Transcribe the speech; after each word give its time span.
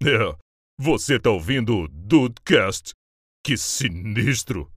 É, 0.00 0.32
você 0.78 1.18
tá 1.18 1.28
ouvindo 1.28 1.76
o 1.76 1.88
Dudecast? 1.88 2.92
Que 3.44 3.56
sinistro! 3.56 4.70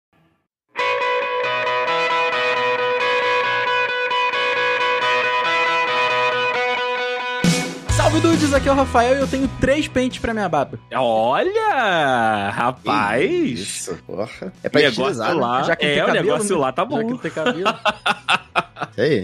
Salve 7.98 8.22
dudes, 8.22 8.54
aqui 8.54 8.70
é 8.70 8.72
o 8.72 8.76
Rafael 8.76 9.18
e 9.18 9.20
eu 9.20 9.28
tenho 9.28 9.50
três 9.60 9.90
pentes 9.90 10.20
pra 10.20 10.34
minha 10.34 10.48
barba. 10.48 10.80
Olha, 10.94 12.50
rapaz. 12.52 13.30
Isso, 13.60 13.96
porra. 14.08 14.54
É 14.64 14.70
pra 14.70 14.80
negócio 14.80 15.22
né? 15.22 15.34
lá. 15.34 15.64
Já 15.64 15.76
que 15.76 15.86
é, 15.86 15.94
tem 15.96 16.04
o 16.04 16.06
cabelo, 16.06 16.26
negócio 16.26 16.56
né? 16.56 16.62
lá 16.62 16.72
tá 16.72 16.84
Já 16.84 16.88
que 16.88 17.04
não 17.04 17.10
bom. 17.10 17.18
tem 17.18 17.32
cabelo. 17.32 17.60
Isso 18.92 19.02
aí. 19.02 19.24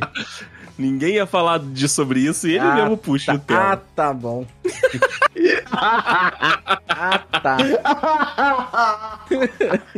Ninguém 0.78 1.16
ia 1.16 1.26
falar 1.26 1.60
de 1.60 1.88
sobre 1.88 2.20
isso 2.20 2.48
e 2.48 2.52
ele 2.52 2.60
Ah, 2.60 2.76
mesmo 2.76 2.98
puxa 2.98 3.34
o 3.34 3.40
tema. 3.40 3.74
ah, 3.74 3.78
tá 3.96 4.14
bom. 4.14 4.46
ah, 5.72 7.22
tá. 7.42 7.58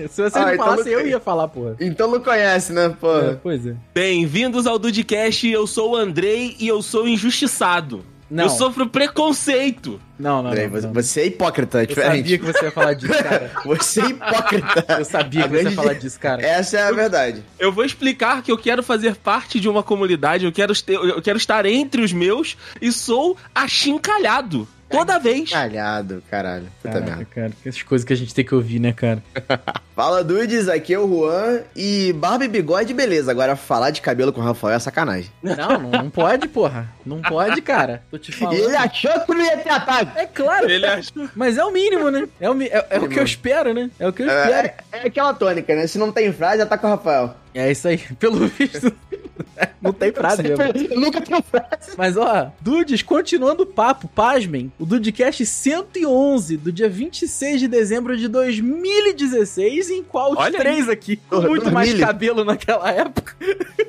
Se 0.10 0.22
você 0.22 0.38
Ah, 0.38 0.42
não 0.46 0.54
então 0.54 0.66
falasse, 0.66 0.84
não 0.92 1.00
eu 1.00 1.08
ia 1.08 1.20
falar, 1.20 1.48
porra. 1.48 1.76
Então 1.80 2.10
não 2.12 2.20
conhece, 2.20 2.74
né, 2.74 2.86
É, 2.86 2.90
porra? 2.90 3.40
pois 3.42 3.66
é. 3.66 3.76
Bem-vindos 3.94 4.68
ao 4.68 4.78
Dudcast, 4.78 5.48
eu 5.48 5.66
sou 5.68 5.94
o 5.94 5.96
Andrei 5.96 6.56
e 6.60 6.68
eu 6.68 6.82
sou 6.82 7.08
injustiçado. 7.08 8.04
Não. 8.30 8.44
Eu 8.46 8.50
sofro 8.50 8.88
preconceito. 8.88 10.02
Não, 10.20 10.42
não, 10.44 10.50
Peraí, 10.50 10.66
não, 10.66 10.72
você, 10.74 10.88
não. 10.88 10.94
você 10.94 11.22
é 11.22 11.26
hipócrita, 11.28 11.80
é 11.80 11.84
Eu 11.84 11.96
sabia 11.96 12.22
diferente. 12.24 12.38
que 12.40 12.46
você 12.46 12.66
ia 12.66 12.72
falar 12.72 12.94
disso, 12.94 13.24
cara. 13.24 13.52
Você 13.66 14.02
é 14.02 14.06
hipócrita. 14.08 14.86
Eu 15.00 15.06
sabia 15.06 15.48
que 15.48 15.56
A 15.56 15.60
você 15.60 15.64
ia 15.70 15.72
falar 15.72 15.94
disso, 15.94 16.20
cara. 16.20 16.42
Essa 16.46 16.78
é 16.78 16.84
a 16.84 16.92
verdade. 16.92 17.44
Eu 17.60 17.72
vou 17.72 17.86
explicar 17.86 18.42
que 18.42 18.52
eu 18.52 18.58
quero 18.58 18.84
fazer 18.84 19.16
parte 19.16 19.60
de 19.60 19.70
uma 19.70 19.84
comunidade, 19.84 20.46
eu 20.46 20.52
quero, 20.52 20.74
eu 20.88 21.22
quero 21.22 21.38
estar 21.38 21.66
entre 21.66 22.02
os 22.02 22.12
meus 22.12 22.58
e 22.82 22.92
sou 22.92 23.38
achincalhado. 23.54 24.68
Toda 24.90 25.20
vez. 25.20 25.50
Calhado, 25.50 26.24
caralho. 26.32 26.68
Puta 26.82 26.94
Caraca, 26.94 27.10
merda. 27.18 27.26
cara, 27.34 27.52
essas 27.66 27.84
coisas 27.84 28.06
que 28.06 28.14
a 28.14 28.16
gente 28.16 28.34
tem 28.34 28.46
que 28.46 28.56
ouvir, 28.56 28.80
né, 28.80 28.94
cara? 28.94 29.22
Fala, 29.96 30.24
dudes, 30.24 30.70
aqui 30.70 30.94
é 30.94 31.00
o 31.00 31.08
Juan 31.08 31.62
e 31.76 32.14
barba 32.14 32.46
e 32.46 32.48
bigode, 32.48 32.94
beleza. 32.94 33.32
Agora 33.32 33.56
falar 33.56 33.90
de 33.90 34.00
cabelo 34.00 34.32
com 34.32 34.40
o 34.40 34.44
Rafael 34.44 34.76
é 34.76 34.80
sacanagem. 34.80 35.32
Não, 35.42 35.80
não, 35.80 35.92
não 35.92 36.10
pode, 36.10 36.48
porra. 36.48 36.88
Não 37.06 37.22
pode, 37.22 37.62
cara. 37.62 38.04
Tô 38.12 38.18
te 38.18 38.30
E 38.32 38.34
falando. 38.34 38.58
ele 38.60 38.76
achou 38.76 39.20
que 39.22 39.34
não 39.34 39.44
ia 39.44 39.58
ter 39.58 39.70
ataque. 39.70 40.12
É 40.20 40.26
claro. 40.28 40.70
Ele 40.70 40.86
achou. 40.86 41.28
Mas 41.36 41.58
é 41.58 41.64
o 41.66 41.72
mínimo, 41.72 42.10
né? 42.12 42.28
É 42.40 42.50
o, 42.50 42.62
é, 42.62 42.86
é 42.92 43.00
o 43.00 43.10
que 43.10 43.20
eu 43.20 43.24
espero, 43.24 43.74
né? 43.74 43.90
É 44.00 44.08
o 44.08 44.14
que 44.14 44.22
eu 44.22 44.28
espero. 44.28 44.68
É, 44.68 44.76
é 44.94 45.08
aquela 45.08 45.34
tônica, 45.34 45.76
né? 45.76 45.88
Se 45.88 45.98
não 45.98 46.12
tem 46.12 46.32
frase, 46.32 46.62
ataca 46.62 46.86
o 46.88 46.90
Rafael. 46.92 47.36
É, 47.54 47.72
isso 47.72 47.88
aí. 47.88 47.98
Pelo 48.20 48.48
visto, 48.48 48.94
não 49.82 49.94
tem 49.94 50.12
frase 50.12 50.44
mesmo. 50.44 50.58
Nunca 51.00 51.22
tem 51.22 51.42
frase. 51.42 51.96
Mas 51.98 52.18
ó, 52.18 52.52
Dudes, 52.60 53.02
continuando 53.02 53.64
o 53.64 53.66
papo, 53.66 54.08
pasmem, 54.08 54.72
o 54.80 54.86
Dudecast 54.86 55.46
111, 55.46 56.58
do 56.58 56.72
dia 56.72 56.90
26 56.90 57.62
de 57.62 57.68
dezembro 57.68 58.18
de 58.18 58.28
2016, 58.28 59.90
em 59.90 60.04
qual 60.04 60.32
os 60.32 60.38
Olha 60.38 60.60
três 60.60 60.90
aqui, 60.90 61.18
com 61.18 61.42
muito 61.42 61.72
mais 61.72 61.90
2000. 61.90 62.08
cabelo 62.08 62.44
naquela 62.44 62.92
época. 62.92 63.36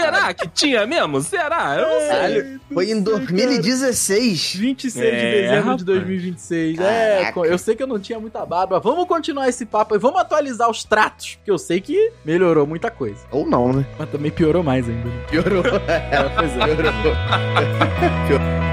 Será 0.00 0.34
que 0.34 0.48
tinha 0.48 0.86
mesmo? 0.86 1.20
Será? 1.20 1.76
Eu 1.76 1.88
não 1.88 1.98
sei. 2.00 2.08
Caralho, 2.08 2.60
foi 2.72 2.90
em 2.90 3.00
2016. 3.02 4.54
26 4.56 5.04
É, 5.04 5.10
de 5.10 5.16
dezembro 5.42 5.60
rapaz. 5.60 5.76
de 5.78 5.84
2026. 5.84 6.78
É, 6.78 7.14
Caraca. 7.18 7.32
co- 7.32 7.44
eu 7.44 7.58
sei 7.58 7.74
que 7.76 7.82
eu 7.82 7.86
não 7.86 7.98
tinha 7.98 8.18
muita 8.18 8.44
barba. 8.46 8.78
Vamos 8.80 9.06
continuar 9.06 9.48
esse 9.48 9.64
papo 9.66 9.94
e 9.94 9.98
vamos 9.98 10.20
atualizar 10.20 10.70
os 10.70 10.84
tratos, 10.84 11.36
porque 11.36 11.50
eu 11.50 11.58
sei 11.58 11.80
que 11.80 12.12
melhorou 12.24 12.66
muita 12.66 12.90
coisa. 12.90 13.20
Ou 13.30 13.46
não, 13.46 13.72
né? 13.72 13.86
Mas 13.98 14.08
também 14.10 14.30
piorou 14.30 14.62
mais 14.62 14.88
ainda. 14.88 15.08
Piorou. 15.30 15.62
É, 15.88 16.28
pois 16.36 16.52
é. 16.56 16.64
Piorou. 16.74 16.92
Vamos, 18.28 18.63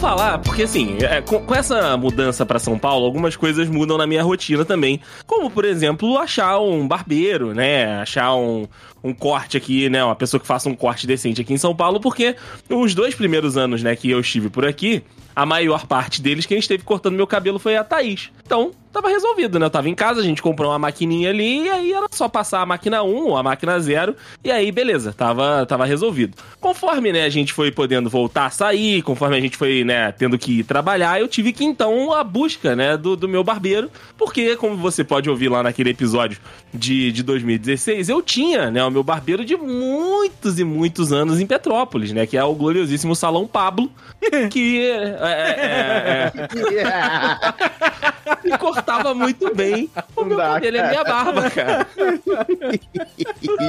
falar, 0.00 0.38
porque 0.38 0.62
assim, 0.62 0.96
é, 1.02 1.20
com, 1.20 1.40
com 1.40 1.54
essa 1.54 1.94
mudança 1.94 2.46
pra 2.46 2.58
São 2.58 2.78
Paulo, 2.78 3.04
algumas 3.04 3.36
coisas 3.36 3.68
mudam 3.68 3.98
na 3.98 4.06
minha 4.06 4.22
rotina 4.22 4.64
também. 4.64 4.98
Como, 5.26 5.50
por 5.50 5.66
exemplo, 5.66 6.16
achar 6.16 6.58
um 6.58 6.88
barbeiro, 6.88 7.54
né? 7.54 8.00
Achar 8.00 8.34
um, 8.34 8.66
um 9.02 9.12
corte 9.12 9.56
aqui, 9.56 9.88
né? 9.88 10.04
Uma 10.04 10.16
pessoa 10.16 10.40
que 10.40 10.46
faça 10.46 10.68
um 10.68 10.74
corte 10.74 11.06
decente 11.06 11.40
aqui 11.40 11.52
em 11.52 11.58
São 11.58 11.74
Paulo, 11.74 12.00
porque 12.00 12.36
os 12.68 12.94
dois 12.94 13.14
primeiros 13.14 13.56
anos, 13.56 13.82
né, 13.82 13.96
que 13.96 14.10
eu 14.10 14.20
estive 14.20 14.48
por 14.50 14.66
aqui, 14.66 15.02
a 15.34 15.46
maior 15.46 15.86
parte 15.86 16.20
deles, 16.20 16.46
quem 16.46 16.58
esteve 16.58 16.82
cortando 16.82 17.14
meu 17.14 17.26
cabelo 17.26 17.58
foi 17.58 17.76
a 17.76 17.84
Thaís. 17.84 18.30
Então, 18.44 18.72
tava 18.92 19.08
resolvido, 19.08 19.58
né? 19.58 19.66
Eu 19.66 19.70
tava 19.70 19.88
em 19.88 19.94
casa, 19.94 20.20
a 20.20 20.24
gente 20.24 20.42
comprou 20.42 20.70
uma 20.70 20.78
maquininha 20.78 21.30
ali, 21.30 21.64
e 21.64 21.70
aí 21.70 21.92
era 21.92 22.06
só 22.10 22.28
passar 22.28 22.60
a 22.60 22.66
máquina 22.66 23.02
1 23.02 23.26
ou 23.28 23.36
a 23.36 23.42
máquina 23.42 23.78
0, 23.78 24.14
e 24.42 24.50
aí 24.50 24.72
beleza, 24.72 25.12
tava, 25.12 25.64
tava 25.66 25.84
resolvido. 25.84 26.36
Conforme, 26.60 27.12
né, 27.12 27.24
a 27.24 27.28
gente 27.28 27.52
foi 27.52 27.70
podendo 27.70 28.10
voltar 28.10 28.46
a 28.46 28.50
sair, 28.50 29.02
conforme 29.02 29.36
a 29.36 29.40
gente 29.40 29.56
foi, 29.56 29.84
né, 29.84 30.12
tendo 30.12 30.36
que 30.36 30.64
trabalhar, 30.64 31.20
eu 31.20 31.28
tive 31.28 31.52
que 31.52 31.64
então 31.64 32.12
a 32.12 32.24
busca, 32.24 32.74
né, 32.74 32.96
do, 32.96 33.16
do 33.16 33.28
meu 33.28 33.44
barbeiro, 33.44 33.90
porque, 34.18 34.56
como 34.56 34.76
você 34.76 35.04
pode 35.04 35.30
ouvir 35.30 35.48
lá 35.48 35.62
naquele 35.62 35.90
episódio 35.90 36.38
de, 36.74 37.12
de 37.12 37.22
2016, 37.22 38.08
eu 38.08 38.20
tinha, 38.20 38.70
né, 38.70 38.82
o 38.90 38.92
meu 38.92 39.02
barbeiro 39.02 39.44
de 39.44 39.56
muitos 39.56 40.58
e 40.58 40.64
muitos 40.64 41.12
anos 41.12 41.40
em 41.40 41.46
Petrópolis, 41.46 42.12
né, 42.12 42.26
que 42.26 42.36
é 42.36 42.44
o 42.44 42.54
gloriosíssimo 42.54 43.14
Salão 43.14 43.46
Pablo, 43.46 43.90
que 44.50 44.90
é, 44.90 45.16
é, 45.20 46.32
é, 46.32 46.32
é, 46.78 47.40
e 48.44 48.58
cortava 48.58 49.14
muito 49.14 49.54
bem 49.54 49.88
o 50.16 50.24
meu 50.24 50.36
dá, 50.36 50.54
cabelo 50.54 50.76
e 50.76 50.80
a 50.80 50.88
minha 50.88 51.04
barba, 51.04 51.50
cara. 51.50 51.86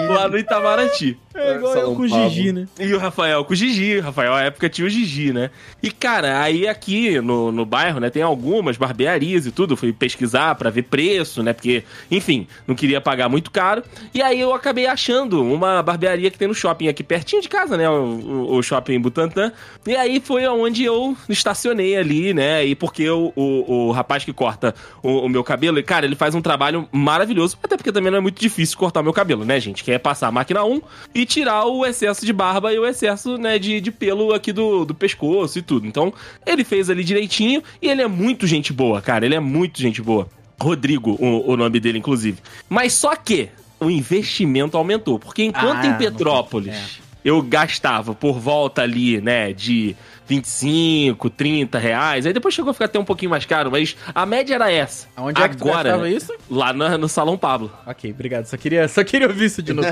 Lá 0.10 0.28
no 0.28 0.38
Itamaraty. 0.38 1.18
É 1.34 1.56
igual 1.56 1.76
eu 1.76 1.82
São 1.82 1.96
com 1.96 2.02
o. 2.02 2.08
Gigi, 2.08 2.52
né? 2.52 2.68
E 2.80 2.94
o 2.94 2.98
Rafael 2.98 3.44
com 3.46 3.54
o 3.54 3.56
Gigi. 3.56 3.98
O 3.98 4.02
Rafael, 4.02 4.34
na 4.34 4.44
época, 4.44 4.70
tinha 4.70 4.86
o 4.86 4.90
Gigi, 4.90 5.32
né? 5.32 5.50
E, 5.82 5.92
cara, 5.92 6.42
aí 6.42 6.68
aqui 6.68 7.20
no, 7.22 7.52
no 7.52 7.66
bairro, 7.66 8.00
né, 8.00 8.10
tem 8.10 8.22
algumas 8.22 8.78
barbearias 8.78 9.46
e 9.46 9.52
tudo. 9.52 9.74
Eu 9.74 9.78
fui 9.78 9.94
pesquisar 9.94 10.56
pra 10.56 10.70
ver 10.70 10.84
preço, 10.84 11.42
né? 11.42 11.54
Porque, 11.54 11.84
enfim, 12.10 12.48
não 12.68 12.76
queria 12.76 13.00
pagar 13.00 13.30
muito 13.30 13.50
caro. 13.52 13.84
E 14.14 14.22
aí 14.22 14.40
eu 14.40 14.54
acabei 14.54 14.88
achando 14.88 15.11
uma 15.20 15.82
barbearia 15.82 16.30
que 16.30 16.38
tem 16.38 16.48
no 16.48 16.54
shopping 16.54 16.88
aqui 16.88 17.04
pertinho 17.04 17.42
de 17.42 17.50
casa, 17.50 17.78
né? 17.78 17.90
O, 17.90 18.56
o, 18.56 18.64
shopping 18.64 19.00
Butantã. 19.00 19.52
E 19.86 19.96
aí 19.96 20.20
foi 20.20 20.46
onde 20.48 20.84
eu 20.84 21.16
estacionei 21.28 21.96
ali, 21.96 22.34
né? 22.34 22.66
E 22.66 22.76
porque 22.76 23.10
o, 23.10 23.34
o, 23.36 23.92
rapaz 23.92 24.24
que 24.24 24.34
corta 24.34 24.74
o, 25.02 25.26
o 25.26 25.30
meu 25.30 25.44
cabelo, 25.44 25.82
cara, 25.84 26.06
ele 26.06 26.16
faz 26.16 26.36
um 26.36 26.42
trabalho 26.42 26.88
maravilhoso. 26.92 27.58
Até 27.62 27.78
porque 27.78 27.92
também 27.92 28.12
não 28.12 28.18
é 28.18 28.22
muito 28.22 28.40
difícil 28.40 28.78
cortar 28.78 29.02
o 29.02 29.04
meu 29.04 29.14
cabelo, 29.14 29.46
né, 29.46 29.60
gente? 29.60 29.84
Que 29.84 29.92
é 29.92 30.00
passar 30.00 30.28
a 30.28 30.32
máquina 30.32 30.64
1 30.64 30.82
e 31.14 31.26
tirar 31.26 31.66
o 31.66 31.86
excesso 31.86 32.26
de 32.26 32.34
barba 32.34 32.74
e 32.74 32.80
o 32.80 32.86
excesso, 32.86 33.38
né, 33.38 33.58
de, 33.58 33.82
de 33.82 33.92
pelo 33.92 34.34
aqui 34.34 34.52
do, 34.52 34.86
do 34.86 34.94
pescoço 34.94 35.60
e 35.60 35.62
tudo. 35.62 35.88
Então, 35.88 36.14
ele 36.46 36.64
fez 36.64 36.90
ali 36.90 37.04
direitinho 37.04 37.64
e 37.82 37.90
ele 37.90 38.02
é 38.02 38.08
muito 38.08 38.48
gente 38.48 38.72
boa, 38.72 39.02
cara. 39.02 39.26
Ele 39.26 39.36
é 39.36 39.40
muito 39.40 39.80
gente 39.82 40.02
boa. 40.02 40.28
Rodrigo, 40.62 41.18
o, 41.20 41.52
o 41.52 41.58
nome 41.58 41.80
dele, 41.80 41.98
inclusive. 41.98 42.38
Mas 42.70 42.94
só 42.94 43.16
que 43.16 43.50
o 43.82 43.90
investimento 43.90 44.78
aumentou. 44.78 45.18
Porque 45.20 45.44
enquanto 45.44 45.80
Ah, 45.84 45.88
em 45.88 45.94
Petrópolis 45.98 46.74
tem- 46.76 47.04
eu 47.26 47.42
gastava 47.42 48.14
por 48.16 48.40
volta 48.40 48.82
ali, 48.82 49.20
né, 49.20 49.52
de 49.54 49.96
25, 50.32 51.30
30 51.30 51.78
reais. 51.78 52.26
Aí 52.26 52.32
depois 52.32 52.54
chegou 52.54 52.72
a 52.72 52.74
ficar 52.74 52.86
até 52.86 52.98
um 52.98 53.04
pouquinho 53.04 53.30
mais 53.30 53.44
caro, 53.44 53.70
mas 53.70 53.98
a 54.16 54.26
média 54.26 54.56
era 54.56 54.72
essa. 54.72 55.10
Aonde 55.14 55.42
é 55.42 55.50
que 55.50 55.58
tu 55.58 55.70
Agora, 55.70 56.10
isso? 56.10 56.34
Lá 56.50 56.72
no, 56.72 56.98
no 56.98 57.10
Salão 57.10 57.38
Pablo. 57.38 57.70
Ok, 57.86 58.10
obrigado. 58.12 58.46
Só 58.46 58.56
queria, 58.56 58.88
só 58.88 59.04
queria 59.04 59.28
ouvir 59.28 59.44
isso 59.44 59.62
de 59.62 59.74
novo. 59.74 59.90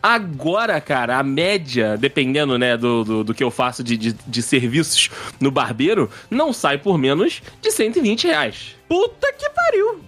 Agora, 0.00 0.80
cara, 0.80 1.18
a 1.18 1.24
média, 1.24 1.96
dependendo, 1.98 2.56
né, 2.56 2.76
do, 2.76 3.02
do, 3.02 3.24
do 3.24 3.34
que 3.34 3.42
eu 3.42 3.50
faço 3.50 3.82
de, 3.82 3.96
de, 3.96 4.12
de 4.12 4.42
serviços 4.42 5.10
no 5.40 5.50
barbeiro, 5.50 6.08
não 6.30 6.52
sai 6.52 6.78
por 6.78 6.96
menos 6.96 7.42
de 7.60 7.72
120 7.72 8.28
reais. 8.28 8.76
Puta 8.88 9.32
que 9.32 9.50
pariu! 9.50 10.04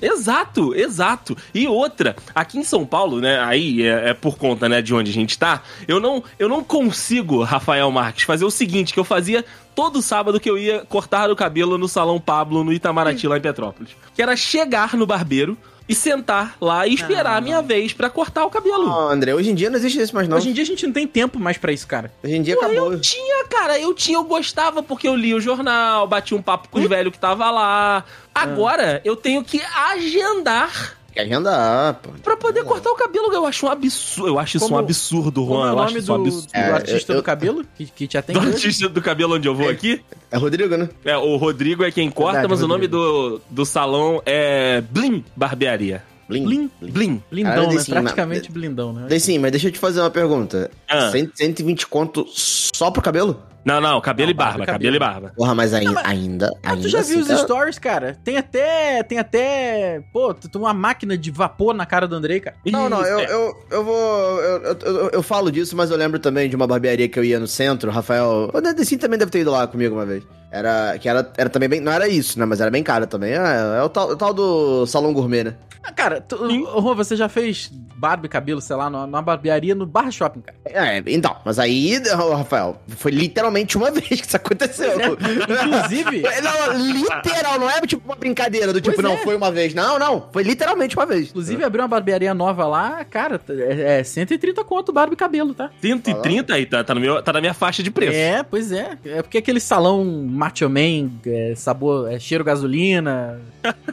Exato, 0.00 0.74
exato. 0.74 1.36
E 1.54 1.66
outra, 1.66 2.16
aqui 2.34 2.58
em 2.58 2.64
São 2.64 2.84
Paulo, 2.84 3.20
né, 3.20 3.40
aí 3.40 3.82
é, 3.82 4.10
é 4.10 4.14
por 4.14 4.36
conta, 4.36 4.68
né, 4.68 4.82
de 4.82 4.94
onde 4.94 5.10
a 5.10 5.14
gente 5.14 5.38
tá, 5.38 5.62
eu 5.88 5.98
não, 5.98 6.22
eu 6.38 6.48
não 6.48 6.62
consigo, 6.62 7.42
Rafael 7.42 7.90
Marques, 7.90 8.24
fazer 8.24 8.44
o 8.44 8.50
seguinte, 8.50 8.92
que 8.92 9.00
eu 9.00 9.04
fazia 9.04 9.44
todo 9.74 10.02
sábado 10.02 10.40
que 10.40 10.48
eu 10.48 10.58
ia 10.58 10.84
cortar 10.86 11.30
o 11.30 11.36
cabelo 11.36 11.76
no 11.78 11.88
Salão 11.88 12.20
Pablo, 12.20 12.64
no 12.64 12.72
Itamaraty, 12.72 13.28
lá 13.28 13.36
em 13.36 13.42
Petrópolis. 13.42 13.96
Que 14.14 14.22
era 14.22 14.34
chegar 14.36 14.96
no 14.96 15.06
barbeiro 15.06 15.56
e 15.88 15.94
sentar 15.94 16.56
lá 16.60 16.86
e 16.86 16.94
esperar 16.94 17.36
a 17.36 17.40
minha 17.40 17.62
vez 17.62 17.92
pra 17.92 18.10
cortar 18.10 18.44
o 18.44 18.50
cabelo. 18.50 18.86
Não, 18.86 19.08
André, 19.08 19.34
hoje 19.34 19.50
em 19.50 19.54
dia 19.54 19.70
não 19.70 19.76
existe 19.76 20.00
isso 20.00 20.14
mais, 20.14 20.28
não. 20.28 20.36
Hoje 20.36 20.50
em 20.50 20.52
dia 20.52 20.64
a 20.64 20.66
gente 20.66 20.86
não 20.86 20.92
tem 20.92 21.06
tempo 21.06 21.38
mais 21.38 21.56
pra 21.56 21.72
isso, 21.72 21.86
cara. 21.86 22.12
Hoje 22.22 22.34
em 22.34 22.42
dia 22.42 22.56
Pô, 22.56 22.64
acabou. 22.64 22.92
eu 22.92 23.00
tinha, 23.00 23.44
cara, 23.48 23.78
eu 23.78 23.94
tinha, 23.94 24.18
eu 24.18 24.24
gostava 24.24 24.82
porque 24.82 25.06
eu 25.06 25.14
lia 25.14 25.36
o 25.36 25.40
jornal, 25.40 26.06
batia 26.06 26.36
um 26.36 26.42
papo 26.42 26.68
com 26.68 26.80
os 26.80 26.88
velhos 26.88 27.12
que 27.12 27.18
tava 27.18 27.50
lá. 27.50 28.04
Agora 28.34 29.00
eu 29.04 29.16
tenho 29.16 29.42
que 29.42 29.62
agendar 29.62 30.95
que 31.16 31.20
agendar, 31.22 31.94
pô. 31.94 32.10
Pra 32.22 32.36
poder 32.36 32.62
cortar 32.64 32.90
o 32.90 32.94
cabelo, 32.94 33.32
eu 33.32 33.44
acho 33.46 33.66
um 33.66 33.70
absurdo. 33.70 34.28
Eu 34.28 34.38
acho 34.38 34.56
isso 34.56 34.66
Como- 34.66 34.76
um 34.76 34.78
absurdo, 34.78 35.40
Como 35.46 35.54
Juan. 35.60 35.68
é 35.68 35.72
o 35.72 35.74
eu 35.74 35.78
acho 35.80 35.86
nome 35.88 35.98
isso 36.00 36.12
um 36.12 36.16
do, 36.16 36.22
absurdo. 36.28 36.46
do 36.46 36.56
É, 36.56 36.70
artista 36.72 37.12
eu- 37.12 37.16
do 37.16 37.22
cabelo 37.22 37.64
que, 37.76 37.86
que 37.86 38.06
te 38.06 38.18
atende 38.18 38.38
Do 38.40 38.46
artista 38.48 38.88
do 38.88 39.02
cabelo 39.02 39.34
onde 39.36 39.48
eu 39.48 39.54
vou 39.54 39.68
aqui? 39.68 40.00
É 40.30 40.36
Rodrigo, 40.36 40.76
né? 40.76 40.88
É, 41.04 41.16
o 41.16 41.36
Rodrigo 41.36 41.84
é 41.84 41.90
quem 41.90 42.10
corta, 42.10 42.32
Verdade, 42.40 42.50
mas 42.54 42.62
o 42.62 42.68
nome 42.68 42.86
Rodrigo. 42.86 42.96
do, 42.96 43.40
do 43.50 43.64
salão 43.64 44.22
é 44.26 44.80
Blim 44.80 45.24
Barbearia. 45.34 46.02
Blim. 46.28 46.44
Blim. 46.44 46.70
Blim. 46.80 47.22
Blindão, 47.30 47.52
Cara, 47.54 47.66
né? 47.68 47.74
desse- 47.74 47.90
Praticamente 47.90 48.50
blindão, 48.50 48.92
né? 48.92 49.18
Sim, 49.18 49.38
mas 49.38 49.52
deixa 49.52 49.68
eu 49.68 49.72
te 49.72 49.78
fazer 49.78 50.00
uma 50.00 50.10
pergunta. 50.10 50.70
Ah. 50.88 51.08
100, 51.12 51.30
120 51.32 51.86
conto 51.86 52.26
só 52.28 52.90
pro 52.90 53.00
cabelo? 53.00 53.40
Não, 53.66 53.80
não, 53.80 54.00
cabelo 54.00 54.28
Não, 54.28 54.30
e 54.30 54.34
barba, 54.34 54.50
barba 54.58 54.62
e 54.62 54.66
cabelo 54.66 54.96
e 54.96 54.98
cabelo. 55.00 55.12
barba. 55.20 55.32
Porra, 55.36 55.54
mas 55.54 55.74
ainda. 55.74 56.00
ainda, 56.06 56.50
Ah, 56.62 56.70
ainda 56.70 56.82
tu 56.82 56.88
já 56.88 57.00
assim, 57.00 57.14
viu 57.14 57.22
os 57.22 57.28
tá- 57.28 57.36
stories, 57.38 57.78
cara? 57.80 58.16
Tem 58.22 58.36
até. 58.36 59.02
Tem 59.02 59.18
até. 59.18 60.02
Pô, 60.12 60.32
tu 60.32 60.48
tem 60.48 60.60
uma 60.60 60.72
máquina 60.72 61.18
de 61.18 61.30
vapor 61.32 61.74
na 61.74 61.84
cara 61.84 62.06
do 62.06 62.14
Andrei, 62.14 62.38
cara. 62.38 62.56
Não, 62.64 62.88
não, 62.88 63.02
eu, 63.04 63.18
é. 63.18 63.24
eu, 63.32 63.54
eu 63.72 63.84
vou. 63.84 64.40
Eu, 64.40 64.62
eu, 64.62 64.76
eu- 64.84 65.10
eu 65.14 65.22
falo 65.22 65.50
disso, 65.50 65.76
mas 65.76 65.90
eu 65.90 65.96
lembro 65.96 66.20
também 66.20 66.48
de 66.48 66.54
uma 66.54 66.66
barbearia 66.66 67.08
que 67.08 67.18
eu 67.18 67.24
ia 67.24 67.40
no 67.40 67.48
centro, 67.48 67.90
Rafael. 67.90 68.50
O 68.54 68.60
Dedecinho 68.60 69.00
também 69.00 69.18
deve 69.18 69.32
ter 69.32 69.40
ido 69.40 69.50
lá 69.50 69.66
comigo 69.66 69.96
uma 69.96 70.06
vez. 70.06 70.22
Era. 70.52 70.96
Que 71.00 71.08
era, 71.08 71.28
era 71.36 71.50
também 71.50 71.68
bem. 71.68 71.80
Não 71.80 71.90
era 71.90 72.06
isso, 72.06 72.38
né? 72.38 72.44
Mas 72.46 72.60
era 72.60 72.70
bem 72.70 72.84
caro 72.84 73.06
também. 73.08 73.32
É, 73.32 73.78
é 73.78 73.82
o, 73.82 73.88
tal, 73.88 74.10
o 74.10 74.16
tal 74.16 74.32
do 74.32 74.86
salão 74.86 75.12
gourmet, 75.12 75.42
né? 75.42 75.54
Ah, 75.82 75.92
cara, 75.92 76.20
tu, 76.20 76.36
Sim. 76.48 76.64
ô, 76.66 76.80
Juan, 76.82 76.94
você 76.94 77.14
já 77.14 77.28
fez 77.28 77.70
barba 77.96 78.26
e 78.26 78.28
cabelo, 78.28 78.60
sei 78.60 78.74
lá, 78.74 78.90
numa, 78.90 79.06
numa 79.06 79.22
barbearia 79.22 79.72
no 79.72 79.86
Barra 79.86 80.10
Shopping, 80.10 80.40
cara. 80.40 80.58
É, 80.64 81.00
então, 81.06 81.36
mas 81.44 81.60
aí, 81.60 82.02
ô, 82.18 82.34
Rafael, 82.34 82.76
foi 82.88 83.12
literalmente 83.12 83.55
uma 83.76 83.90
vez 83.92 84.08
que 84.08 84.26
isso 84.26 84.36
aconteceu. 84.36 84.96
Inclusive. 84.96 86.22
Não, 86.42 86.92
literal, 86.92 87.58
não 87.58 87.70
é 87.70 87.80
tipo 87.82 88.02
uma 88.04 88.16
brincadeira 88.16 88.72
do 88.72 88.80
tipo, 88.80 88.96
Pois 88.96 89.04
não, 89.04 89.14
é. 89.14 89.18
foi 89.18 89.36
uma 89.36 89.50
vez. 89.50 89.74
Não, 89.74 89.98
não, 89.98 90.28
foi 90.32 90.42
literalmente 90.42 90.96
uma 90.96 91.06
vez. 91.06 91.30
Inclusive, 91.30 91.64
abriu 91.64 91.82
uma 91.82 91.88
barbearia 91.88 92.34
nova 92.34 92.66
lá, 92.66 93.04
cara, 93.04 93.40
é, 93.48 94.00
é 94.00 94.04
130 94.04 94.64
conto 94.64 94.92
barba 94.92 95.14
e 95.14 95.16
cabelo, 95.16 95.54
tá? 95.54 95.70
130 95.80 96.54
aí, 96.54 96.66
tá, 96.66 96.82
tá, 96.82 96.94
no 96.94 97.00
meu, 97.00 97.22
tá 97.22 97.32
na 97.32 97.40
minha 97.40 97.54
faixa 97.54 97.82
de 97.82 97.90
preço. 97.90 98.16
É, 98.16 98.42
pois 98.42 98.72
é. 98.72 98.98
É 99.04 99.22
porque 99.22 99.38
aquele 99.38 99.60
salão 99.60 100.04
macho 100.04 100.68
man, 100.68 101.10
é, 101.26 101.54
sabor, 101.56 102.10
é, 102.10 102.18
cheiro 102.18 102.44
gasolina, 102.44 103.40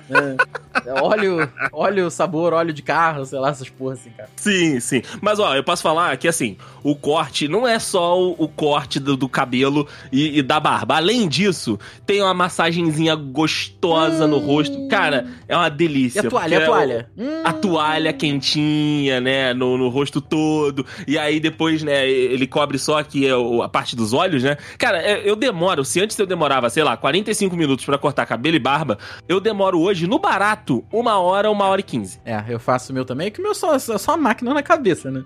é, 0.10 0.90
é 0.90 1.02
óleo, 1.02 1.50
óleo, 1.72 2.10
sabor, 2.12 2.54
óleo 2.54 2.74
de 2.74 2.82
carro, 2.82 3.26
sei 3.26 3.40
lá, 3.40 3.50
essas 3.50 3.70
porra 3.70 3.94
assim, 3.94 4.10
cara. 4.12 4.30
Sim, 4.36 4.80
sim. 4.80 5.02
Mas 5.22 5.40
ó, 5.40 5.56
eu 5.56 5.64
posso 5.64 5.82
falar 5.82 6.16
que 6.18 6.28
assim, 6.28 6.58
o 6.84 6.96
corte 6.96 7.48
não 7.48 7.68
é 7.68 7.80
só 7.80 8.20
o, 8.20 8.32
o 8.38 8.48
corte 8.48 9.00
do, 9.00 9.16
do 9.16 9.30
cabelo 9.30 9.88
e, 10.12 10.40
e 10.40 10.42
da 10.42 10.60
barba. 10.60 10.96
Além 10.98 11.28
disso, 11.28 11.80
tem 12.06 12.22
uma 12.22 12.34
massagenzinha 12.34 13.16
gostosa 13.16 14.28
no 14.28 14.38
rosto. 14.40 14.88
Cara, 14.90 15.26
é 15.48 15.56
uma 15.56 15.68
E 15.68 15.72
delícia. 15.72 16.22
a 16.22 16.30
toalha, 16.30 16.58
a 16.58 16.62
é 16.62 16.64
o- 16.64 16.68
toalha? 16.72 17.10
Hum, 17.18 17.42
a 17.44 17.54
toalha 17.54 18.14
quentinha, 18.14 19.20
né, 19.22 19.54
no, 19.54 19.78
no 19.78 19.90
rosto 19.90 20.20
todo, 20.22 20.86
e 21.08 21.18
aí 21.18 21.40
depois, 21.40 21.82
né, 21.84 22.08
ele 22.10 22.46
cobre 22.48 22.78
só 22.78 22.98
aqui 23.00 23.28
é, 23.28 23.32
a 23.64 23.70
parte 23.70 23.96
dos 23.96 24.14
olhos, 24.14 24.44
né? 24.44 24.58
Cara, 24.78 25.02
é, 25.02 25.22
eu 25.30 25.36
demoro, 25.36 25.84
se 25.86 26.00
antes 26.02 26.18
eu 26.18 26.26
demorava, 26.26 26.70
sei 26.70 26.84
lá, 26.84 26.96
45 26.98 27.56
minutos 27.56 27.86
pra 27.86 27.98
cortar 27.98 28.26
cabelo 28.26 28.56
e 28.56 28.60
barba, 28.60 28.98
eu 29.28 29.40
demoro 29.40 29.63
hoje, 29.72 30.08
no 30.08 30.20
barato, 30.20 30.84
uma 30.92 31.20
hora, 31.20 31.50
uma 31.50 31.66
hora 31.66 31.82
e 31.82 31.84
quinze. 31.84 32.20
É, 32.26 32.44
eu 32.48 32.60
faço 32.60 32.92
o 32.92 32.96
meu 32.96 33.06
também, 33.06 33.32
que 33.32 33.40
o 33.40 33.44
meu 33.44 33.52
é 33.52 33.56
só, 33.56 33.98
só, 33.98 34.18
máquina 34.18 34.54
na 34.54 34.64
cabeça, 34.64 35.10
né? 35.10 35.24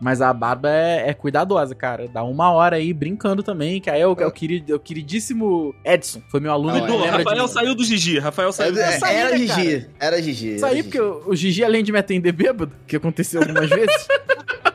Mas 0.00 0.22
a 0.22 0.32
barba 0.32 0.70
é, 0.70 1.10
é 1.10 1.14
cuidadosa, 1.14 1.74
cara. 1.74 2.08
Dá 2.08 2.22
uma 2.24 2.50
hora 2.50 2.76
aí 2.76 2.90
brincando 2.92 3.42
também, 3.42 3.80
que 3.80 3.90
aí 3.90 4.00
é 4.00 4.06
o, 4.06 4.16
é 4.18 4.26
o, 4.26 4.32
querido, 4.32 4.72
é 4.72 4.74
o 4.74 4.80
queridíssimo 4.80 5.74
Edson. 5.84 6.22
Foi 6.30 6.40
meu 6.40 6.52
aluno, 6.52 6.86
Não, 6.86 7.04
é, 7.04 7.10
Rafael 7.10 7.44
de... 7.44 7.52
saiu 7.52 7.74
do 7.74 7.84
Gigi, 7.84 8.18
Rafael 8.18 8.50
saiu 8.50 8.72
do 8.72 8.80
É, 8.80 8.98
saí, 8.98 9.16
era 9.16 9.30
né, 9.30 9.36
Gigi, 9.38 9.86
era 10.00 10.22
Gigi. 10.22 10.54
Isso 10.54 10.64
era 10.64 10.74
aí, 10.74 10.82
Gigi. 10.82 10.88
porque 10.88 11.00
o, 11.00 11.22
o 11.26 11.36
Gigi, 11.36 11.62
além 11.62 11.84
de 11.84 11.92
me 11.92 11.98
atender 11.98 12.32
bêbado, 12.32 12.72
que 12.86 12.96
aconteceu 12.96 13.42
algumas 13.42 13.68
vezes, 13.68 14.08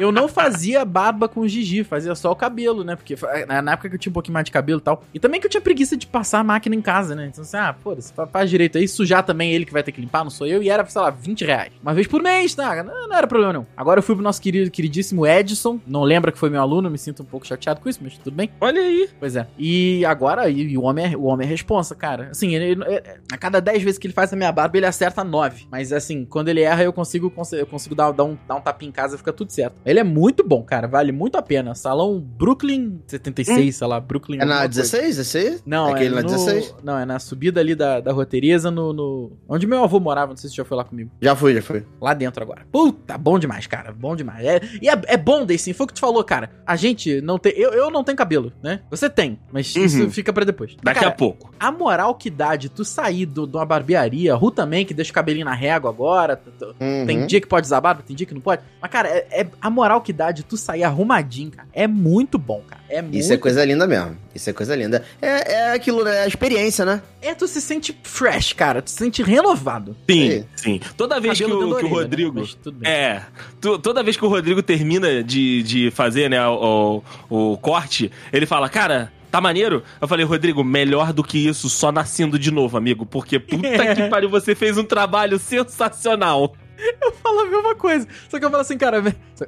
eu 0.00 0.12
não 0.12 0.28
fazia 0.28 0.84
barba 0.84 1.28
com 1.28 1.40
o 1.40 1.48
Gigi, 1.48 1.84
fazia 1.84 2.14
só 2.14 2.30
o 2.30 2.36
cabelo, 2.36 2.84
né? 2.84 2.96
Porque 2.96 3.16
na 3.62 3.72
época 3.72 3.88
que 3.88 3.94
eu 3.94 3.98
tinha 3.98 4.10
um 4.10 4.14
pouquinho 4.14 4.34
mais 4.34 4.44
de 4.44 4.50
cabelo 4.52 4.80
e 4.80 4.82
tal. 4.82 5.04
E 5.14 5.18
também 5.18 5.40
que 5.40 5.46
eu 5.46 5.50
tinha 5.50 5.60
preguiça 5.60 5.96
de 5.96 6.06
passar 6.06 6.40
a 6.40 6.44
máquina 6.44 6.74
em 6.74 6.82
casa, 6.82 7.14
né? 7.14 7.26
Então 7.30 7.42
assim, 7.42 7.56
ah, 7.56 7.74
fa- 8.14 8.26
faz 8.26 8.50
direito 8.50 8.78
aí, 8.78 8.86
sujar 8.88 9.22
também 9.22 9.52
ele 9.52 9.64
que 9.64 9.72
vai 9.72 9.82
ter 9.82 9.92
que 9.92 10.00
limpar, 10.00 10.24
não 10.24 10.30
sou 10.30 10.46
eu. 10.46 10.62
E 10.62 10.68
era, 10.68 10.84
sei 10.86 11.00
lá, 11.00 11.10
20 11.10 11.44
reais. 11.44 11.72
Uma 11.82 11.94
vez 11.94 12.06
por 12.06 12.22
mês, 12.22 12.54
tá? 12.54 12.82
Não, 12.82 13.08
não 13.08 13.16
era 13.16 13.26
problema 13.26 13.52
não. 13.52 13.66
Agora 13.76 13.98
eu 13.98 14.02
fui 14.02 14.14
pro 14.14 14.24
nosso 14.24 14.40
querido, 14.40 14.70
queridíssimo 14.70 15.26
Edson, 15.26 15.80
não 15.86 16.02
lembra 16.02 16.32
que 16.32 16.38
foi 16.38 16.50
meu 16.50 16.60
aluno, 16.60 16.90
me 16.90 16.98
sinto 16.98 17.22
um 17.22 17.26
pouco 17.26 17.46
chateado 17.46 17.80
com 17.80 17.88
isso, 17.88 18.00
mas 18.02 18.16
tudo 18.18 18.34
bem. 18.34 18.50
Olha 18.60 18.80
aí. 18.80 19.08
Pois 19.18 19.36
é. 19.36 19.46
E 19.58 20.04
agora, 20.04 20.48
e, 20.48 20.76
o, 20.76 20.82
homem 20.82 21.12
é, 21.12 21.16
o 21.16 21.24
homem 21.24 21.46
é 21.46 21.50
responsa, 21.50 21.94
cara. 21.94 22.28
Assim, 22.30 22.54
ele, 22.54 22.82
ele- 22.82 23.02
a 23.32 23.36
cada 23.38 23.60
10 23.60 23.82
vezes 23.82 23.98
que 23.98 24.06
ele 24.06 24.14
faz 24.14 24.32
a 24.32 24.36
minha 24.36 24.50
barba, 24.52 24.76
ele 24.76 24.86
acerta 24.86 25.22
9. 25.24 25.66
Mas 25.70 25.92
assim, 25.92 26.24
quando 26.24 26.48
ele 26.48 26.60
erra, 26.60 26.82
eu 26.84 26.92
consigo, 26.92 27.32
eu 27.52 27.66
consigo 27.66 27.94
dar, 27.94 28.10
dar 28.12 28.24
um, 28.24 28.36
dar 28.46 28.56
um 28.56 28.60
tapinha 28.60 28.88
em 28.88 28.92
casa 28.92 29.14
e 29.14 29.18
fica 29.18 29.32
tudo 29.32 29.50
certo. 29.52 29.74
Ele 29.84 29.98
é 30.00 30.04
muito 30.04 30.42
bom, 30.46 30.62
cara. 30.62 30.86
Vale 30.86 31.12
muito 31.12 31.36
a 31.36 31.42
pena. 31.42 31.74
Salão 31.74 32.18
Brooklyn 32.20 33.00
76, 33.06 33.76
sei 33.76 33.86
lá, 33.86 34.00
Brooklyn. 34.00 34.36
É 34.40 34.44
na 34.44 34.54
alguma 34.62 34.68
coisa. 34.74 34.82
16, 34.82 35.16
16? 35.16 35.62
Não, 35.66 35.88
é 35.88 35.92
Aquele 35.92 36.14
na 36.14 36.22
no, 36.22 36.28
16? 36.28 36.74
Não, 36.82 36.98
é 36.98 37.04
na 37.04 37.18
subida 37.18 37.60
ali 37.60 37.74
da, 37.74 38.00
da 38.00 38.12
Roteiriza, 38.12 38.70
no, 38.70 38.92
no- 38.92 39.32
Onde 39.48 39.66
meu 39.66 39.82
avô 39.84 40.00
morava, 40.00 40.30
não 40.30 40.36
sei 40.36 40.48
se 40.48 40.54
você 40.56 40.62
já 40.62 40.64
foi 40.64 40.76
lá 40.76 40.84
comigo. 40.84 41.10
Já 41.20 41.34
fui, 41.36 41.54
já 41.54 41.62
fui. 41.62 41.84
Lá 42.00 42.14
dentro 42.14 42.42
agora. 42.42 42.66
Puta, 42.70 43.16
bom 43.18 43.38
demais, 43.38 43.66
cara. 43.66 43.92
Bom 43.92 44.14
demais. 44.16 44.44
É, 44.44 44.60
e 44.80 44.88
é, 44.88 45.00
é 45.06 45.16
bom, 45.16 45.44
Daisy, 45.44 45.72
foi 45.72 45.84
o 45.84 45.86
que 45.86 45.94
tu 45.94 46.00
falou, 46.00 46.22
cara. 46.24 46.50
A 46.66 46.76
gente 46.76 47.20
não 47.20 47.38
tem. 47.38 47.52
Eu, 47.56 47.72
eu 47.72 47.90
não 47.90 48.02
tenho 48.04 48.16
cabelo, 48.16 48.52
né? 48.62 48.80
Você 48.90 49.08
tem, 49.10 49.38
mas 49.52 49.74
Uhum. 49.74 49.84
isso 49.84 50.10
fica 50.10 50.32
pra 50.32 50.44
depois. 50.44 50.76
Daqui 50.82 51.00
Cara, 51.00 51.12
a 51.12 51.16
pouco. 51.16 51.50
a 51.58 51.70
moral 51.72 52.14
que 52.14 52.30
dá 52.30 52.56
de 52.56 52.68
tu 52.68 52.84
sair 52.84 53.26
do- 53.26 53.46
de 53.46 53.56
uma 53.56 53.64
barbearia, 53.66 54.34
Ru 54.34 54.50
também, 54.50 54.84
que 54.84 54.94
deixa 54.94 55.10
o 55.10 55.14
cabelinho 55.14 55.44
na 55.44 55.54
régua 55.54 55.90
agora. 55.90 56.40
Uhum. 56.80 57.06
Tem 57.06 57.26
dia 57.26 57.40
que 57.40 57.46
pode 57.46 57.66
usar 57.66 57.80
barba, 57.80 58.02
tem 58.06 58.14
dia 58.16 58.26
que 58.26 58.34
não 58.34 58.40
pode. 58.40 58.62
Mas, 58.80 58.90
cara, 58.90 59.08
é, 59.08 59.26
é- 59.30 59.46
a 59.60 59.70
moral 59.74 60.00
que 60.00 60.12
dá 60.12 60.30
de 60.30 60.42
tu 60.42 60.56
sair 60.56 60.84
arrumadinho, 60.84 61.50
cara, 61.50 61.68
é 61.72 61.86
muito 61.86 62.38
bom, 62.38 62.62
cara. 62.66 62.80
É 62.88 63.02
muito. 63.02 63.16
Isso 63.18 63.32
é 63.32 63.36
coisa 63.36 63.64
linda 63.64 63.86
mesmo. 63.86 64.16
Isso 64.34 64.48
é 64.48 64.52
coisa 64.52 64.74
linda. 64.76 65.04
É, 65.20 65.52
é 65.54 65.72
aquilo, 65.72 66.04
né? 66.04 66.16
É 66.18 66.22
a 66.22 66.26
experiência, 66.26 66.84
né? 66.84 67.02
É, 67.20 67.34
tu 67.34 67.46
se 67.48 67.60
sente 67.60 67.94
fresh, 68.02 68.52
cara. 68.52 68.80
Tu 68.80 68.90
se 68.90 68.96
sente 68.96 69.22
renovado. 69.22 69.96
Sim, 70.08 70.30
Sim. 70.30 70.44
sim. 70.56 70.80
Toda 70.96 71.20
vez 71.20 71.36
que 71.36 71.44
o, 71.44 71.48
dando 71.48 71.76
que 71.76 71.84
o 71.84 71.88
orelha, 71.88 71.90
né? 71.90 72.02
Rodrigo. 72.02 72.48
Bem. 72.72 72.90
É. 72.90 73.22
tu- 73.60 73.78
toda 73.78 74.02
vez 74.02 74.16
que 74.16 74.24
o 74.24 74.28
Rodrigo 74.28 74.62
termina 74.62 75.22
de, 75.24 75.62
de 75.62 75.90
fazer, 75.90 76.30
né, 76.30 76.46
o, 76.46 77.02
o, 77.28 77.52
o 77.52 77.58
corte, 77.58 78.10
ele 78.32 78.46
fala, 78.46 78.68
cara. 78.68 79.12
Tá 79.30 79.40
maneiro? 79.40 79.82
Eu 80.00 80.06
falei, 80.06 80.24
Rodrigo, 80.24 80.62
melhor 80.62 81.12
do 81.12 81.24
que 81.24 81.48
isso, 81.48 81.68
só 81.68 81.90
nascendo 81.90 82.38
de 82.38 82.52
novo, 82.52 82.76
amigo. 82.76 83.04
Porque 83.04 83.40
puta 83.40 83.66
que 83.96 84.08
pariu, 84.08 84.30
você 84.30 84.54
fez 84.54 84.78
um 84.78 84.84
trabalho 84.84 85.40
sensacional. 85.40 86.54
Eu 87.00 87.12
falo 87.12 87.40
a 87.40 87.46
mesma 87.46 87.74
coisa. 87.74 88.06
Só 88.28 88.38
que 88.38 88.44
eu 88.44 88.50
falo 88.50 88.60
assim, 88.62 88.76
cara. 88.76 89.02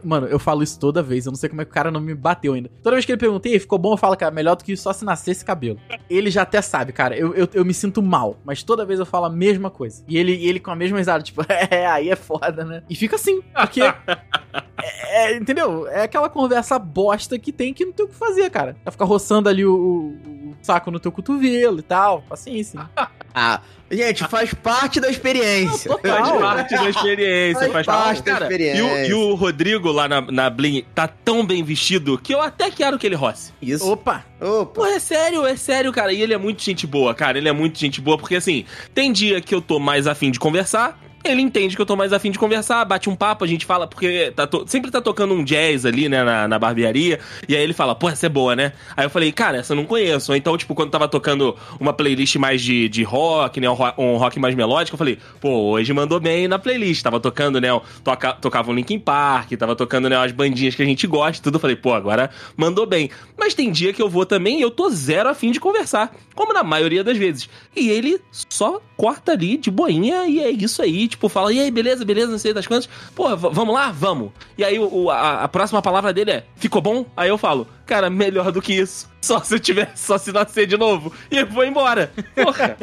Mano, 0.05 0.27
eu 0.27 0.39
falo 0.39 0.63
isso 0.63 0.79
toda 0.79 1.03
vez. 1.03 1.27
Eu 1.27 1.33
não 1.33 1.37
sei 1.39 1.49
como 1.49 1.61
é 1.63 1.65
que 1.65 1.71
o 1.71 1.75
cara 1.75 1.91
não 1.91 2.01
me 2.01 2.15
bateu 2.15 2.55
ainda. 2.55 2.71
Toda 2.83 2.97
vez 2.97 3.05
que 3.05 3.13
ele 3.13 3.19
pergunta, 3.19 3.49
"Ei, 3.49 3.59
ficou 3.59 3.79
bom, 3.79 3.93
eu 3.93 3.97
falo, 3.97 4.17
cara, 4.17 4.31
melhor 4.31 4.57
do 4.57 4.65
que 4.65 4.77
só 4.77 4.93
se 4.93 5.05
nascer 5.05 5.33
esse 5.33 5.45
cabelo. 5.45 5.79
Ele 6.09 6.31
já 6.31 6.43
até 6.43 6.61
sabe, 6.63 6.93
cara. 6.93 7.17
Eu, 7.17 7.35
eu, 7.35 7.49
eu 7.53 7.65
me 7.65 7.75
sinto 7.75 8.03
mal. 8.03 8.37
Mas 8.45 8.63
toda 8.63 8.85
vez 8.85 8.99
eu 9.01 9.07
falo 9.07 9.27
a 9.27 9.31
mesma 9.31 9.71
coisa. 9.71 10.03
E 10.09 10.17
ele, 10.19 10.33
ele 10.47 10.61
com 10.61 10.71
a 10.71 10.77
mesma 10.77 10.99
risada, 10.99 11.23
tipo, 11.23 11.43
é, 11.71 11.87
aí 11.87 12.11
é 12.11 12.17
foda, 12.17 12.65
né? 12.65 12.83
E 12.89 12.95
fica 12.95 13.17
assim, 13.17 13.41
porque. 13.55 13.81
é, 14.83 15.33
é, 15.33 15.37
entendeu? 15.37 15.87
É 15.89 16.03
aquela 16.03 16.29
conversa 16.29 16.79
bosta 16.79 17.39
que 17.39 17.53
tem 17.53 17.73
que 17.75 17.85
não 17.85 17.93
tem 17.93 18.05
o 18.07 18.09
que 18.09 18.15
fazer, 18.15 18.51
cara. 18.51 18.77
Vai 18.85 18.93
ficar 18.93 19.05
roçando 19.05 19.49
ali 19.49 19.65
o, 19.65 19.75
o- 19.75 20.51
o 20.51 20.57
saco 20.63 20.91
no 20.91 21.01
teu 21.01 21.11
cotovelo 21.13 21.79
e 21.81 21.83
tal. 21.83 22.23
Paciência. 22.23 22.89
Ah, 23.39 23.61
gente, 23.91 24.25
faz 24.25 24.55
parte 24.55 24.99
da 24.99 25.11
experiência. 25.11 25.91
Não. 25.91 25.99
Faz 25.99 26.31
parte 26.41 26.75
da 26.75 26.89
experiência, 26.91 27.71
Faz 27.71 27.73
faz, 27.73 27.87
parte 27.87 28.23
da 28.23 28.33
Cara, 28.33 28.45
experiência. 28.47 28.81
E 28.81 28.83
o, 28.83 29.11
e 29.11 29.15
o 29.15 29.35
Rodrigo 29.35 29.93
lá 29.93 30.09
na, 30.09 30.23
na 30.23 30.49
Blin 30.49 30.83
tá 30.95 31.07
tão 31.07 31.45
bem 31.45 31.63
vestido 31.63 32.17
que 32.17 32.35
eu 32.35 32.41
até 32.41 32.71
quero 32.71 32.99
que 32.99 33.07
ele 33.07 33.15
roce. 33.15 33.53
Isso. 33.61 33.87
Opa! 33.93 34.25
Opa. 34.41 34.81
Pô, 34.81 34.87
é 34.87 34.99
sério, 34.99 35.45
é 35.45 35.55
sério, 35.55 35.93
cara. 35.93 36.15
E 36.15 36.23
ele 36.23 36.33
é 36.33 36.39
muito 36.39 36.63
gente 36.63 36.87
boa, 36.87 37.15
cara. 37.15 37.37
Ele 37.37 37.49
é 37.51 37.53
muito 37.53 37.79
gente 37.79 38.01
boa, 38.01 38.17
porque 38.17 38.37
assim, 38.37 38.65
tem 38.95 39.13
dia 39.13 39.39
que 39.43 39.55
eu 39.55 39.61
tô 39.61 39.79
mais 39.79 40.07
afim 40.07 40.31
de 40.31 40.39
conversar. 40.41 40.99
Ele 41.31 41.43
entende 41.43 41.75
que 41.77 41.83
eu 41.83 41.87
tô 41.87 41.97
mais 41.97 42.13
afim 42.13 42.31
de 42.31 42.39
conversar, 42.39 42.85
bate 42.85 43.09
um 43.11 43.17
papo, 43.17 43.45
a 43.45 43.49
gente 43.49 43.65
fala, 43.67 43.87
porque 43.87 44.33
tá 44.35 44.47
to- 44.47 44.65
sempre 44.67 44.91
tá 44.91 45.01
tocando 45.01 45.35
um 45.35 45.43
jazz 45.45 45.85
ali, 45.85 46.09
né, 46.09 46.23
na, 46.23 46.47
na 46.49 46.59
barbearia. 46.59 47.19
E 47.49 47.55
aí 47.57 47.63
ele 47.63 47.73
fala, 47.73 47.95
pô, 47.95 48.09
essa 48.09 48.27
é 48.27 48.29
boa, 48.29 48.55
né? 48.55 48.73
Aí 48.97 49.05
eu 49.07 49.11
falei, 49.11 49.33
cara, 49.33 49.59
essa 49.59 49.73
eu 49.73 49.77
não 49.77 49.85
conheço. 49.85 50.33
Ou 50.33 50.37
então, 50.37 50.57
tipo, 50.57 50.75
quando 50.75 50.91
tava 50.91 51.09
tocando 51.09 51.57
uma 51.81 51.93
playlist 51.93 52.37
mais 52.37 52.63
de, 52.63 52.89
de 52.89 53.03
rock, 53.03 53.61
né, 53.61 53.69
um 53.69 53.75
ro- 53.75 54.17
rock 54.19 54.39
mais 54.39 54.55
melódico, 54.55 54.95
eu 54.95 54.99
falei, 54.99 55.19
pô, 55.41 55.51
hoje 55.71 55.93
mandou 55.93 56.21
bem 56.21 56.47
na 56.49 56.59
playlist. 56.59 57.03
Tava 57.03 57.19
tocando, 57.21 57.61
né, 57.61 57.69
toca, 58.05 58.33
tocava 58.35 58.71
um 58.71 58.75
Linkin 58.75 58.99
Park, 58.99 59.53
tava 59.53 59.75
tocando, 59.75 60.09
né, 60.09 60.17
umas 60.19 60.33
bandinhas 60.33 60.75
que 60.75 60.83
a 60.83 60.87
gente 60.87 61.07
gosta 61.07 61.43
tudo. 61.43 61.57
Eu 61.57 61.61
falei, 61.61 61.77
pô, 61.77 61.93
agora 61.95 62.31
mandou 62.57 62.87
bem. 62.87 63.11
Mas 63.39 63.55
tem 63.55 63.71
dia 63.73 63.93
que 63.93 64.03
eu 64.03 64.09
vou 64.09 64.27
também 64.27 64.59
e 64.59 64.63
eu 64.63 64.71
tô 64.71 64.89
zero 64.91 65.29
afim 65.29 65.51
de 65.51 65.61
conversar, 65.61 66.15
como 66.35 66.53
na 66.53 66.63
maioria 66.63 67.03
das 67.03 67.17
vezes. 67.17 67.49
E 67.75 67.89
ele 67.89 68.21
só 68.31 68.81
corta 68.97 69.33
ali 69.33 69.57
de 69.57 69.71
boinha 69.71 70.27
e 70.27 70.41
é 70.41 70.51
isso 70.51 70.83
aí. 70.83 71.09
Tipo, 71.09 71.16
fala, 71.29 71.53
e 71.53 71.61
aí, 71.61 71.71
beleza, 71.71 72.05
beleza, 72.05 72.31
não 72.31 72.39
sei 72.39 72.53
das 72.53 72.67
quantas. 72.67 72.89
Pô, 73.15 73.37
vamos 73.37 73.75
lá? 73.75 73.91
Vamos. 73.91 74.31
E 74.59 74.65
aí 74.65 74.79
o- 74.79 75.11
a, 75.11 75.43
a 75.45 75.49
próxima 75.49 75.81
palavra 75.83 76.13
dele 76.13 76.31
é, 76.31 76.45
ficou 76.57 76.81
bom? 76.83 77.05
Aí 77.17 77.29
eu 77.29 77.39
falo, 77.39 77.67
Cara, 77.87 78.11
melhor 78.11 78.51
do 78.51 78.61
que 78.61 78.75
isso. 78.75 79.09
Só 79.23 79.41
se 79.43 79.55
eu 79.55 79.61
tivesse, 79.61 80.05
só 80.05 80.19
se 80.19 80.31
nascer 80.33 80.67
de 80.67 80.77
novo. 80.77 81.13
E 81.31 81.37
eu 81.39 81.47
vou 81.47 81.65
embora. 81.65 82.13
Porra. 82.35 82.77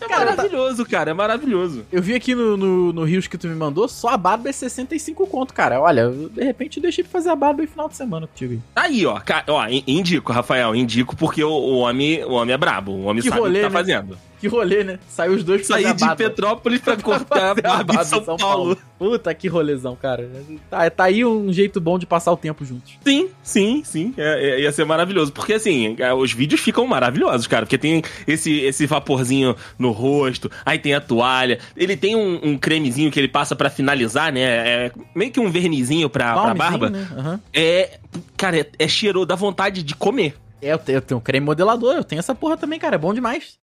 É 0.00 0.06
Cara, 0.08 0.30
maravilhoso, 0.36 0.84
cara. 0.86 1.10
É 1.10 1.14
maravilhoso. 1.14 1.84
Eu 1.92 2.02
vi 2.02 2.14
aqui 2.14 2.34
no, 2.34 2.56
no, 2.56 2.92
no 2.92 3.04
Rios 3.04 3.26
que 3.26 3.38
tu 3.38 3.46
me 3.48 3.54
mandou, 3.54 3.88
só 3.88 4.08
a 4.08 4.16
barba 4.16 4.48
é 4.48 4.52
65 4.52 5.26
conto, 5.26 5.54
cara. 5.54 5.80
Olha, 5.80 6.02
eu, 6.02 6.28
de 6.28 6.42
repente 6.42 6.76
eu 6.78 6.82
deixei 6.82 7.02
de 7.04 7.10
fazer 7.10 7.30
a 7.30 7.36
barba 7.36 7.62
em 7.62 7.66
final 7.66 7.88
de 7.88 7.96
semana 7.96 8.26
contigo 8.26 8.52
aí. 8.54 8.60
Tá 8.74 8.82
Aí, 8.82 9.06
ó. 9.06 9.20
Ó, 9.48 9.66
in- 9.68 9.84
indico, 9.86 10.32
Rafael. 10.32 10.74
Indico 10.74 11.16
porque 11.16 11.42
o, 11.42 11.50
o 11.50 11.78
homem, 11.78 12.24
o 12.24 12.32
homem 12.32 12.54
é 12.54 12.58
brabo. 12.58 12.92
O 12.92 13.04
homem 13.04 13.22
Que 13.22 13.28
sabe 13.28 13.40
rolê, 13.40 13.60
o 13.60 13.62
que 13.62 13.68
tá 13.68 13.68
né? 13.70 13.72
fazendo. 13.78 14.18
Que 14.40 14.46
rolê, 14.46 14.84
né? 14.84 14.98
Saiu 15.08 15.32
os 15.32 15.42
dois 15.42 15.66
pra 15.66 15.76
Saí 15.76 15.92
de 15.92 16.00
barba. 16.00 16.16
Petrópolis 16.16 16.80
pra 16.80 16.96
cortar 17.02 17.50
a 17.50 17.54
barba 17.54 17.94
em 17.94 18.04
São, 18.04 18.36
Paulo. 18.36 18.78
Puta, 18.98 19.34
que 19.34 19.48
rolezão, 19.48 19.96
cara. 19.96 20.30
Tá, 20.70 20.88
tá 20.90 21.04
aí 21.04 21.24
um 21.24 21.52
jeito 21.52 21.80
bom 21.80 21.98
de 21.98 22.06
passar 22.06 22.30
o 22.32 22.36
tempo 22.36 22.64
juntos. 22.64 22.92
Sim, 23.04 23.28
sim, 23.42 23.82
sim. 23.84 23.97
É, 24.16 24.50
é- 24.50 24.60
ia 24.62 24.72
ser 24.72 24.84
maravilhoso. 24.84 25.32
Porque, 25.32 25.52
assim, 25.54 25.96
é, 25.98 26.12
os 26.12 26.32
vídeos 26.32 26.60
ficam 26.60 26.86
maravilhosos, 26.86 27.46
cara. 27.46 27.64
Porque 27.66 27.78
tem 27.78 28.02
esse, 28.26 28.60
esse 28.60 28.86
vaporzinho 28.86 29.54
no 29.78 29.90
rosto, 29.90 30.50
aí 30.64 30.78
tem 30.78 30.94
a 30.94 31.00
toalha. 31.00 31.58
Ele 31.76 31.96
tem 31.96 32.14
um, 32.16 32.40
um 32.42 32.58
cremezinho 32.58 33.10
que 33.10 33.18
ele 33.18 33.28
passa 33.28 33.54
pra 33.56 33.70
finalizar, 33.70 34.32
né? 34.32 34.40
É 34.42 34.92
meio 35.14 35.30
que 35.30 35.40
um 35.40 35.50
vernizinho 35.50 36.08
pra, 36.08 36.32
pra 36.34 36.54
barba. 36.54 36.90
Né? 36.90 37.08
Aham. 37.16 37.40
É. 37.52 37.98
Cara, 38.36 38.60
é, 38.60 38.66
é 38.78 38.88
cheiroso, 38.88 39.26
dá 39.26 39.34
vontade 39.34 39.82
de 39.82 39.94
comer. 39.94 40.34
É, 40.60 40.72
eu 40.72 40.78
tenho, 40.78 40.96
eu 40.96 41.02
tenho 41.02 41.20
creme 41.20 41.46
modelador, 41.46 41.94
eu 41.94 42.04
tenho 42.04 42.18
essa 42.18 42.34
porra 42.34 42.56
também, 42.56 42.78
cara. 42.78 42.96
É 42.96 42.98
bom 42.98 43.14
demais. 43.14 43.58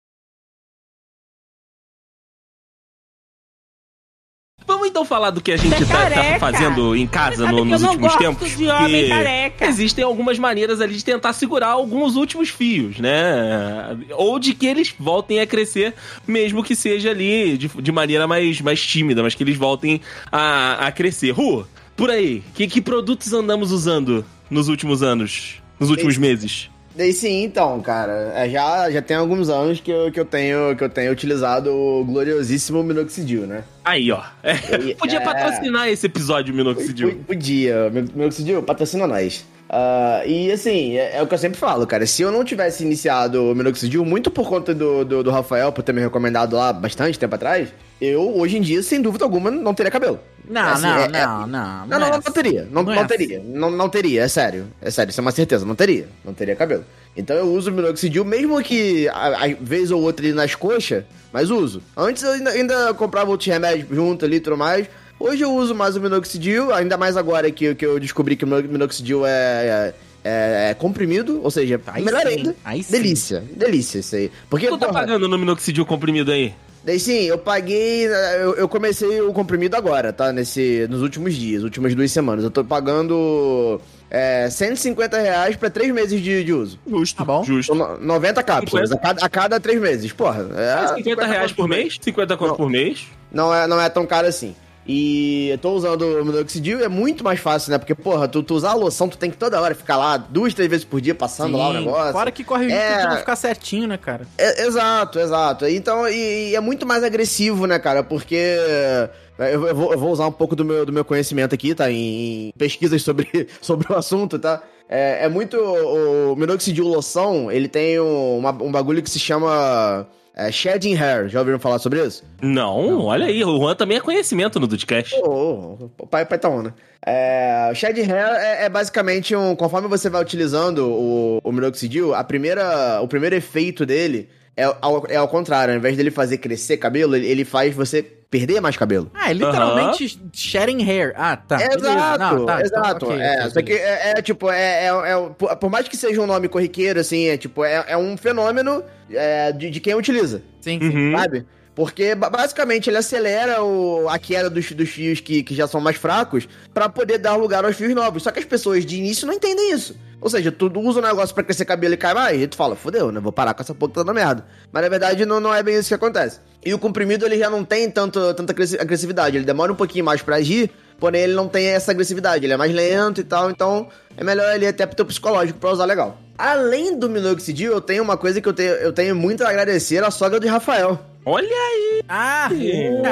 Vamos 4.82 4.90
então 4.90 5.04
falar 5.04 5.30
do 5.30 5.40
que 5.40 5.52
a 5.52 5.56
gente 5.56 5.80
é 5.80 5.86
tá, 5.86 6.10
tá 6.10 6.38
fazendo 6.40 6.96
em 6.96 7.06
casa 7.06 7.46
no- 7.52 7.64
nos 7.64 7.84
últimos 7.84 8.16
tempos? 8.16 8.56
de 8.56 8.66
homem 8.66 9.08
careca. 9.08 9.66
Existem 9.66 10.02
algumas 10.02 10.40
maneiras 10.40 10.80
ali 10.80 10.96
de 10.96 11.04
tentar 11.04 11.32
segurar 11.34 11.68
alguns 11.68 12.16
últimos 12.16 12.48
fios, 12.48 12.98
né? 12.98 13.96
Ou 14.16 14.40
de 14.40 14.54
que 14.54 14.66
eles 14.66 14.92
voltem 14.98 15.38
a 15.38 15.46
crescer, 15.46 15.94
mesmo 16.26 16.64
que 16.64 16.74
seja 16.74 17.10
ali 17.10 17.56
de, 17.56 17.68
de 17.68 17.92
maneira 17.92 18.26
mais, 18.26 18.60
mais 18.60 18.84
tímida, 18.84 19.22
mas 19.22 19.36
que 19.36 19.44
eles 19.44 19.56
voltem 19.56 20.00
a, 20.32 20.88
a 20.88 20.90
crescer. 20.90 21.30
Ru, 21.30 21.64
por 21.96 22.10
aí, 22.10 22.42
que, 22.52 22.66
que 22.66 22.80
produtos 22.80 23.32
andamos 23.32 23.70
usando 23.70 24.24
nos 24.50 24.66
últimos 24.66 25.00
anos? 25.00 25.62
Nos 25.78 25.90
últimos 25.90 26.16
meses? 26.18 26.68
Daí 26.94 27.12
sim, 27.12 27.42
então, 27.44 27.80
cara. 27.80 28.32
é, 28.34 28.48
já, 28.50 28.90
já 28.90 29.00
tem 29.00 29.16
alguns 29.16 29.48
anos 29.48 29.80
que 29.80 29.90
eu, 29.90 30.12
que, 30.12 30.20
eu 30.20 30.24
tenho, 30.24 30.76
que 30.76 30.84
eu 30.84 30.88
tenho 30.88 31.10
utilizado 31.12 31.70
o 31.72 32.04
gloriosíssimo 32.04 32.82
minoxidil, 32.82 33.46
né? 33.46 33.64
Aí, 33.84 34.12
ó. 34.12 34.22
É, 34.42 34.54
podia 34.98 35.18
é. 35.18 35.20
patrocinar 35.20 35.88
esse 35.88 36.06
episódio, 36.06 36.54
Minoxidil. 36.54 37.22
Podia. 37.26 37.88
Min- 37.90 38.08
Minoxidil, 38.14 38.62
patrocina 38.62 39.06
nós. 39.06 39.44
Ah, 39.74 40.22
e 40.26 40.52
assim, 40.52 40.98
é, 40.98 41.16
é 41.16 41.22
o 41.22 41.26
que 41.26 41.32
eu 41.32 41.38
sempre 41.38 41.58
falo, 41.58 41.86
cara. 41.86 42.04
Se 42.06 42.20
eu 42.20 42.30
não 42.30 42.44
tivesse 42.44 42.84
iniciado 42.84 43.42
o 43.50 43.54
Minoxidil, 43.54 44.04
muito 44.04 44.30
por 44.30 44.46
conta 44.46 44.74
do, 44.74 45.02
do, 45.02 45.22
do 45.24 45.30
Rafael, 45.30 45.72
por 45.72 45.82
ter 45.82 45.94
me 45.94 46.00
recomendado 46.02 46.54
lá 46.56 46.74
bastante 46.74 47.18
tempo 47.18 47.34
atrás, 47.34 47.70
eu, 47.98 48.36
hoje 48.38 48.58
em 48.58 48.60
dia, 48.60 48.82
sem 48.82 49.00
dúvida 49.00 49.24
alguma, 49.24 49.50
não 49.50 49.72
teria 49.72 49.90
cabelo. 49.90 50.20
Não, 50.46 50.60
Assim, 50.60 50.82
não, 50.82 50.98
é- 50.98 51.08
não, 51.08 51.46
não. 51.46 51.46
Não, 51.46 51.86
não, 51.86 51.96
é 51.96 52.00
não, 52.00 52.08
não 52.10 52.16
assim. 52.18 52.32
teria. 52.32 52.68
Não, 52.70 52.82
Não 52.82 52.94
não, 52.94 53.02
é 53.02 53.04
teria. 53.06 53.42
Não, 53.42 53.70
não 53.70 53.88
teria, 53.88 54.22
é 54.24 54.28
sério. 54.28 54.66
É 54.82 54.90
sério, 54.90 55.10
isso 55.10 55.20
é 55.20 55.22
uma 55.22 55.30
certeza. 55.32 55.64
Não 55.64 55.74
teria. 55.74 56.06
Não 56.22 56.34
teria 56.34 56.54
cabelo. 56.54 56.84
Então 57.16 57.34
eu 57.34 57.46
uso 57.46 57.70
o 57.70 57.72
minoxidil, 57.72 58.24
mesmo 58.26 58.60
que 58.62 59.08
a, 59.08 59.44
a 59.44 59.48
vez 59.58 59.90
ou 59.90 60.02
outra 60.02 60.26
ali 60.26 60.34
nas 60.34 60.54
coxas, 60.54 61.04
mas 61.32 61.48
uso. 61.48 61.82
Antes 61.96 62.22
eu 62.22 62.32
ainda, 62.32 62.50
ainda 62.50 62.92
comprava 62.94 63.30
outros 63.30 63.48
remédios 63.48 63.88
junto 63.90 64.24
ali 64.26 64.36
e 64.36 64.40
tudo 64.40 64.56
mais. 64.58 64.86
Hoje 65.22 65.42
eu 65.44 65.54
uso 65.54 65.74
mais 65.74 65.94
o 65.96 66.00
minoxidil, 66.00 66.72
ainda 66.74 66.96
mais 66.96 67.16
agora 67.16 67.50
que, 67.50 67.74
que 67.74 67.86
eu 67.86 67.98
descobri 68.00 68.34
que 68.36 68.44
o 68.44 68.48
mino- 68.48 68.68
minoxidil 68.68 69.24
é, 69.26 69.94
é, 70.24 70.68
é 70.70 70.74
comprimido, 70.74 71.40
ou 71.42 71.50
seja, 71.50 71.80
Aí 71.86 72.04
melhor 72.04 72.22
sim, 72.22 72.28
ainda. 72.28 72.56
aí 72.64 72.82
sim. 72.82 72.92
Delícia, 72.92 73.44
delícia 73.56 73.98
isso 74.00 74.16
aí. 74.16 74.30
Porque, 74.50 74.66
Tu 74.68 74.78
tá 74.78 74.86
porra, 74.88 75.00
pagando 75.00 75.28
no 75.28 75.38
Minoxidil 75.38 75.86
comprimido 75.86 76.30
aí? 76.32 76.52
Daí 76.84 76.98
sim, 76.98 77.22
eu 77.26 77.38
paguei. 77.38 78.06
Eu, 78.06 78.54
eu 78.56 78.68
comecei 78.68 79.20
o 79.20 79.32
comprimido 79.32 79.76
agora, 79.76 80.12
tá? 80.12 80.32
Nesse, 80.32 80.86
nos 80.90 81.00
últimos 81.00 81.34
dias, 81.34 81.62
últimas 81.62 81.94
duas 81.94 82.10
semanas. 82.10 82.42
Eu 82.42 82.50
tô 82.50 82.64
pagando 82.64 83.80
é, 84.10 84.48
150 84.50 85.16
reais 85.20 85.54
pra 85.54 85.70
três 85.70 85.92
meses 85.94 86.20
de, 86.20 86.42
de 86.42 86.52
uso. 86.52 86.80
Justo. 86.84 87.16
Tá 87.18 87.24
bom. 87.24 87.44
Justo. 87.44 87.76
São 87.76 87.96
no- 87.96 88.04
90 88.04 88.42
cápsulas 88.42 88.90
a 88.90 88.96
cada, 88.98 89.24
a 89.24 89.28
cada 89.28 89.60
três 89.60 89.80
meses. 89.80 90.10
Porra, 90.12 90.44
é. 90.56 90.94
50 90.96 91.24
reais 91.24 91.52
por 91.52 91.68
mês? 91.68 91.96
50 92.00 92.36
conto 92.36 92.56
por 92.56 92.68
mês? 92.68 93.04
Não 93.30 93.54
é, 93.54 93.68
não 93.68 93.80
é 93.80 93.88
tão 93.88 94.04
caro 94.04 94.26
assim. 94.26 94.52
E 94.86 95.48
eu 95.50 95.58
tô 95.58 95.72
usando 95.72 96.02
o 96.02 96.24
minoxidil 96.24 96.80
e 96.80 96.82
é 96.82 96.88
muito 96.88 97.22
mais 97.22 97.38
fácil, 97.38 97.70
né? 97.70 97.78
Porque, 97.78 97.94
porra, 97.94 98.26
tu, 98.26 98.42
tu 98.42 98.54
usar 98.54 98.70
a 98.70 98.74
loção, 98.74 99.08
tu 99.08 99.16
tem 99.16 99.30
que 99.30 99.36
toda 99.36 99.60
hora 99.60 99.74
ficar 99.74 99.96
lá 99.96 100.16
duas, 100.16 100.52
três 100.54 100.68
vezes 100.68 100.84
por 100.84 101.00
dia 101.00 101.14
passando 101.14 101.56
lá 101.56 101.68
o 101.68 101.72
Sim, 101.72 101.78
negócio. 101.78 102.12
Fora 102.12 102.30
que 102.32 102.42
corre 102.42 102.66
o 102.66 102.68
risco 102.68 102.82
É. 102.82 103.02
de 103.02 103.08
não 103.08 103.16
ficar 103.18 103.36
certinho, 103.36 103.86
né, 103.86 103.96
cara? 103.96 104.26
É, 104.36 104.66
exato, 104.66 105.20
exato. 105.20 105.66
Então, 105.66 106.08
e, 106.08 106.50
e 106.50 106.56
é 106.56 106.60
muito 106.60 106.84
mais 106.84 107.04
agressivo, 107.04 107.66
né, 107.66 107.78
cara? 107.78 108.02
Porque 108.02 108.34
é, 108.36 109.08
eu, 109.54 109.74
vou, 109.74 109.92
eu 109.92 109.98
vou 109.98 110.10
usar 110.10 110.26
um 110.26 110.32
pouco 110.32 110.56
do 110.56 110.64
meu, 110.64 110.84
do 110.84 110.92
meu 110.92 111.04
conhecimento 111.04 111.54
aqui, 111.54 111.74
tá? 111.74 111.88
Em, 111.90 112.52
pesquisas 112.58 113.02
sobre, 113.02 113.48
sobre 113.62 113.92
o 113.92 113.96
assunto, 113.96 114.36
tá? 114.38 114.62
É, 114.88 115.26
é 115.26 115.28
muito. 115.28 115.56
O 115.58 116.34
minoxidil 116.36 116.86
loção, 116.86 117.50
ele 117.52 117.68
tem 117.68 117.98
um, 118.00 118.38
uma- 118.38 118.50
um 118.62 118.70
bagulho 118.72 119.00
que 119.02 119.08
se 119.08 119.18
chama 119.18 120.06
é, 120.34 120.50
shedding 120.50 120.94
hair. 120.94 121.28
Já 121.28 121.40
ouviram 121.40 121.58
falar 121.58 121.78
sobre 121.78 122.04
isso? 122.04 122.24
Não, 122.40 123.00
olha 123.00 123.26
aí, 123.26 123.44
o 123.44 123.58
Juan 123.58 123.74
também 123.74 123.98
é 123.98 124.00
conhecimento 124.00 124.58
no 124.58 124.66
Dudcast. 124.66 125.14
Ô, 125.16 125.30
ô, 125.30 125.90
o 125.98 126.06
pai, 126.06 126.24
pai 126.24 126.38
tá 126.38 126.48
on, 126.48 126.62
né? 126.62 126.74
É, 127.04 127.68
o 127.72 127.74
Shed 127.74 127.98
Hair 128.00 128.36
é, 128.36 128.64
é 128.64 128.68
basicamente 128.68 129.34
um. 129.34 129.56
Conforme 129.56 129.88
você 129.88 130.08
vai 130.08 130.22
utilizando 130.22 130.88
o, 130.88 131.40
o 131.42 131.52
minoxidil, 131.52 132.14
a 132.14 132.22
primeira, 132.22 133.00
o 133.02 133.08
primeiro 133.08 133.34
efeito 133.34 133.84
dele 133.84 134.28
é 134.56 134.64
ao, 134.80 135.04
é 135.08 135.16
ao 135.16 135.26
contrário. 135.26 135.74
Ao 135.74 135.78
invés 135.78 135.96
dele 135.96 136.12
fazer 136.12 136.38
crescer 136.38 136.76
cabelo, 136.76 137.16
ele, 137.16 137.26
ele 137.26 137.44
faz 137.44 137.74
você 137.74 138.06
perder 138.32 138.62
mais 138.62 138.78
cabelo. 138.78 139.10
Ah, 139.12 139.30
é 139.30 139.34
literalmente 139.34 140.18
sharing 140.32 140.82
hair. 140.82 141.12
Ah, 141.16 141.36
tá. 141.36 141.56
exato, 141.62 142.18
Não, 142.18 142.46
tá, 142.46 142.60
então, 142.62 142.80
exato. 142.80 143.06
ok, 143.06 143.20
é, 143.20 143.34
ok, 143.40 143.50
só 143.50 143.62
que 143.62 143.72
é, 143.74 144.12
é, 144.16 144.22
tipo, 144.22 144.50
é, 144.50 144.86
é, 144.86 144.88
é- 144.88 145.54
por, 145.54 145.70
mais 145.70 145.86
que 145.86 145.96
seja 145.98 146.18
um 146.20 146.26
nome 146.26 146.48
corriqueiro, 146.48 146.98
assim, 146.98 147.26
é 147.28 147.36
tipo, 147.36 147.62
é, 147.62 147.84
é 147.88 147.96
um 147.96 148.16
fenômeno 148.16 148.82
é, 149.10 149.52
de, 149.52 149.68
de 149.68 149.78
quem 149.80 149.94
utiliza. 149.94 150.42
Sim, 150.62 150.78
sim. 150.80 150.88
Uhum. 151.12 151.18
sabe? 151.18 151.46
Porque 151.74 152.14
ba- 152.14 152.30
basicamente 152.30 152.88
ele 152.88 152.96
acelera 152.96 153.62
o, 153.62 154.08
a 154.08 154.18
queda 154.18 154.48
dos, 154.48 154.72
dos 154.72 154.88
fios 154.88 155.20
que, 155.20 155.42
que 155.42 155.54
já 155.54 155.66
são 155.66 155.80
mais 155.80 155.96
fracos 155.96 156.48
pra 156.72 156.88
poder 156.88 157.18
dar 157.18 157.36
lugar 157.36 157.64
aos 157.66 157.76
fios 157.76 157.94
novos. 157.94 158.22
Só 158.22 158.30
que 158.30 158.38
as 158.38 158.44
pessoas 158.46 158.84
de 158.86 158.96
início 158.96 159.26
não 159.26 159.34
entendem 159.34 159.72
isso. 159.72 159.94
Ou 160.22 160.30
seja, 160.30 160.52
tu 160.52 160.70
usa 160.78 161.00
um 161.00 161.02
negócio 161.02 161.34
pra 161.34 161.42
crescer 161.44 161.64
cabelo 161.64 161.94
e 161.94 161.96
cai 161.96 162.14
mais, 162.14 162.40
e 162.40 162.46
tu 162.46 162.56
fala, 162.56 162.76
fodeu, 162.76 163.10
né? 163.10 163.18
Vou 163.20 163.32
parar 163.32 163.52
com 163.54 163.62
essa 163.62 163.74
porra 163.74 163.90
que 163.90 163.94
tá 163.96 164.02
dando 164.04 164.14
merda. 164.14 164.46
Mas 164.72 164.82
na 164.82 164.88
verdade 164.88 165.26
não, 165.26 165.40
não 165.40 165.52
é 165.52 165.62
bem 165.62 165.76
isso 165.76 165.88
que 165.88 165.94
acontece. 165.94 166.38
E 166.64 166.72
o 166.72 166.78
comprimido 166.78 167.26
ele 167.26 167.36
já 167.36 167.50
não 167.50 167.64
tem 167.64 167.90
tanto, 167.90 168.32
tanta 168.34 168.52
agressi- 168.52 168.78
agressividade, 168.80 169.36
ele 169.36 169.44
demora 169.44 169.72
um 169.72 169.76
pouquinho 169.76 170.04
mais 170.04 170.22
pra 170.22 170.36
agir, 170.36 170.70
porém 171.00 171.22
ele 171.22 171.34
não 171.34 171.48
tem 171.48 171.66
essa 171.66 171.90
agressividade, 171.90 172.46
ele 172.46 172.52
é 172.52 172.56
mais 172.56 172.72
lento 172.72 173.20
e 173.20 173.24
tal, 173.24 173.50
então 173.50 173.88
é 174.16 174.22
melhor 174.22 174.46
ali 174.48 174.64
até 174.66 174.86
pro 174.86 174.94
teu 174.94 175.04
psicológico 175.04 175.58
pra 175.58 175.70
usar 175.72 175.84
legal. 175.86 176.16
Além 176.38 176.96
do 176.96 177.10
minoxidil, 177.10 177.72
eu 177.72 177.80
tenho 177.80 178.02
uma 178.04 178.16
coisa 178.16 178.40
que 178.40 178.48
eu 178.48 178.52
tenho, 178.52 178.70
eu 178.74 178.92
tenho 178.92 179.16
muito 179.16 179.42
a 179.44 179.48
agradecer 179.48 180.02
à 180.04 180.10
sogra 180.10 180.38
de 180.40 180.46
Rafael 180.46 180.98
Olha 181.26 181.46
aí. 181.48 182.02
Ah! 182.08 182.48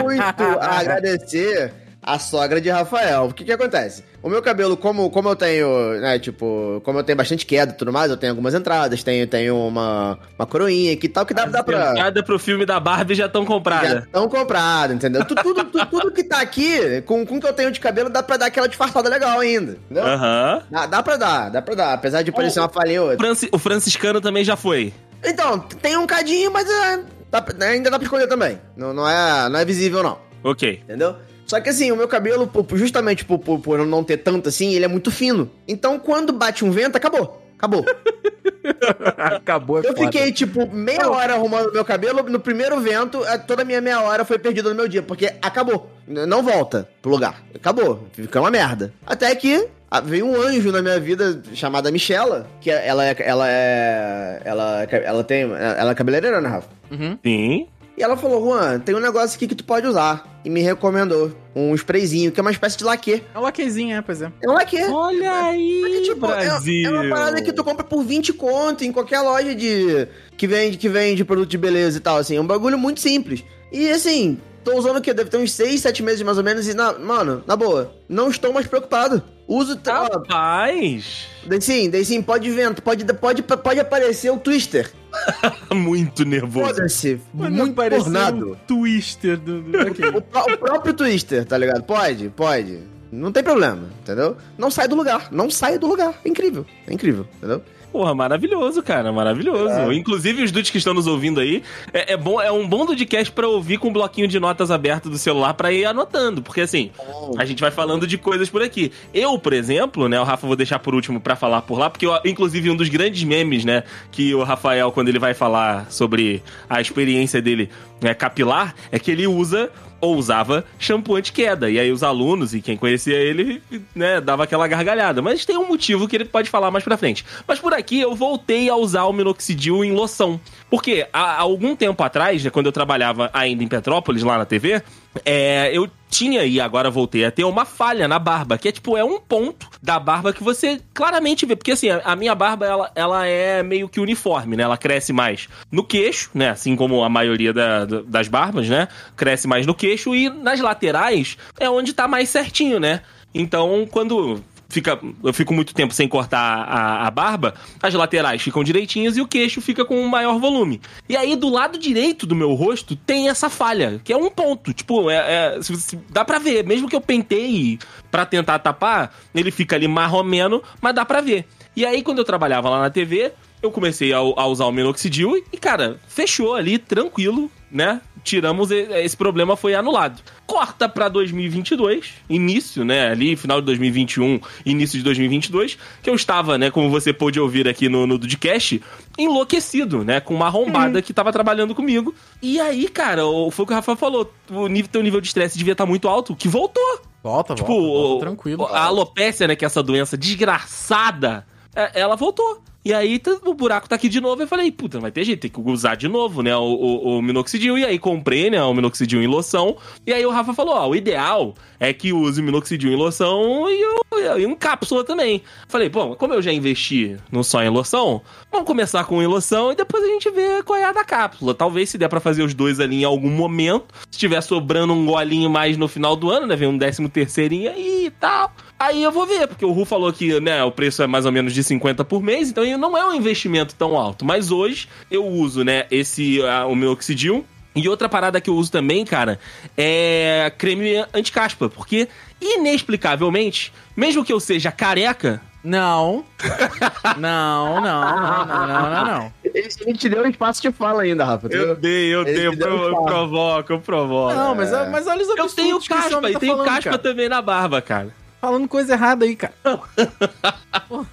muito 0.02 0.43
a 0.61 0.79
agradecer 0.81 1.73
a 2.02 2.19
sogra 2.19 2.61
de 2.61 2.69
Rafael. 2.71 3.25
O 3.26 3.35
que 3.35 3.45
que 3.45 3.52
acontece? 3.52 4.04
O 4.23 4.28
meu 4.28 4.42
cabelo, 4.42 4.76
como, 4.76 5.09
como 5.11 5.28
eu 5.30 5.37
tenho, 5.37 5.99
né, 6.00 6.19
tipo, 6.19 6.80
como 6.85 6.99
eu 6.99 7.02
tenho 7.02 7.16
bastante 7.16 7.47
queda 7.47 7.73
e 7.73 7.76
tudo 7.76 7.92
mais, 7.92 8.11
eu 8.11 8.16
tenho 8.16 8.33
algumas 8.33 8.52
entradas, 8.54 9.02
tenho, 9.02 9.26
tenho 9.26 9.57
uma, 9.57 10.19
uma 10.38 10.47
coroinha 10.47 10.92
aqui 10.92 11.07
e 11.07 11.09
tal, 11.09 11.25
que 11.25 11.33
dá, 11.33 11.47
dá 11.47 11.62
pra... 11.64 11.95
Nada 11.95 12.23
pro 12.23 12.38
filme 12.38 12.66
da 12.66 12.78
Barbie 12.78 13.14
já 13.14 13.26
estão 13.26 13.42
Já 13.42 13.49
compradas. 13.49 14.04
estão 14.04 14.28
compradas, 14.28 14.95
entendeu? 14.97 15.25
Tu- 15.25 15.35
tudo, 15.35 15.64
tu- 15.64 15.87
tudo 15.87 16.12
que 16.12 16.23
tá 16.23 16.40
aqui, 16.40 17.00
com, 17.02 17.23
o 17.23 17.26
que 17.40 17.47
eu 17.47 17.52
tenho 17.54 17.71
de 17.71 17.80
cabelo, 17.80 18.11
dá 18.11 18.23
pra 18.23 18.37
dar 18.37 18.47
aquela 18.47 18.69
disfarçada 18.69 19.09
legal 19.09 19.38
ainda, 19.40 19.73
entendeu? 19.90 20.04
Aham. 20.07 20.62
Dá, 20.71 20.87
dá 20.87 21.02
pra 21.02 21.16
dar, 21.16 21.49
dá 21.50 21.62
pra 21.62 21.75
dar, 21.75 21.92
apesar 21.95 22.21
de 22.23 22.30
parecer 22.33 22.61
uma 22.61 22.69
O 22.69 23.02
outra. 23.04 23.19
Franci- 23.19 23.49
O 23.52 23.59
franciscano 23.59 24.21
também 24.21 24.45
já 24.45 24.57
foi. 24.57 24.92
Então, 25.25 25.59
tem 25.59 25.97
um 25.97 26.07
cadinho, 26.07 26.50
mas 26.52 26.69
é, 26.69 27.00
dá 27.30 27.40
pra- 27.40 27.66
ainda 27.66 27.90
dá 27.90 27.99
pra 27.99 28.04
escolher 28.04 28.26
também. 28.26 28.59
Não, 28.76 28.92
não, 28.92 29.09
é, 29.09 29.49
não 29.49 29.59
é 29.61 29.64
visível, 29.64 30.02
não. 30.02 30.19
Ok. 30.45 30.80
Entendeu? 30.85 31.16
Só 31.50 31.61
que 31.61 31.69
assim, 31.69 31.90
o 31.90 31.97
meu 31.97 32.07
cabelo, 32.07 32.49
justamente 32.75 33.25
por, 33.25 33.40
por, 33.40 33.59
por 33.59 33.80
eu 33.80 33.85
não 33.85 34.04
ter 34.04 34.19
tanto 34.19 34.49
assim, 34.49 34.73
ele 34.73 34.85
é 34.85 34.88
muito 34.88 35.11
fino. 35.11 35.50
Então, 35.66 35.99
quando 35.99 36.33
bate 36.33 36.64
um 36.64 36.71
vento, 36.71 36.95
acabou. 36.95 37.42
Acabou. 37.59 37.85
Acabou, 39.19 39.78
é 39.78 39.80
Eu 39.80 39.95
foda. 39.97 40.04
fiquei, 40.12 40.30
tipo, 40.33 40.71
meia 40.73 41.11
hora 41.11 41.35
arrumando 41.35 41.73
meu 41.73 41.85
cabelo. 41.85 42.23
No 42.23 42.38
primeiro 42.38 42.78
vento, 42.80 43.21
toda 43.49 43.62
a 43.62 43.64
minha 43.64 43.80
meia 43.80 44.00
hora 44.00 44.25
foi 44.25 44.38
perdida 44.38 44.69
no 44.69 44.75
meu 44.76 44.87
dia. 44.87 45.02
Porque 45.02 45.33
acabou. 45.42 45.90
Não 46.07 46.40
volta 46.42 46.88
pro 47.02 47.11
lugar. 47.11 47.42
Acabou. 47.54 48.07
Fica 48.12 48.40
uma 48.40 48.50
merda. 48.50 48.92
Até 49.04 49.35
que 49.35 49.66
veio 50.04 50.25
um 50.26 50.40
anjo 50.40 50.71
na 50.71 50.80
minha 50.80 51.00
vida 51.00 51.42
chamada 51.52 51.90
Michela. 51.90 52.47
Que 52.61 52.71
é- 52.71 52.87
ela 52.87 53.04
é. 53.04 53.16
Ela 53.19 53.47
é. 53.50 54.42
Ela, 54.45 54.83
ela 54.85 55.25
tem. 55.25 55.42
Ela 55.42 55.90
é 55.90 55.95
cabeleireira, 55.95 56.40
né, 56.40 56.49
Rafa? 56.49 56.69
Uhum. 56.92 57.19
Sim. 57.25 57.66
E 58.00 58.02
ela 58.02 58.16
falou, 58.16 58.42
Juan, 58.42 58.80
tem 58.80 58.95
um 58.95 58.99
negócio 58.99 59.37
aqui 59.37 59.47
que 59.47 59.54
tu 59.54 59.62
pode 59.62 59.87
usar. 59.87 60.40
E 60.42 60.49
me 60.49 60.62
recomendou 60.62 61.33
um 61.54 61.75
sprayzinho, 61.75 62.33
que 62.33 62.40
é 62.40 62.42
uma 62.42 62.50
espécie 62.50 62.78
de 62.78 62.83
laque. 62.83 63.23
É 63.35 63.38
um 63.38 63.42
laquezinho, 63.42 63.95
é, 63.95 64.00
pois 64.00 64.23
é. 64.23 64.33
É 64.42 64.49
um 64.49 64.54
laque. 64.54 64.83
Olha 64.85 65.30
aí, 65.45 65.80
Porque, 65.83 66.00
tipo, 66.00 66.25
é- 66.25 66.45
Brasil. 66.47 66.97
É, 66.97 66.99
uma 66.99 67.14
parada 67.14 67.42
que 67.42 67.52
tu 67.52 67.62
compra 67.62 67.85
por 67.85 68.02
20 68.02 68.33
conto 68.33 68.85
em 68.85 68.90
qualquer 68.90 69.21
loja 69.21 69.54
de. 69.54 70.09
que 70.35 70.47
vende, 70.47 70.78
que 70.78 70.88
vende 70.88 71.26
produto 71.26 71.50
de 71.50 71.59
beleza 71.59 71.99
e 71.99 72.00
tal, 72.00 72.16
assim. 72.16 72.37
É 72.37 72.40
um 72.40 72.47
bagulho 72.47 72.78
muito 72.78 73.00
simples. 73.00 73.45
E 73.71 73.90
assim, 73.90 74.38
tô 74.64 74.76
usando 74.76 74.97
o 74.97 75.00
quê? 75.00 75.12
Deve 75.14 75.31
ter 75.31 75.37
uns 75.37 75.52
6, 75.52 75.81
7 75.81 76.02
meses 76.02 76.23
mais 76.23 76.38
ou 76.38 76.45
menos. 76.45 76.69
E, 76.69 76.75
na, 76.75 76.93
mano, 76.99 77.43
na 77.47 77.57
boa, 77.57 77.95
não 78.09 78.29
estou 78.31 78.52
mais 78.52 78.67
preocupado. 78.67 79.23
Uso. 79.47 79.79
Ó, 79.87 80.02
Rapaz, 80.19 81.26
Daí 81.47 81.61
sim, 81.61 81.90
daí 81.90 82.05
sim, 82.05 82.23
pode 82.23 82.49
vento, 82.50 82.83
pode, 82.83 83.05
pode, 83.14 83.43
pode 83.43 83.81
aparecer 83.81 84.31
o 84.31 84.38
Twister. 84.38 84.90
muito 85.75 86.25
nervoso. 86.25 86.67
Foda-se. 86.75 87.21
Muito 87.35 87.75
tornado. 87.75 88.52
um 88.52 88.55
twister 88.67 89.37
do... 89.38 89.62
do... 89.62 89.79
ok. 89.81 90.09
O, 90.09 90.23
pró- 90.23 90.47
o 90.55 90.59
próprio 90.59 90.95
Twister, 90.95 91.45
tá 91.45 91.59
ligado? 91.59 91.83
Pode, 91.83 92.29
pode. 92.29 92.79
Não 93.11 93.33
tem 93.33 93.43
problema, 93.43 93.88
entendeu? 94.00 94.37
Não 94.57 94.71
sai 94.71 94.87
do 94.87 94.95
lugar, 94.95 95.29
não 95.33 95.50
sai 95.50 95.79
do 95.79 95.87
lugar. 95.88 96.14
É 96.25 96.29
incrível, 96.29 96.64
é 96.87 96.93
incrível, 96.93 97.26
entendeu? 97.38 97.61
Porra, 97.92 98.14
maravilhoso, 98.14 98.82
cara, 98.82 99.11
maravilhoso. 99.12 99.92
Inclusive, 99.92 100.44
os 100.44 100.52
dudes 100.52 100.70
que 100.70 100.78
estão 100.78 100.94
nos 100.94 101.06
ouvindo 101.06 101.40
aí, 101.40 101.62
é, 101.92 102.12
é 102.12 102.16
bom, 102.16 102.40
é 102.40 102.50
um 102.50 102.66
bom 102.66 102.87
podcast 102.87 103.32
pra 103.32 103.49
ouvir 103.49 103.78
com 103.78 103.88
um 103.88 103.92
bloquinho 103.92 104.28
de 104.28 104.38
notas 104.38 104.70
aberto 104.70 105.11
do 105.11 105.18
celular 105.18 105.54
pra 105.54 105.73
ir 105.73 105.85
anotando, 105.85 106.42
porque 106.42 106.61
assim, 106.61 106.90
a 107.37 107.44
gente 107.44 107.61
vai 107.61 107.70
falando 107.70 108.06
de 108.06 108.16
coisas 108.16 108.49
por 108.49 108.62
aqui. 108.62 108.92
Eu, 109.12 109.38
por 109.38 109.52
exemplo, 109.52 110.09
né, 110.09 110.20
o 110.20 110.25
Rafa 110.25 110.47
vou 110.47 110.56
deixar 110.56 110.78
por 110.78 110.94
último 110.94 111.20
pra 111.20 111.35
falar 111.35 111.62
por 111.62 111.78
lá, 111.78 111.90
porque 111.90 112.06
eu, 112.06 112.12
inclusive 112.25 112.70
um 112.70 112.76
dos 112.76 112.88
grandes 112.88 113.23
memes, 113.25 113.64
né, 113.64 113.82
que 114.11 114.35
o 114.35 114.42
Rafael 114.42 114.92
quando 114.92 115.09
ele 115.09 115.18
vai 115.18 115.35
falar 115.35 115.90
sobre 115.90 116.42
a 116.68 116.80
experiência 116.80 117.42
dele 117.42 117.70
né, 118.00 118.14
capilar, 118.14 118.75
é 118.90 118.99
que 118.99 119.11
ele 119.11 119.26
usa 119.26 119.70
ou 120.00 120.16
usava 120.16 120.64
shampoo 120.78 121.16
anti-queda. 121.16 121.71
E 121.71 121.78
aí 121.78 121.92
os 121.92 122.02
alunos 122.02 122.54
e 122.54 122.61
quem 122.61 122.76
conhecia 122.76 123.16
ele, 123.16 123.62
né, 123.95 124.21
dava 124.21 124.45
aquela 124.45 124.66
gargalhada. 124.66 125.21
Mas 125.21 125.45
tem 125.45 125.57
um 125.57 125.69
motivo 125.69 126.09
que 126.09 126.16
ele 126.16 126.25
pode 126.25 126.49
falar 126.49 126.71
mais 126.71 126.85
pra 126.85 126.97
frente. 126.97 127.25
Mas 127.47 127.59
por 127.59 127.75
aqui 127.75 128.00
eu 128.00 128.14
voltei 128.14 128.69
a 128.69 128.76
usar 128.76 129.04
o 129.04 129.12
minoxidil 129.12 129.85
em 129.85 129.92
loção. 129.92 130.40
Porque 130.69 131.07
há, 131.12 131.40
algum 131.40 131.75
tempo 131.75 132.02
atrás, 132.02 132.42
né, 132.42 132.50
quando 132.50 132.66
eu 132.66 132.73
trabalhava 132.73 133.30
ainda 133.33 133.62
em 133.62 133.69
Petrópolis, 133.69 134.23
lá 134.23 134.38
na 134.38 134.45
TV, 134.45 134.83
é, 135.25 135.71
eu 135.73 135.88
tinha 136.11 136.45
e 136.45 136.61
agora 136.61 136.90
voltei 136.90 137.25
a 137.25 137.31
ter 137.31 137.45
uma 137.45 137.64
falha 137.64 138.09
na 138.09 138.19
barba, 138.19 138.59
que 138.59 138.69
é 138.69 138.73
tipo, 138.73 138.97
é 138.97 139.05
um 139.05 139.21
ponto 139.21 139.69
da 139.83 139.99
barba 139.99 140.33
que 140.33 140.43
você 140.43 140.81
claramente 140.93 141.47
vê. 141.47 141.55
Porque 141.57 141.73
assim, 141.73 141.88
a, 141.90 142.17
minha 142.17 142.35
barba, 142.35 142.67
ela, 142.67 142.90
ela 142.95 143.26
é 143.26 143.62
meio 143.62 143.88
que 143.88 144.00
uniforme, 144.00 144.57
né? 144.57 144.64
Ela 144.64 144.76
cresce 144.76 145.12
mais 145.12 145.49
no 145.71 145.85
queixo, 145.85 146.31
né? 146.35 146.50
Assim 146.50 146.75
como 146.76 147.02
a 147.05 147.09
maioria 147.09 147.52
da- 147.52 147.85
das 147.85 148.29
barbas, 148.29 148.69
né? 148.69 148.88
Cresce 149.17 149.47
mais 149.47 149.67
no 149.67 149.75
queixo 149.75 150.14
e 150.14 150.29
nas 150.29 150.61
laterais 150.61 151.38
é 151.59 151.71
onde 151.71 151.93
tá 151.93 152.09
mais 152.09 152.29
certinho, 152.29 152.81
né? 152.81 153.00
Então, 153.33 153.87
quando 153.88 154.43
fica, 154.71 154.99
eu 155.23 155.33
fico 155.35 155.53
muito 155.53 155.75
tempo 155.75 155.93
sem 155.93 156.09
cortar 156.09 156.39
a, 156.67 157.07
a 157.07 157.11
barba, 157.11 157.55
as 157.83 157.93
laterais 157.93 158.41
ficam 158.41 158.65
direitinhas 158.65 159.17
e 159.17 159.21
o 159.21 159.29
queixo 159.29 159.61
fica 159.61 159.85
com 159.85 160.00
um 160.00 160.09
maior 160.09 160.39
volume. 160.39 160.81
E 161.09 161.17
aí, 161.17 161.37
do 161.37 161.50
lado 161.50 161.79
direito 161.79 162.25
do 162.27 162.35
meu 162.35 162.55
rosto, 162.55 162.97
tem 162.97 163.29
essa 163.29 163.50
falha, 163.50 164.00
que 164.03 164.12
é 164.12 164.17
um 164.17 164.31
ponto. 164.31 164.73
Tipo, 164.73 165.11
é, 165.11 165.57
é- 165.57 165.62
se 165.62 165.75
você- 165.75 165.99
dá 166.09 166.25
pra 166.25 166.39
ver. 166.39 166.65
Mesmo 166.65 166.89
que 166.89 166.97
eu 166.97 167.00
penteie 167.00 167.79
pra 168.11 168.25
tentar 168.25 168.59
tapar, 168.61 169.15
ele 169.35 169.50
fica 169.50 169.77
ali 169.77 169.87
marromeno, 169.89 170.62
mas 170.81 170.95
dá 170.95 171.05
pra 171.05 171.21
ver. 171.21 171.45
E 171.77 171.85
aí, 171.85 172.03
quando 172.03 172.19
eu 172.19 172.25
trabalhava 172.25 172.69
lá 172.71 172.81
na 172.81 172.91
TV, 172.91 173.33
eu 173.62 173.71
comecei 173.71 174.12
a, 174.12 174.19
a 174.19 174.47
usar 174.47 174.64
o 174.67 174.73
minoxidil 174.73 175.37
e, 175.52 175.57
cara, 175.57 175.99
fechou 176.09 176.55
ali, 176.55 176.79
tranquilo, 176.79 177.50
né? 177.71 178.00
Tiramos, 178.23 178.71
esse 178.71 179.17
problema 179.17 179.57
foi 179.57 179.75
anulado. 179.75 180.21
Corta 180.47 180.87
pra 180.88 181.09
2022, 181.09 182.11
início, 182.29 182.85
né? 182.85 183.09
Ali, 183.11 183.35
final 183.35 183.61
de 183.61 183.67
2021, 183.67 184.40
início 184.67 184.99
de 184.99 185.05
2022, 185.05 185.79
que 186.02 186.11
eu 186.11 186.14
estava, 186.14 186.59
né, 186.59 186.71
como 186.71 186.90
você 186.90 187.12
pôde 187.14 187.40
ouvir 187.40 187.67
aqui 187.67 187.88
no, 187.88 188.07
no 188.07 188.19
Dudcast, 188.19 188.83
enlouquecido, 189.17 190.05
né? 190.05 190.21
Com 190.21 190.35
uma 190.35 190.47
arrombada 190.47 191.00
que 191.00 191.14
tava 191.14 191.33
trabalhando 191.33 191.75
comigo. 191.75 192.14
E 192.43 192.61
aí, 192.61 192.88
cara, 192.88 193.25
o- 193.26 193.50
foi 193.50 193.62
o 193.62 193.67
que 193.67 193.73
o 193.73 193.76
Rafa 193.76 193.97
falou, 193.97 194.31
o 194.50 194.67
nível, 194.67 194.90
teu 194.90 195.02
nível 195.02 195.21
de 195.21 195.29
estresse 195.29 195.57
devia 195.57 195.73
estar 195.73 195.87
muito 195.87 196.09
alto, 196.09 196.35
que 196.37 196.49
voltou. 196.49 197.00
Volta, 197.23 197.55
Tipo, 197.55 197.69
volta, 197.69 197.83
volta, 197.93 198.14
o- 198.14 198.19
tranquilo. 198.19 198.67
A 198.67 198.85
alopécia, 198.85 199.47
né, 199.47 199.57
que 199.57 199.64
é 199.64 199.67
essa 199.67 199.83
doença 199.83 200.17
desgraçada, 200.17 201.47
é, 201.75 202.00
ela 202.00 202.17
voltou. 202.17 202.62
E 202.83 202.95
aí 202.95 203.21
o 203.45 203.53
buraco 203.53 203.89
tá 203.89 203.97
aqui 203.97 204.09
de 204.09 204.21
novo. 204.21 204.43
Eu 204.43 204.49
falei, 204.49 204.73
puta, 204.73 204.97
não 204.97 205.03
vai 205.03 205.13
ter 205.13 205.25
jeito, 205.25 205.41
tem 205.41 205.51
que 205.51 205.61
usar 205.61 205.97
de 205.97 206.09
novo, 206.09 206.43
né? 206.43 206.57
O, 206.57 206.63
o, 206.63 207.19
o 207.19 207.23
minoxidil. 207.23 207.77
E 207.77 207.85
aí 207.85 207.99
comprei, 207.99 208.49
né? 208.49 208.63
O 208.63 208.73
minoxidil 208.73 209.23
em 209.23 209.27
loção. 209.27 209.77
E 210.07 210.13
aí 210.13 210.25
o 210.25 210.31
Rafa 210.31 210.55
falou: 210.55 210.75
ó, 210.75 210.88
o 210.88 210.97
ideal 210.97 211.55
é 211.79 211.93
que 211.93 212.12
use 212.12 212.40
o 212.40 212.45
minoxidil 212.45 212.90
em 212.90 212.97
loção 212.97 213.66
e, 213.69 214.40
e 214.40 214.47
um 214.47 214.55
cápsula 214.55 215.05
também. 215.05 215.43
Falei, 215.69 215.90
pô, 215.90 216.16
como 216.16 216.33
eu 216.33 216.40
já 216.40 216.53
investi 216.53 217.16
no 217.31 217.45
só 217.45 217.62
em 217.62 217.69
loção, 217.69 218.23
vamos 218.51 218.66
começar 218.66 219.05
com 219.05 219.23
em 219.23 219.27
loção 219.27 219.73
e 219.73 219.75
depois 219.77 220.03
a 220.03 220.09
gente 220.09 220.31
vê 220.31 220.62
qual 220.62 220.79
é 220.79 220.85
a 220.85 220.93
da 220.93 221.05
cápsula. 221.05 221.55
Talvez 221.55 221.90
se 221.90 221.99
der 221.99 222.09
pra 222.09 222.21
fazer 222.21 222.43
os 222.43 222.55
dois 222.55 222.81
ali 222.81 223.03
em 223.03 223.05
algum 223.05 223.31
momento. 223.31 223.95
Se 224.11 224.19
tiver 224.19 224.40
sobrando 224.40 224.95
um 224.95 225.05
golinho 225.05 225.51
mais 225.51 225.77
no 225.77 225.87
final 225.87 226.16
do 226.16 226.31
ano, 226.31 226.47
né? 226.47 226.57
Vem 226.57 226.69
um 226.69 226.79
décimo 226.79 227.11
terceirinho 227.11 227.71
aí 227.71 228.07
e 228.07 228.11
tal. 228.11 228.53
Aí 228.81 229.03
eu 229.03 229.12
vou 229.12 229.27
ver, 229.27 229.47
porque 229.47 229.64
o 229.64 229.73
Ru 229.73 229.85
falou 229.85 230.11
que 230.11 230.40
né, 230.40 230.64
o 230.64 230.73
preço 230.73 231.03
é 231.03 231.07
mais 231.07 231.27
ou 231.27 231.31
menos 231.33 231.53
de 231.53 231.62
50 231.62 232.03
por 232.03 232.23
mês, 232.23 232.49
então 232.49 232.64
não 232.79 232.97
é 232.97 233.05
um 233.05 233.12
investimento 233.12 233.75
tão 233.75 233.95
alto. 233.95 234.25
Mas 234.25 234.51
hoje 234.51 234.88
eu 235.11 235.27
uso, 235.27 235.62
né, 235.62 235.85
esse 235.90 236.40
o 236.66 236.75
meu 236.75 236.93
oxidil. 236.93 237.45
E 237.77 237.88
outra 237.88 238.09
parada 238.09 238.40
que 238.40 238.49
eu 238.51 238.55
uso 238.57 238.73
também, 238.73 239.05
cara, 239.05 239.38
é 239.77 240.51
creme 240.59 241.05
anti-caspa, 241.14 241.69
porque 241.69 242.09
inexplicavelmente, 242.40 243.73
mesmo 243.97 244.25
que 244.25 244.33
eu 244.33 244.40
seja 244.40 244.73
careca, 244.73 245.40
Não. 245.62 246.25
Não, 247.19 247.81
não, 247.81 247.83
não, 247.83 248.47
não, 248.47 248.66
não, 248.66 248.90
não, 248.90 249.05
não. 249.05 249.33
Ele, 249.45 249.69
te 249.95 250.09
deu 250.09 250.23
um 250.23 250.27
espaço 250.29 250.62
de 250.62 250.73
fala 250.73 251.03
ainda, 251.03 251.23
Rafa. 251.25 251.49
viu? 251.49 251.75
dei, 251.77 252.14
eu 252.14 252.23
Ele 252.23 252.33
dei, 252.33 252.47
eu, 252.47 252.57
pro- 252.57 252.88
eu 252.88 253.05
provoco, 253.05 253.73
eu 253.75 253.81
provoco. 253.81 254.35
Não, 254.35 254.55
mas, 254.55 254.71
mas 254.90 255.07
olha 255.07 255.23
os 255.23 255.29
eu 255.29 255.49
tenho 255.49 255.79
caspa 255.87 256.16
homem 256.16 256.31
e 256.31 256.33
tá 256.35 256.40
tenho 256.40 256.53
falando, 256.53 256.66
caspa 256.66 256.90
cara. 256.90 256.99
também 256.99 257.29
na 257.29 257.43
barba, 257.43 257.83
cara. 257.83 258.14
Falando 258.40 258.66
coisa 258.68 258.94
errada 258.94 259.24
aí, 259.24 259.37
cara. 259.37 259.53
Pô, 259.62 261.05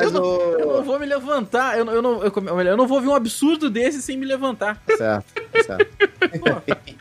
eu, 0.00 0.10
não, 0.10 0.22
o- 0.22 0.58
eu 0.58 0.66
não 0.76 0.82
vou 0.84 0.98
me 0.98 1.06
levantar. 1.06 1.78
Eu, 1.78 1.84
não- 1.84 1.92
eu, 1.92 2.02
não, 2.02 2.22
eu, 2.24 2.30
como- 2.32 2.48
eu 2.48 2.76
não 2.76 2.86
vou 2.86 2.96
ouvir 2.98 3.08
um 3.08 3.14
absurdo 3.14 3.70
desse 3.70 4.02
sem 4.02 4.16
me 4.16 4.26
levantar. 4.26 4.82
Certo, 4.96 5.24
certo. 5.64 5.86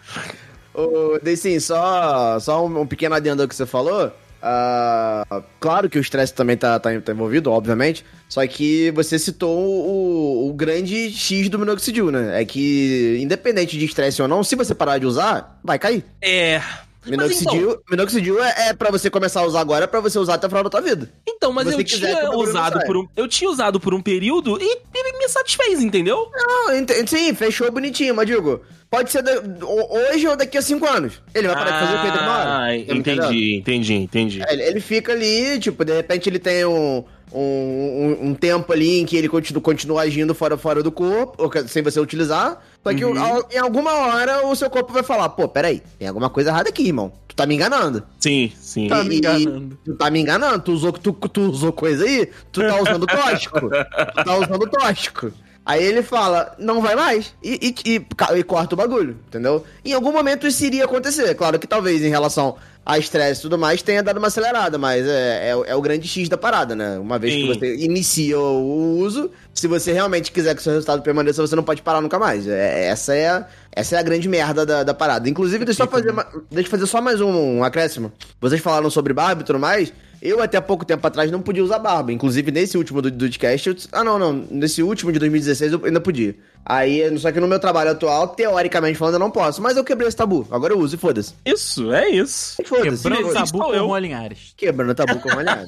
Ô, 0.73 1.19
só, 1.59 2.39
só 2.39 2.65
um, 2.65 2.81
um 2.81 2.87
pequeno 2.87 3.15
adendo 3.15 3.41
ao 3.41 3.47
que 3.47 3.55
você 3.55 3.65
falou. 3.65 4.11
Ah, 4.45 5.41
claro 5.59 5.89
que 5.89 5.97
o 5.97 6.01
estresse 6.01 6.33
também 6.33 6.57
tá, 6.57 6.77
tá, 6.79 6.89
tá 6.99 7.11
envolvido, 7.13 7.49
obviamente. 7.49 8.03
Só 8.27 8.45
que 8.45 8.91
você 8.91 9.17
citou 9.17 9.57
o, 9.57 10.49
o 10.49 10.53
grande 10.53 11.11
X 11.11 11.47
do 11.47 11.57
minoxidil, 11.57 12.11
né? 12.11 12.41
É 12.41 12.45
que, 12.45 13.17
independente 13.21 13.77
de 13.77 13.85
estresse 13.85 14.21
ou 14.21 14.27
não, 14.27 14.43
se 14.43 14.55
você 14.55 14.75
parar 14.75 14.97
de 14.97 15.05
usar, 15.05 15.59
vai 15.63 15.79
cair. 15.79 16.03
É. 16.21 16.61
Minoxidil, 17.05 17.81
minoxidil 17.89 18.43
é, 18.43 18.69
é 18.69 18.73
pra 18.73 18.89
você 18.91 19.09
começar 19.09 19.41
a 19.41 19.45
usar 19.45 19.59
agora, 19.61 19.83
é 19.85 19.87
pra 19.87 19.99
você 19.99 20.17
usar 20.17 20.35
até 20.35 20.47
o 20.47 20.49
final 20.49 20.63
da 20.63 20.69
tua 20.69 20.81
vida. 20.81 21.09
Então, 21.27 21.51
mas 21.51 21.65
eu 21.71 21.83
quiser, 21.83 22.15
tinha 22.19 22.31
usado 22.37 22.79
por 22.85 22.97
um. 22.97 23.07
Eu 23.15 23.27
tinha 23.27 23.49
usado 23.49 23.79
por 23.79 23.93
um 23.93 24.01
período 24.01 24.57
e, 24.61 24.77
e 24.95 25.17
me 25.19 25.27
satisfez, 25.29 25.81
entendeu? 25.81 26.27
Não, 26.35 26.75
ent- 26.75 26.91
sim, 27.07 27.33
fechou 27.33 27.69
bonitinho, 27.71 28.15
mas 28.15 28.25
digo, 28.27 28.61
pode 28.89 29.11
ser 29.11 29.23
ho- 29.61 30.11
hoje 30.11 30.27
ou 30.27 30.35
daqui 30.37 30.57
a 30.57 30.61
cinco 30.61 30.85
anos. 30.87 31.21
Ele 31.33 31.47
vai 31.47 31.55
parar 31.57 31.71
de 31.71 31.85
fazer 31.85 31.97
o 31.97 32.01
que 32.01 32.07
ele 32.07 32.17
demora. 32.17 32.57
Ah, 32.57 32.77
entendi, 32.77 33.55
entendi, 33.57 33.93
entendi. 33.95 34.41
É, 34.47 34.53
Ele, 34.53 34.63
ele 34.63 34.79
fica 34.79 35.11
ali, 35.11 35.59
tipo, 35.59 35.83
de 35.83 35.93
repente 35.93 36.29
ele 36.29 36.39
tem 36.39 36.63
um, 36.65 37.03
um, 37.31 37.39
um, 37.41 38.17
um 38.29 38.33
tempo 38.35 38.71
ali 38.71 38.99
em 38.99 39.05
que 39.05 39.17
ele 39.17 39.27
continua, 39.27 39.61
continua 39.61 40.01
agindo 40.03 40.33
fora, 40.33 40.57
fora 40.57 40.81
do 40.81 40.91
corpo, 40.91 41.49
sem 41.67 41.83
você 41.83 41.99
utilizar. 41.99 42.61
Só 42.83 42.93
que 42.93 43.05
Uhum. 43.05 43.17
ao- 43.17 43.47
em 43.51 43.57
alguma 43.57 43.93
hora 43.93 44.45
o 44.45 44.55
seu 44.55 44.69
corpo 44.69 44.91
vai 44.91 45.03
falar, 45.03 45.29
pô, 45.29 45.47
peraí, 45.47 45.81
tem 45.97 46.07
alguma 46.07 46.29
coisa 46.29 46.49
errada 46.49 46.67
aqui, 46.69 46.85
irmão. 46.87 47.13
Tu 47.27 47.35
tá 47.35 47.45
me 47.45 47.55
enganando. 47.55 48.03
Sim, 48.19 48.51
sim. 48.59 48.87
Tá 48.89 49.03
me 49.03 49.17
enganando. 49.17 49.77
Tu 49.85 49.95
tá 49.95 50.11
me 50.11 50.19
enganando, 50.19 50.59
tu 50.59 50.71
usou, 50.73 50.91
tu, 50.91 51.13
tu 51.13 51.41
usou 51.49 51.71
coisa 51.71 52.03
aí, 52.03 52.29
tu 52.51 52.59
tá 52.61 52.79
usando 52.81 53.07
tóxico. 53.07 53.59
tu 54.15 54.23
tá 54.25 54.35
usando 54.37 54.69
tóxico. 54.69 55.31
Aí 55.65 55.81
ele 55.81 56.03
fala, 56.03 56.53
não 56.59 56.81
vai 56.81 56.93
mais. 56.95 57.33
E, 57.41 57.73
e- 57.85 57.95
e 57.95 58.05
e 58.37 58.43
corta 58.43 58.75
o 58.75 58.77
bagulho, 58.77 59.17
entendeu? 59.27 59.63
Em 59.85 59.93
algum 59.93 60.11
momento 60.11 60.45
isso 60.45 60.63
iria 60.65 60.83
acontecer. 60.85 61.33
Claro 61.35 61.57
que 61.57 61.65
talvez 61.67 62.01
em 62.03 62.09
relação 62.09 62.55
a 62.85 62.97
estresse 62.97 63.39
e 63.39 63.43
tudo 63.43 63.57
mais 63.57 63.81
tenha 63.81 64.03
dado 64.03 64.17
uma 64.17 64.27
acelerada, 64.27 64.77
mas 64.77 65.07
é, 65.07 65.51
é, 65.51 65.55
o- 65.55 65.63
é 65.63 65.73
o 65.73 65.81
grande 65.81 66.05
X 66.05 66.27
da 66.27 66.37
parada, 66.37 66.75
né? 66.75 66.97
Uma 66.99 67.17
vez 67.17 67.33
Sim. 67.33 67.41
que 67.43 67.47
você 67.47 67.75
inicia 67.77 68.37
o, 68.37 68.97
uso, 68.97 69.31
se 69.53 69.65
você 69.67 69.93
realmente 69.93 70.33
quiser 70.33 70.53
que 70.53 70.59
o 70.59 70.63
seu 70.63 70.73
resultado 70.73 71.01
permaneça, 71.01 71.41
você 71.41 71.55
não 71.55 71.63
pode 71.63 71.81
parar 71.81 72.01
nunca 72.01 72.19
mais. 72.19 72.45
É- 72.45 72.87
essa, 72.87 73.15
é 73.15 73.29
a, 73.29 73.45
essa 73.71 73.95
é 73.95 73.99
a 73.99 74.03
grande 74.03 74.27
merda 74.27 74.65
da, 74.65 74.83
da 74.83 74.93
parada. 74.93 75.29
Inclusive, 75.29 75.63
deixa 75.63 75.83
eu, 75.83 75.85
só 75.85 75.91
fazer, 75.91 76.13
deixa 76.51 76.67
eu 76.67 76.71
fazer 76.71 76.87
só 76.87 77.01
mais 77.01 77.21
um, 77.21 77.31
um 77.59 77.63
acréscimo. 77.63 78.11
Vocês 78.41 78.59
falaram 78.59 78.89
sobre 78.89 79.13
barba 79.13 79.43
e 79.43 79.45
tudo 79.45 79.59
mais. 79.59 79.93
Eu, 80.25 80.41
até 80.41 80.61
pouco 80.61 80.85
tempo 80.85 81.05
atrás, 81.05 81.29
não 81.29 81.41
podia 81.41 81.61
usar 81.61 81.79
barba. 81.79 82.09
Inclusive, 82.13 82.49
nesse 82.49 82.77
último 82.77 83.01
do, 83.01 83.11
podcast... 83.11 83.67
eu- 83.67 83.75
ah, 83.91 84.05
não, 84.05 84.17
não. 84.17 84.31
Nesse 84.49 84.81
último 84.81 85.11
de 85.11 85.19
2016, 85.19 85.73
eu 85.73 85.81
ainda 85.83 85.99
podia. 85.99 86.33
Aí, 86.65 87.01
só 87.19 87.29
que 87.29 87.41
no 87.41 87.47
meu 87.47 87.59
trabalho 87.59 87.91
atual, 87.91 88.29
teoricamente 88.29 88.97
falando, 88.97 89.15
eu 89.15 89.19
não 89.19 89.29
posso. 89.29 89.61
Mas 89.61 89.75
eu 89.75 89.83
quebrei 89.83 90.07
esse 90.07 90.15
tabu. 90.15 90.47
Agora 90.49 90.71
eu 90.71 90.79
uso 90.79 90.95
e 90.95 90.97
foda-se. 90.97 91.33
Isso, 91.45 91.91
é 91.91 92.07
isso. 92.09 92.55
Foda-se. 92.65 93.03
Quebrando 93.03 93.25
o 93.27 93.31
Esse 93.31 93.51
tabu 93.51 93.65
com 93.65 93.73
eu. 93.73 93.89
o 93.89 93.97
Linhares. 93.97 94.53
Quebrando 94.55 94.91
o 94.91 94.95
tabu 94.95 95.19
com 95.19 95.29
olhada. 95.35 95.65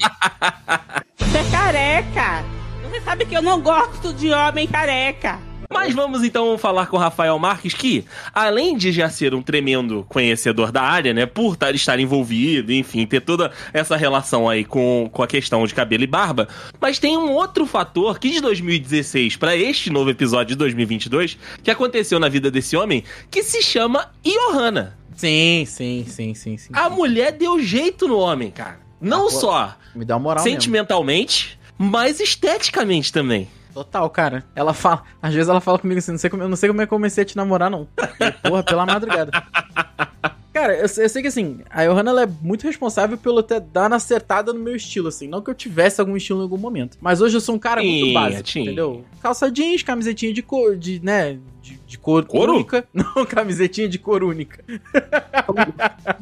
Você 1.17 1.37
é 1.37 1.51
careca. 1.51 2.45
Você 2.89 3.01
sabe 3.01 3.25
que 3.25 3.35
eu 3.35 3.41
não 3.41 3.59
gosto 3.61 4.13
de 4.13 4.31
homem 4.31 4.67
careca. 4.67 5.37
Mas 5.75 5.93
vamos 5.93 6.23
então 6.23 6.57
falar 6.57 6.87
com 6.87 6.97
o 6.97 6.99
Rafael 6.99 7.37
Marques, 7.37 7.73
que, 7.73 8.05
além 8.33 8.75
de 8.77 8.91
já 8.91 9.09
ser 9.09 9.33
um 9.35 9.41
tremendo 9.41 10.05
conhecedor 10.09 10.71
da 10.71 10.81
área, 10.81 11.13
né, 11.13 11.25
por 11.25 11.55
tar- 11.55 11.75
estar 11.75 11.99
envolvido, 11.99 12.71
enfim, 12.73 13.05
ter 13.05 13.19
toda 13.21 13.51
essa 13.73 13.95
relação 13.95 14.47
aí 14.49 14.63
com, 14.65 15.09
com 15.11 15.21
a 15.21 15.27
questão 15.27 15.65
de 15.67 15.73
cabelo 15.73 16.03
e 16.03 16.07
barba, 16.07 16.47
mas 16.79 16.97
tem 16.97 17.17
um 17.17 17.31
outro 17.31 17.65
fator 17.65 18.17
que 18.19 18.29
de 18.29 18.39
2016 18.41 19.35
para 19.35 19.55
este 19.55 19.89
novo 19.89 20.09
episódio 20.09 20.47
de 20.47 20.55
2022, 20.55 21.37
que 21.63 21.69
aconteceu 21.71 22.19
na 22.19 22.29
vida 22.29 22.49
desse 22.49 22.75
homem, 22.75 23.03
que 23.29 23.43
se 23.43 23.61
chama 23.61 24.09
Johanna. 24.23 24.97
Sim, 25.15 25.63
sim, 25.67 26.05
sim, 26.07 26.33
sim, 26.33 26.57
sim. 26.57 26.69
A 26.73 26.89
mulher 26.89 27.31
deu 27.31 27.61
jeito 27.61 28.07
no 28.07 28.17
homem, 28.17 28.51
cara. 28.51 28.79
Não 28.99 29.27
Ah, 29.27 29.31
pô, 29.31 29.39
só 29.39 29.77
Me 29.93 30.03
dá 30.05 30.17
moral 30.17 30.43
mesmo. 30.43 30.59
sentimentalmente, 30.59 31.59
mas 31.77 32.19
esteticamente 32.19 33.11
também. 33.13 33.47
Total, 33.75 34.09
cara. 34.09 34.45
Ela 34.55 34.73
fala. 34.73 35.03
Às 35.21 35.33
vezes 35.33 35.49
ela 35.49 35.59
fala 35.59 35.77
comigo 35.77 35.99
assim, 35.99 36.11
não 36.11 36.17
sei 36.17 36.29
como, 36.29 36.41
eu 36.41 36.47
não 36.47 36.55
sei 36.55 36.69
como 36.69 36.81
é 36.81 36.85
que 36.87 36.93
eu 36.93 36.95
comecei 36.97 37.23
a 37.23 37.25
te 37.25 37.35
namorar, 37.35 37.69
não. 37.69 37.85
E, 38.21 38.31
porra, 38.47 38.63
pela 38.63 38.85
madrugada. 38.85 39.31
Cara, 40.53 40.73
eu, 40.73 40.83
eu 40.83 40.87
sei 41.09 41.21
que 41.21 41.27
assim, 41.27 41.59
a 41.69 41.83
Johanna 41.85 42.11
ela 42.11 42.23
é 42.23 42.27
muito 42.41 42.63
responsável 42.63 43.17
pelo 43.17 43.43
ter 43.43 43.59
dado 43.59 43.91
uma 43.91 43.97
acertada 43.97 44.53
no 44.53 44.59
meu 44.61 44.73
estilo, 44.77 45.09
assim. 45.09 45.27
Não 45.27 45.41
que 45.41 45.49
eu 45.49 45.53
tivesse 45.53 45.99
algum 45.99 46.15
estilo 46.15 46.39
em 46.39 46.43
algum 46.43 46.57
momento. 46.57 46.97
Mas 47.01 47.19
hoje 47.19 47.35
eu 47.35 47.41
sou 47.41 47.55
um 47.55 47.59
cara 47.59 47.83
muito 47.83 48.05
Tinha, 48.05 48.13
básico, 48.13 48.43
tinha. 48.43 48.63
entendeu? 48.63 49.03
Calça 49.21 49.51
jeans, 49.51 49.83
camisetinha 49.83 50.31
de 50.31 50.41
cor, 50.41 50.77
de, 50.77 51.01
né, 51.03 51.37
de, 51.65 51.79
de 51.87 51.97
cor 51.97 52.23
Couro? 52.25 52.53
única. 52.53 52.85
Não, 52.93 53.25
camisetinha 53.25 53.89
de 53.89 53.97
cor 53.97 54.23
única. 54.23 54.63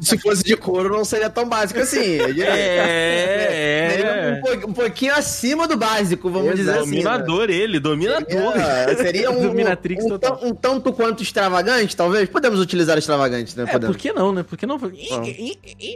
Se 0.00 0.18
fosse 0.18 0.42
de 0.42 0.56
couro, 0.56 0.96
não 0.96 1.04
seria 1.04 1.28
tão 1.28 1.46
básico 1.48 1.80
assim. 1.80 2.16
diria. 2.18 2.44
É, 2.54 3.90
Seria 3.90 4.06
é. 4.06 4.32
um, 4.32 4.40
po- 4.40 4.70
um 4.70 4.72
pouquinho 4.72 5.14
acima 5.14 5.68
do 5.68 5.76
básico, 5.76 6.30
vamos 6.30 6.54
dizer 6.54 6.70
assim. 6.78 6.96
né? 6.96 7.02
Dominador 7.02 7.50
ele, 7.50 7.78
dominador. 7.80 8.54
É, 8.56 8.94
seria 8.96 9.30
um, 9.30 9.42
Dominatrix 9.46 10.04
um, 10.04 10.08
total. 10.08 10.40
um 10.42 10.54
tanto 10.54 10.92
quanto 10.92 11.22
extravagante, 11.22 11.94
talvez? 11.96 12.28
Podemos 12.28 12.60
utilizar 12.60 12.96
extravagante, 12.98 13.56
né? 13.56 13.64
É, 13.64 13.72
Podemos. 13.72 13.96
por 13.96 14.00
que 14.00 14.12
não, 14.12 14.32
né? 14.32 14.42
Por 14.42 14.56
que 14.56 14.66
não? 14.66 14.78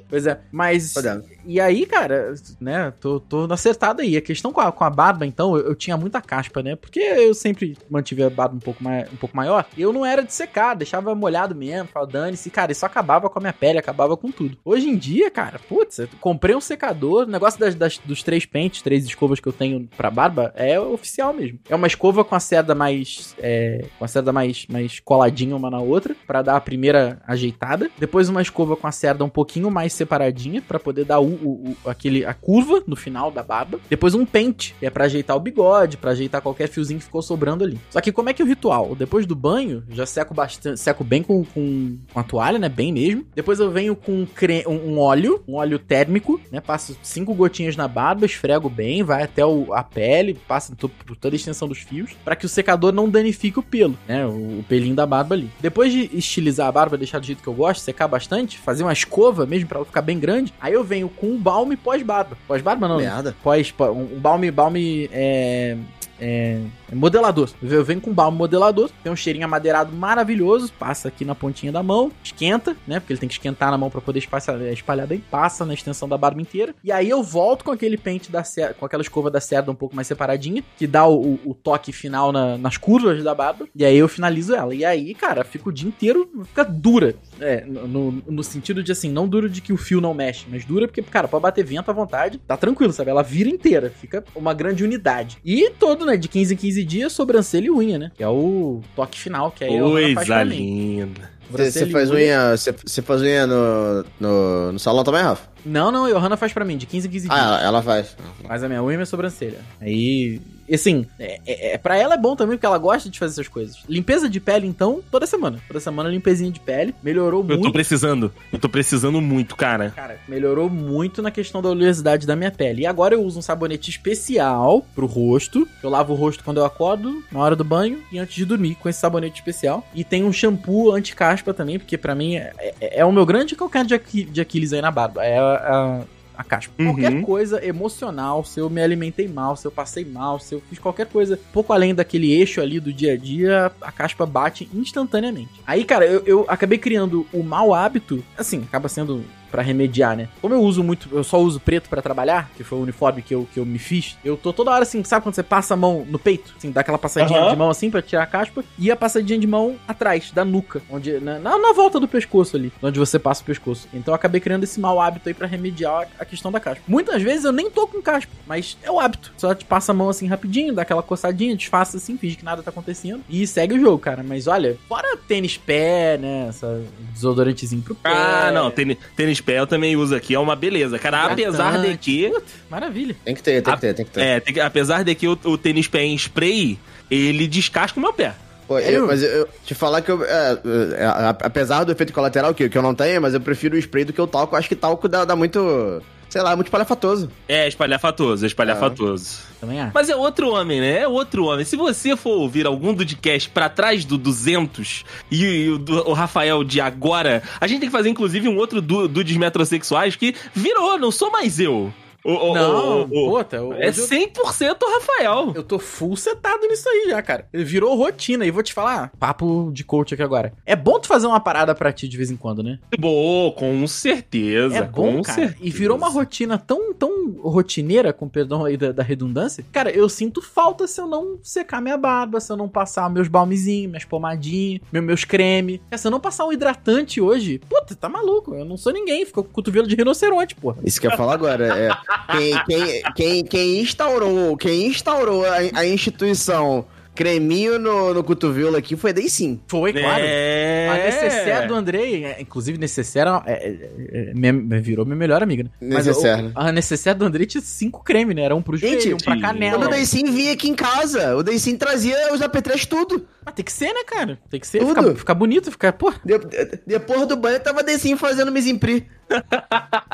Pois 0.08 0.26
é, 0.26 0.38
mas. 0.52 0.92
Podemos. 0.92 1.24
E 1.46 1.60
aí, 1.60 1.86
cara, 1.86 2.34
né, 2.60 2.92
tô, 3.00 3.20
tô 3.20 3.46
acertado 3.50 4.02
aí. 4.02 4.16
A 4.16 4.20
questão 4.20 4.52
com 4.52 4.60
a, 4.60 4.70
com 4.70 4.84
a 4.84 4.90
barba, 4.90 5.24
então, 5.26 5.56
eu, 5.56 5.68
eu 5.68 5.74
tinha 5.74 5.96
muita 5.96 6.20
caspa, 6.20 6.62
né? 6.62 6.76
Porque 6.76 7.00
eu 7.00 7.32
sempre 7.34 7.76
mantive 7.88 8.22
a 8.22 8.30
barba 8.30 8.54
um 8.56 8.60
pouco, 8.60 8.82
mais, 8.84 9.10
um 9.12 9.16
pouco 9.16 9.34
maior. 9.38 9.64
Eu 9.76 9.92
não 9.92 10.04
era 10.04 10.22
de 10.22 10.32
secar, 10.32 10.74
deixava 10.74 11.14
molhado 11.14 11.54
mesmo, 11.54 11.88
falava, 11.88 12.10
dane-se. 12.12 12.50
Cara, 12.50 12.72
isso 12.72 12.84
acabava 12.84 13.30
com 13.30 13.38
a 13.38 13.42
minha 13.42 13.52
pele, 13.52 13.78
acabava 13.78 14.16
com 14.16 14.30
tudo. 14.30 14.58
Hoje 14.64 14.88
em 14.88 14.96
dia, 14.96 15.30
cara, 15.30 15.58
putz, 15.68 15.98
eu 16.00 16.08
comprei 16.20 16.54
um 16.54 16.60
secador. 16.60 17.22
O 17.24 17.30
negócio 17.30 17.58
das, 17.60 17.74
das- 17.74 17.98
dos 18.04 18.22
três 18.22 18.44
pentes, 18.44 18.82
três 18.82 19.04
escovas 19.04 19.40
que 19.40 19.46
eu 19.48 19.52
tenho 19.52 19.88
pra 19.96 20.10
barba, 20.10 20.52
é 20.56 20.78
oficial 20.78 21.32
mesmo. 21.32 21.58
É 21.68 21.74
uma 21.74 21.86
escova 21.86 22.24
com 22.24 22.34
a 22.34 22.40
cerda 22.40 22.74
mais. 22.74 23.34
É, 23.38 23.84
com 23.98 24.04
a 24.04 24.08
cerda 24.08 24.32
mais, 24.32 24.66
mais 24.68 25.00
coladinha 25.00 25.54
uma 25.56 25.70
na 25.70 25.78
outra, 25.80 26.14
pra 26.26 26.42
dar 26.42 26.56
a 26.56 26.60
primeira 26.60 27.20
ajeitada. 27.26 27.90
Depois 27.98 28.28
uma 28.28 28.42
escova 28.42 28.76
com 28.76 28.86
a 28.86 28.92
cerda 28.92 29.24
um 29.24 29.28
pouquinho 29.28 29.70
mais 29.70 29.92
separadinha, 29.92 30.60
pra 30.62 30.78
poder 30.80 31.04
dar 31.04 31.20
o, 31.20 31.26
o- 31.26 31.76
o- 31.84 31.88
aquele, 31.90 32.24
a 32.24 32.34
curva 32.34 32.82
no 32.86 32.96
final 32.96 33.30
da 33.30 33.42
barba. 33.42 33.78
Depois 33.88 34.14
um 34.14 34.24
pente, 34.26 34.74
que 34.78 34.86
é 34.86 34.90
pra 34.90 35.04
ajeitar 35.04 35.36
o 35.36 35.40
bigode, 35.40 35.96
pra 35.96 36.10
ajeitar 36.12 36.40
qualquer 36.42 36.68
fiozinho 36.68 36.98
que 36.98 37.04
ficou 37.06 37.22
sobrando 37.22 37.64
ali. 37.64 37.78
Só 37.90 38.00
que 38.00 38.12
como 38.12 38.28
é 38.28 38.32
que 38.32 38.42
é 38.42 38.44
o 38.44 38.48
ritual? 38.48 38.94
Depois 38.94 39.26
do 39.28 39.36
banho, 39.36 39.84
já 39.90 40.04
seco 40.06 40.34
bastante, 40.34 40.80
seco 40.80 41.04
bem 41.04 41.22
com, 41.22 41.44
com, 41.44 41.96
com 42.12 42.18
a 42.20 42.22
toalha, 42.22 42.58
né? 42.58 42.68
Bem 42.68 42.92
mesmo. 42.92 43.24
Depois 43.34 43.60
eu 43.60 43.70
venho 43.70 43.94
com 43.94 44.26
cre- 44.26 44.64
um, 44.66 44.94
um 44.94 44.98
óleo, 44.98 45.42
um 45.46 45.54
óleo 45.56 45.78
térmico, 45.78 46.40
né? 46.50 46.60
Passo 46.60 46.96
cinco 47.02 47.34
gotinhas 47.34 47.76
na 47.76 47.86
barba, 47.86 48.26
esfrego 48.26 48.68
bem, 48.68 49.02
vai 49.02 49.22
até 49.22 49.44
o- 49.44 49.72
a 49.72 49.82
pele, 49.84 50.38
passa 50.48 50.74
por 50.74 51.16
toda 51.16 51.34
a 51.34 51.36
extensão 51.36 51.68
dos 51.68 51.78
fios, 51.78 52.10
pra 52.24 52.34
que 52.34 52.46
o 52.46 52.48
secador 52.48 52.92
não 52.92 53.08
danifique 53.08 53.58
o 53.58 53.62
pelo, 53.62 53.96
né? 54.08 54.24
O, 54.26 54.58
o 54.60 54.64
pelinho 54.68 54.94
da 54.94 55.06
barba 55.06 55.34
ali. 55.34 55.50
Depois 55.60 55.92
de 55.92 56.10
estilizar 56.12 56.66
a 56.68 56.72
barba, 56.72 56.96
deixar 56.96 57.18
do 57.20 57.26
jeito 57.26 57.42
que 57.42 57.48
eu 57.48 57.54
gosto, 57.54 57.80
secar 57.82 58.08
bastante, 58.08 58.58
fazer 58.58 58.82
uma 58.82 58.92
escova 58.92 59.44
mesmo 59.46 59.68
pra 59.68 59.78
ela 59.78 59.86
ficar 59.86 60.02
bem 60.02 60.18
grande, 60.18 60.52
aí 60.60 60.72
eu 60.72 60.82
venho 60.82 61.08
com 61.08 61.26
um 61.28 61.38
balme 61.38 61.76
pós-barba. 61.76 62.36
Pós-barba 62.46 62.88
não, 62.88 62.96
Merda. 62.98 63.36
pós, 63.42 63.72
um 63.80 64.16
um 64.16 64.20
balme, 64.20 64.50
balme 64.50 65.08
é, 65.12 65.76
é, 66.20 66.60
é 66.90 66.94
modelador. 66.94 67.50
Eu 67.62 67.84
venho 67.84 68.00
com 68.00 68.12
balme 68.12 68.36
modelador, 68.38 68.90
tem 69.02 69.12
um 69.12 69.16
cheirinho 69.18 69.44
amadeirado 69.44 69.92
maravilhoso, 69.94 70.72
passa 70.78 71.08
aqui 71.08 71.24
na 71.24 71.34
pontinha 71.34 71.70
da 71.72 71.82
mão, 71.82 72.10
esquenta, 72.22 72.76
né? 72.86 73.00
Porque 73.00 73.12
ele 73.12 73.20
tem 73.20 73.28
que 73.28 73.34
esquentar 73.34 73.70
na 73.70 73.78
mão 73.78 73.90
pra 73.90 74.00
poder 74.00 74.18
espalhar, 74.20 74.60
espalhar 74.72 75.06
bem, 75.06 75.22
passa 75.30 75.64
na 75.64 75.74
extensão 75.74 76.08
da 76.08 76.16
barba 76.16 76.40
inteira. 76.40 76.74
E 76.82 76.90
aí 76.92 77.08
eu 77.08 77.22
volto 77.22 77.64
com 77.64 77.70
aquele 77.70 77.96
pente 77.96 78.30
da 78.30 78.42
cerda, 78.44 78.74
com 78.74 78.84
aquela 78.86 79.02
escova 79.02 79.30
da 79.30 79.40
cerda 79.40 79.70
um 79.70 79.74
pouco 79.74 79.94
mais 79.94 80.06
separadinha, 80.06 80.62
que 80.76 80.86
dá 80.86 81.06
o, 81.06 81.38
o- 81.44 81.54
toque 81.54 81.92
final 81.92 82.32
na- 82.32 82.56
nas 82.56 82.76
curvas 82.76 83.22
da 83.22 83.34
barba. 83.34 83.66
E 83.74 83.84
aí 83.84 83.96
eu 83.96 84.08
finalizo 84.08 84.54
ela. 84.54 84.74
E 84.74 84.84
aí, 84.84 85.14
cara, 85.14 85.44
fica 85.44 85.68
o 85.68 85.72
dia 85.72 85.88
inteiro, 85.88 86.30
fica 86.46 86.64
dura. 86.64 87.14
É, 87.40 87.64
no, 87.64 87.86
no- 88.12 88.22
no 88.28 88.42
sentido 88.44 88.82
de 88.82 88.92
assim, 88.92 89.10
não 89.10 89.26
dura 89.28 89.48
de 89.48 89.60
que 89.60 89.72
o 89.72 89.76
fio 89.76 90.00
não 90.00 90.14
mexe, 90.14 90.46
mas 90.48 90.64
dura 90.64 90.86
porque, 90.86 91.02
cara, 91.02 91.26
pode 91.28 91.42
bater 91.42 91.64
vento 91.64 91.90
à 91.90 91.94
vontade, 91.94 92.38
tá 92.38 92.56
tranquilo, 92.56 92.92
sabe? 92.92 93.10
Ela 93.10 93.22
vira 93.22 93.48
inteira, 93.48 93.90
fica 93.90 94.24
uma 94.34 94.54
grande 94.54 94.84
unidade. 94.84 95.38
E 95.44 95.70
todo, 95.70 96.06
né, 96.06 96.16
de 96.16 96.28
15 96.28 96.54
em 96.54 96.56
15 96.56 96.84
dias, 96.84 97.12
sobrancelha 97.12 97.66
e 97.66 97.70
unha, 97.70 97.98
né? 97.98 98.12
Que 98.14 98.22
é 98.22 98.28
o 98.28 98.80
toque 98.94 99.07
final, 99.16 99.50
que 99.50 99.64
aí 99.64 99.76
a 99.76 99.80
Johanna 99.80 100.14
faz 100.14 100.14
Coisa 100.14 100.34
pra 100.34 100.44
linda. 100.44 101.30
Você, 101.50 101.86
faz 101.86 102.10
unha. 102.10 102.56
Você, 102.56 102.72
você 102.72 103.00
faz 103.02 103.22
unha 103.22 103.46
no, 103.46 104.04
no, 104.20 104.72
no 104.72 104.78
salão 104.78 105.02
também, 105.02 105.22
Rafa? 105.22 105.48
Não, 105.68 105.90
não, 105.92 106.04
a 106.06 106.10
Johanna 106.10 106.36
faz 106.36 106.52
pra 106.52 106.64
mim, 106.64 106.76
de 106.76 106.86
15 106.86 107.06
em 107.06 107.10
15 107.10 107.28
dias. 107.28 107.40
Ah, 107.40 107.60
ela, 107.62 107.82
faz. 107.82 108.16
Faz 108.46 108.62
a 108.62 108.68
minha 108.68 108.82
unha 108.82 108.94
e 108.94 108.96
minha 108.96 109.06
sobrancelha. 109.06 109.58
Aí, 109.80 110.40
e 110.68 110.74
assim, 110.74 111.06
é, 111.18 111.40
é, 111.46 111.74
é- 111.74 111.78
pra 111.78 111.96
ela 111.96 112.14
é 112.14 112.18
bom 112.18 112.34
também, 112.36 112.56
porque 112.56 112.66
ela 112.66 112.78
gosta 112.78 113.08
de 113.08 113.18
fazer 113.18 113.32
essas 113.34 113.48
coisas. 113.48 113.76
Limpeza 113.88 114.28
de 114.28 114.38
pele, 114.40 114.66
então, 114.66 115.00
toda 115.10 115.26
semana. 115.26 115.58
Toda 115.66 115.80
semana, 115.80 116.08
limpezinha 116.08 116.50
de 116.50 116.60
pele. 116.60 116.94
Melhorou 117.02 117.40
Eu 117.42 117.56
tô 117.56 117.62
muito. 117.62 117.72
precisando. 117.72 118.32
Eu 118.52 118.58
tô 118.58 118.68
precisando 118.68 119.20
muito, 119.20 119.56
cara. 119.56 119.90
Cara, 119.96 120.18
melhorou 120.28 120.68
muito 120.68 121.22
na 121.22 121.30
questão 121.30 121.62
da 121.62 121.68
oleosidade 121.70 122.26
da 122.26 122.36
minha 122.36 122.50
pele. 122.50 122.82
E 122.82 122.86
agora 122.86 123.14
eu 123.14 123.22
uso 123.22 123.38
um 123.38 123.42
sabonete 123.42 123.90
especial 123.90 124.84
pro 124.94 125.06
rosto. 125.06 125.66
Eu 125.82 125.90
lavo 125.90 126.12
o 126.12 126.16
rosto 126.16 126.44
quando 126.44 126.58
eu 126.58 126.64
acordo, 126.64 127.22
na 127.32 127.40
hora 127.40 127.56
do 127.56 127.64
banho 127.64 128.02
e 128.12 128.18
antes 128.18 128.34
de 128.34 128.44
dormir 128.44 128.74
com 128.74 128.88
esse 128.88 128.98
sabonete 129.00 129.36
especial. 129.40 129.86
E 129.94 130.04
tem 130.04 130.24
um 130.24 130.32
shampoo 130.32 130.92
anti-caspa 130.92 131.54
também, 131.54 131.78
porque 131.78 131.96
pra 131.96 132.14
mim 132.14 132.36
é, 132.36 132.52
é- 132.80 133.00
é 133.00 133.04
o 133.04 133.12
meu 133.12 133.24
grande 133.24 133.56
calcanhar 133.56 133.86
de, 133.86 133.94
Aqui- 133.94 134.24
de 134.24 134.40
Aquiles 134.40 134.72
aí 134.72 134.82
na 134.82 134.90
barba. 134.90 135.24
É 135.24 135.38
a, 135.58 135.98
a, 135.98 136.04
a 136.38 136.44
caspa. 136.44 136.72
Uhum. 136.78 136.94
Qualquer 136.94 137.22
coisa 137.22 137.66
emocional, 137.66 138.44
se 138.44 138.60
eu 138.60 138.70
me 138.70 138.80
alimentei 138.80 139.26
mal, 139.26 139.56
se 139.56 139.66
eu 139.66 139.70
passei 139.70 140.04
mal, 140.04 140.38
se 140.38 140.54
eu 140.54 140.62
fiz 140.68 140.78
qualquer 140.78 141.06
coisa 141.06 141.38
pouco 141.52 141.72
além 141.72 141.94
daquele 141.94 142.32
eixo 142.32 142.60
ali 142.60 142.78
do 142.78 142.92
dia 142.92 143.14
a 143.14 143.16
dia, 143.16 143.72
a 143.80 143.90
caspa 143.90 144.24
bate 144.24 144.68
instantaneamente. 144.72 145.60
Aí, 145.66 145.84
cara, 145.84 146.06
eu, 146.06 146.22
eu 146.24 146.44
acabei 146.48 146.78
criando 146.78 147.26
o 147.32 147.42
mau 147.42 147.74
hábito, 147.74 148.24
assim, 148.36 148.62
acaba 148.62 148.88
sendo 148.88 149.24
pra 149.50 149.62
remediar, 149.62 150.16
né? 150.16 150.28
Como 150.40 150.54
eu 150.54 150.60
uso 150.62 150.82
muito, 150.82 151.08
eu 151.12 151.24
só 151.24 151.40
uso 151.40 151.60
preto 151.60 151.88
pra 151.88 152.02
trabalhar, 152.02 152.50
que 152.56 152.64
foi 152.64 152.78
o 152.78 152.82
uniforme 152.82 153.22
que 153.22 153.34
eu, 153.34 153.48
que 153.52 153.58
eu 153.60 153.66
me 153.66 153.78
fiz, 153.78 154.16
eu 154.24 154.36
tô 154.36 154.52
toda 154.52 154.70
hora 154.70 154.82
assim, 154.82 155.02
sabe 155.04 155.22
quando 155.22 155.34
você 155.34 155.42
passa 155.42 155.74
a 155.74 155.76
mão 155.76 156.06
no 156.08 156.18
peito? 156.18 156.54
Assim, 156.56 156.70
dá 156.70 156.80
aquela 156.80 156.98
passadinha 156.98 157.40
Aham. 157.40 157.50
de 157.50 157.56
mão 157.56 157.70
assim 157.70 157.90
pra 157.90 158.02
tirar 158.02 158.22
a 158.22 158.26
caspa, 158.26 158.64
e 158.78 158.90
a 158.90 158.96
passadinha 158.96 159.38
de 159.38 159.46
mão 159.46 159.76
atrás, 159.86 160.30
da 160.30 160.44
nuca, 160.44 160.82
onde 160.90 161.18
na, 161.20 161.38
na, 161.38 161.58
na 161.58 161.72
volta 161.72 161.98
do 161.98 162.08
pescoço 162.08 162.56
ali, 162.56 162.72
onde 162.82 162.98
você 162.98 163.18
passa 163.18 163.42
o 163.42 163.44
pescoço. 163.44 163.88
Então 163.92 164.12
eu 164.12 164.16
acabei 164.16 164.40
criando 164.40 164.64
esse 164.64 164.78
mau 164.80 165.00
hábito 165.00 165.28
aí 165.28 165.34
pra 165.34 165.46
remediar 165.46 166.08
a, 166.18 166.22
a 166.22 166.24
questão 166.24 166.50
da 166.52 166.60
caspa. 166.60 166.82
Muitas 166.86 167.22
vezes 167.22 167.44
eu 167.44 167.52
nem 167.52 167.70
tô 167.70 167.86
com 167.86 168.00
caspa, 168.02 168.32
mas 168.46 168.76
é 168.82 168.90
o 168.90 169.00
hábito. 169.00 169.32
Só 169.36 169.54
te 169.54 169.64
passa 169.64 169.92
a 169.92 169.94
mão 169.94 170.08
assim 170.08 170.26
rapidinho, 170.26 170.74
dá 170.74 170.82
aquela 170.82 171.02
coçadinha, 171.02 171.56
disfarça 171.56 171.96
assim, 171.96 172.16
finge 172.16 172.36
que 172.36 172.44
nada 172.44 172.62
tá 172.62 172.70
acontecendo 172.70 173.22
e 173.28 173.46
segue 173.46 173.74
o 173.74 173.80
jogo, 173.80 173.98
cara. 173.98 174.22
Mas 174.22 174.46
olha, 174.46 174.76
fora 174.88 175.16
tênis 175.16 175.56
pé, 175.56 176.18
né, 176.18 176.46
essa 176.48 176.82
desodorantezinho 177.12 177.82
pro 177.82 177.94
pé. 177.94 178.10
Ah, 178.10 178.50
não, 178.52 178.70
tênis, 178.70 178.96
tênis 179.16 179.37
pé 179.42 179.58
eu 179.60 179.66
também 179.66 179.96
uso 179.96 180.14
aqui, 180.14 180.34
é 180.34 180.38
uma 180.38 180.54
beleza. 180.56 180.98
Cara, 180.98 181.24
apesar 181.24 181.78
de 181.80 181.96
que. 181.96 182.28
Puta, 182.30 182.46
maravilha. 182.70 183.16
Tem 183.24 183.34
que 183.34 183.42
ter, 183.42 183.62
tem 183.62 183.72
A- 183.72 183.76
que 183.76 183.80
ter, 183.80 183.94
tem 183.94 184.04
que 184.04 184.10
ter. 184.10 184.20
É, 184.20 184.40
tem 184.40 184.54
que- 184.54 184.60
apesar 184.60 185.02
de 185.04 185.14
que 185.14 185.26
o, 185.28 185.38
o 185.44 185.58
tênis 185.58 185.86
pé 185.88 186.04
em 186.04 186.14
spray, 186.16 186.78
ele 187.10 187.46
descasca 187.46 187.98
o 187.98 188.02
meu 188.02 188.12
pé. 188.12 188.34
Pô, 188.66 188.78
eu- 188.78 189.06
mas 189.06 189.22
eu, 189.22 189.48
te 189.64 189.74
falar 189.74 190.02
que 190.02 190.10
eu. 190.10 190.22
é, 190.24 190.52
é, 190.98 191.06
apesar 191.42 191.84
do 191.84 191.92
efeito 191.92 192.12
colateral 192.12 192.52
que, 192.52 192.68
que 192.68 192.76
eu 192.76 192.82
não 192.82 192.94
tenho, 192.94 193.20
mas 193.22 193.32
eu 193.32 193.40
prefiro 193.40 193.74
o 193.76 193.78
spray 193.78 194.04
do 194.04 194.12
que 194.12 194.20
o 194.20 194.26
talco. 194.26 194.54
Acho 194.56 194.68
que 194.68 194.76
talco 194.76 195.08
dá, 195.08 195.24
dá 195.24 195.34
muito. 195.34 196.02
Sei 196.28 196.42
lá, 196.42 196.52
é 196.52 196.56
muito 196.56 196.70
palhafatoso. 196.70 197.30
É 197.48 197.66
espalhafatoso, 197.66 198.44
é 198.44 198.48
espalhafatoso. 198.48 199.38
Também 199.60 199.80
acho. 199.80 199.92
Mas 199.94 200.08
é 200.10 200.14
outro 200.16 200.50
homem, 200.50 200.80
né? 200.80 201.00
É 201.00 201.08
outro 201.08 201.44
homem. 201.46 201.64
Se 201.64 201.74
você 201.74 202.14
for 202.16 202.38
ouvir 202.38 202.66
algum 202.66 202.92
Dudcast 202.92 203.48
pra 203.50 203.68
trás 203.68 204.04
do 204.04 204.18
200 204.18 205.04
e, 205.30 205.44
e 205.44 205.70
o, 205.70 205.78
do- 205.78 206.08
o 206.08 206.12
Rafael 206.12 206.62
de 206.62 206.80
agora, 206.80 207.42
a 207.60 207.66
gente 207.66 207.80
tem 207.80 207.88
que 207.88 207.96
fazer 207.96 208.10
inclusive 208.10 208.46
um 208.48 208.56
outro 208.58 208.80
Dudes 208.82 209.36
metrosexuais 209.36 210.16
que 210.16 210.34
virou, 210.54 210.98
não 210.98 211.10
sou 211.10 211.30
mais 211.30 211.58
eu. 211.58 211.92
O, 212.24 212.32
o, 212.32 212.54
Não, 212.54 213.00
o- 213.02 213.02
o- 213.04 213.30
puta, 213.38 213.56
eu- 213.56 213.72
é 213.72 213.88
hoje 213.88 214.00
eu- 214.00 214.06
100% 214.08 214.82
o 214.82 214.90
Rafael. 214.98 215.52
Eu 215.54 215.62
tô 215.62 215.78
full 215.78 216.16
setado 216.16 216.66
nisso 216.66 216.88
aí 216.88 217.06
já, 217.10 217.22
cara. 217.22 217.46
Ele 217.52 217.64
virou 217.64 217.96
rotina. 217.96 218.44
E 218.44 218.50
vou 218.50 218.62
te 218.62 218.72
falar, 218.74 219.12
papo 219.18 219.70
de 219.72 219.84
coach 219.84 220.14
aqui 220.14 220.22
agora. 220.22 220.52
É 220.66 220.74
bom 220.76 220.98
tu 220.98 221.06
fazer 221.06 221.26
uma 221.26 221.40
parada 221.40 221.74
pra 221.74 221.92
ti 221.92 222.08
de 222.08 222.16
vez 222.16 222.30
em 222.30 222.36
quando, 222.36 222.62
né? 222.62 222.78
Boa, 222.98 223.52
com 223.52 223.86
certeza. 223.86 224.76
É 224.78 224.82
bom, 224.82 225.16
com 225.18 225.22
cara. 225.22 225.34
certeza. 225.40 225.58
E 225.60 225.70
virou 225.70 225.96
uma 225.96 226.08
rotina 226.08 226.58
tão, 226.58 226.92
tão 226.92 227.32
rotineira, 227.40 228.12
com 228.12 228.28
perdão 228.28 228.64
aí 228.64 228.76
da, 228.76 228.92
da 228.92 229.02
redundância. 229.02 229.64
Cara, 229.72 229.90
eu 229.90 230.08
sinto 230.08 230.42
falta 230.42 230.86
se 230.86 231.00
eu 231.00 231.06
não 231.06 231.38
secar 231.42 231.80
minha 231.80 231.96
barba, 231.96 232.40
se 232.40 232.50
eu 232.52 232.56
não 232.56 232.68
passar 232.68 233.08
meus 233.10 233.28
balmezinhos, 233.28 233.90
minhas 233.90 234.04
pomadinhas, 234.04 234.80
meu- 234.92 235.02
meus 235.02 235.24
creme. 235.24 235.78
Cara, 235.90 235.98
se 235.98 236.06
eu 236.06 236.10
não 236.10 236.20
passar 236.20 236.44
um 236.46 236.52
hidratante 236.52 237.20
hoje, 237.20 237.60
puta, 237.68 237.94
tá 237.94 238.08
maluco. 238.08 238.54
Eu 238.54 238.64
não 238.64 238.76
sou 238.76 238.92
ninguém. 238.92 239.24
Ficou 239.24 239.44
com 239.44 239.50
cotovelo 239.52 239.86
de 239.86 239.94
rinoceronte, 239.94 240.54
porra. 240.54 240.78
Isso 240.84 241.00
que 241.00 241.06
eu 241.06 241.10
ia 241.10 241.16
falar 241.16 241.34
agora. 241.34 241.66
É, 241.78 241.88
quem, 242.30 242.64
quem, 242.64 243.02
quem, 243.14 243.44
quem 243.44 243.80
instaurou, 243.80 244.56
quem 244.56 244.86
instaurou 244.86 245.44
a, 245.44 245.56
a 245.74 245.86
instituição 245.86 246.86
creminho 247.18 247.80
no, 247.80 248.14
no 248.14 248.22
cotovelo 248.22 248.76
aqui 248.76 248.94
foi 248.96 249.12
daí 249.12 249.28
sim. 249.28 249.60
Foi, 249.66 249.92
claro. 249.92 250.22
É. 250.24 250.88
A 250.88 250.94
necessaire 251.04 251.66
do 251.66 251.74
Andrei, 251.74 252.24
é, 252.24 252.40
inclusive 252.40 252.78
necessaire 252.78 253.28
é, 253.44 253.52
é, 253.52 254.32
é, 254.32 254.80
virou 254.80 255.04
minha 255.04 255.16
melhor 255.16 255.42
amiga, 255.42 255.64
né? 255.64 255.70
Necessaire, 255.80 256.42
o- 256.42 256.44
né? 256.46 256.52
a 256.54 256.70
necessaire 256.70 257.18
do 257.18 257.24
Andrei 257.24 257.44
tinha 257.44 257.60
cinco 257.60 258.04
cremes, 258.04 258.36
né? 258.36 258.42
Era 258.42 258.54
um 258.54 258.62
pro 258.62 258.76
Gente, 258.76 259.00
joelho, 259.02 259.16
um 259.16 259.18
pra 259.24 259.34
sim. 259.34 259.40
canela. 259.40 259.76
Quando 259.78 259.86
o 259.88 259.90
Daysim 259.90 260.24
vinha 260.30 260.52
aqui 260.52 260.68
em 260.70 260.74
casa, 260.74 261.34
o 261.36 261.42
Daysim 261.42 261.76
trazia 261.76 262.32
os 262.32 262.40
apetrechos 262.40 262.86
tudo. 262.86 263.26
Mas 263.44 263.54
tem 263.56 263.64
que 263.64 263.72
ser, 263.72 263.92
né, 263.92 264.04
cara? 264.06 264.38
Tem 264.48 264.60
que 264.60 264.66
ser, 264.66 264.78
Tudo. 264.78 264.94
ficar, 265.02 265.14
ficar 265.16 265.34
bonito, 265.34 265.70
ficar, 265.72 265.92
pô. 265.94 266.12
De- 266.24 266.38
de- 266.38 266.78
depois 266.86 267.26
do 267.26 267.36
banho, 267.36 267.58
tava 267.58 267.82
Daysim 267.82 268.16
fazendo 268.16 268.52
mise-en-prix. 268.52 269.04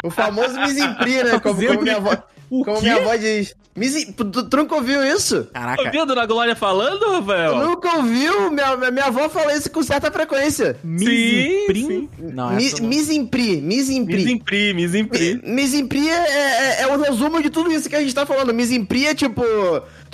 o 0.02 0.10
famoso 0.10 0.58
mise-en-prix, 0.60 1.24
né? 1.24 1.38
Como, 1.40 1.66
como 1.66 1.82
minha 1.82 1.96
avó, 1.96 2.16
O 2.60 2.64
como 2.64 2.78
quê? 2.78 2.82
minha 2.86 2.96
avó 2.96 3.16
diz. 3.16 3.54
Mise, 3.76 4.12
tu, 4.12 4.24
tu 4.24 4.56
nunca 4.56 4.76
ouviu 4.76 5.04
isso? 5.04 5.44
Tá 5.52 5.58
Caraca. 5.60 5.90
vendo 5.90 6.14
na 6.14 6.24
Glória 6.26 6.54
falando, 6.54 7.00
Tu 7.00 7.10
Rafael? 7.10 7.56
nunca 7.58 7.96
ouviu? 7.96 8.48
Minha, 8.52 8.76
minha- 8.76 8.90
minha 8.92 9.04
avó 9.06 9.28
fala 9.28 9.52
isso 9.56 9.68
com 9.68 9.82
certa 9.82 10.12
frequência. 10.12 10.76
Mise-en-prim? 10.84 11.86
sim. 11.88 12.08
Não, 12.32 12.50
Mi- 12.54 12.70
não. 12.80 12.88
Mise-en-prix. 12.88 13.60
Mise-en-prix, 13.60 14.74
mise-en-prix. 14.74 15.40
Mise-en-prix 15.42 16.08
é, 16.08 16.12
é, 16.12 16.82
é 16.82 16.86
o 16.86 17.00
resumo 17.00 17.42
de 17.42 17.50
tudo 17.50 17.72
isso 17.72 17.88
que 17.88 17.96
a 17.96 18.00
gente 18.00 18.14
tá 18.14 18.24
falando. 18.24 18.54
Mise-en-prix 18.54 19.06
é 19.06 19.14
tipo, 19.14 19.42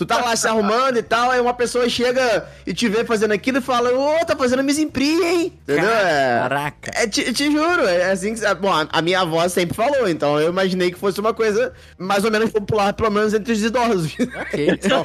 tu 0.00 0.06
tá 0.06 0.16
lá 0.24 0.34
se 0.34 0.48
arrumando 0.48 0.96
e 0.96 1.02
tal, 1.02 1.30
aí 1.30 1.38
uma 1.40 1.52
pessoa 1.52 1.86
chega 1.90 2.46
e 2.66 2.72
te 2.72 2.88
vê 2.88 3.04
fazendo 3.04 3.32
aquilo 3.32 3.58
e 3.58 3.60
fala, 3.60 3.90
ô, 3.92 4.24
tá 4.24 4.34
fazendo 4.34 4.64
mise-en-prix, 4.64 5.20
hein? 5.22 5.52
Entendeu? 5.62 5.90
É, 5.90 6.38
Caraca. 6.40 6.90
é, 6.94 7.06
te, 7.06 7.30
te 7.34 7.50
juro, 7.52 7.86
é 7.86 8.10
assim 8.10 8.34
que. 8.34 8.54
Bom, 8.54 8.72
a, 8.72 8.88
a 8.90 9.02
minha 9.02 9.20
avó 9.20 9.46
sempre 9.48 9.76
falou, 9.76 10.08
então 10.08 10.40
eu 10.40 10.48
imaginei 10.48 10.90
que 10.90 10.98
fosse 10.98 11.20
uma 11.20 11.34
coisa 11.34 11.72
mais 11.98 12.24
ou 12.24 12.30
menos 12.30 12.50
popular, 12.50 12.94
pelo 12.94 13.10
menos 13.10 13.34
entre 13.34 13.52
os 13.52 13.62
idosos. 13.62 14.16
Ok. 14.40 14.70
Então, 14.82 15.02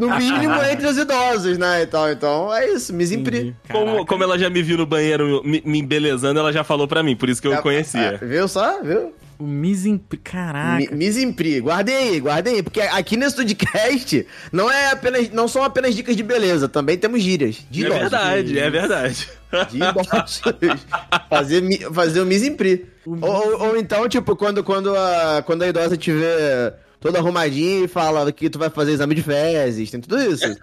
no 0.00 0.16
mínimo 0.16 0.54
entre 0.70 0.86
os 0.86 0.96
idosos, 0.96 1.58
né? 1.58 1.82
Então, 1.82 2.10
então 2.10 2.54
é 2.54 2.70
isso. 2.70 2.92
Entendi. 2.94 3.54
Como, 3.70 4.06
como 4.06 4.22
ela 4.22 4.38
já 4.38 4.48
me 4.48 4.62
viu 4.62 4.76
no 4.78 4.86
banheiro 4.86 5.42
me, 5.44 5.60
me 5.64 5.78
embelezando, 5.80 6.38
ela 6.38 6.52
já 6.52 6.62
falou 6.62 6.86
pra 6.86 7.02
mim, 7.02 7.16
por 7.16 7.28
isso 7.28 7.42
que 7.42 7.48
eu 7.48 7.54
Ah, 7.54 7.62
conhecia. 7.62 8.18
Viu 8.22 8.46
só? 8.48 8.80
Viu? 8.82 9.12
O 9.38 9.44
mise-en-prix. 9.44 10.22
Caraca. 10.24 10.76
Mi- 10.76 10.88
Mise-en-prix, 10.96 11.60
guardem 11.60 11.94
aí, 11.96 12.20
guardem 12.20 12.54
aí, 12.56 12.62
porque 12.62 12.80
aqui 12.80 13.16
nesse 13.16 13.36
podcast 13.36 14.26
não 14.52 14.70
é 14.70 14.90
apenas, 14.92 15.30
não 15.30 15.48
são 15.48 15.62
apenas 15.64 15.94
dicas 15.94 16.16
de 16.16 16.22
beleza, 16.22 16.68
também 16.68 16.96
temos 16.96 17.22
gírias. 17.22 17.58
De 17.70 17.84
É 17.86 17.88
verdade, 17.90 18.58
é 18.58 18.70
verdade. 18.70 19.28
De 19.70 19.78
fazer, 21.28 21.62
fazer 21.92 22.20
o 22.20 22.26
mise-en-prix. 22.26 22.86
Ou, 23.06 23.18
ou- 23.22 23.62
ou 23.68 23.76
então, 23.76 24.08
tipo, 24.08 24.34
quando, 24.36 24.62
quando, 24.64 24.94
a, 24.96 25.42
quando 25.44 25.62
a 25.62 25.68
idosa 25.68 25.96
tiver 25.96 26.74
toda 27.04 27.18
arrumadinha 27.18 27.84
e 27.84 27.88
fala 27.88 28.32
que 28.32 28.48
tu 28.48 28.58
vai 28.58 28.70
fazer 28.70 28.92
exame 28.92 29.14
de 29.14 29.22
fezes, 29.22 29.90
tem 29.90 30.00
tudo 30.00 30.18
isso. 30.20 30.44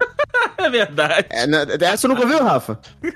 É 0.58 0.70
verdade. 0.70 1.26
É, 1.32 1.48
né, 1.48 1.66
essa 1.82 1.98
você 1.98 2.08
nunca 2.08 2.22
ouviu, 2.22 2.44
Rafa? 2.44 2.78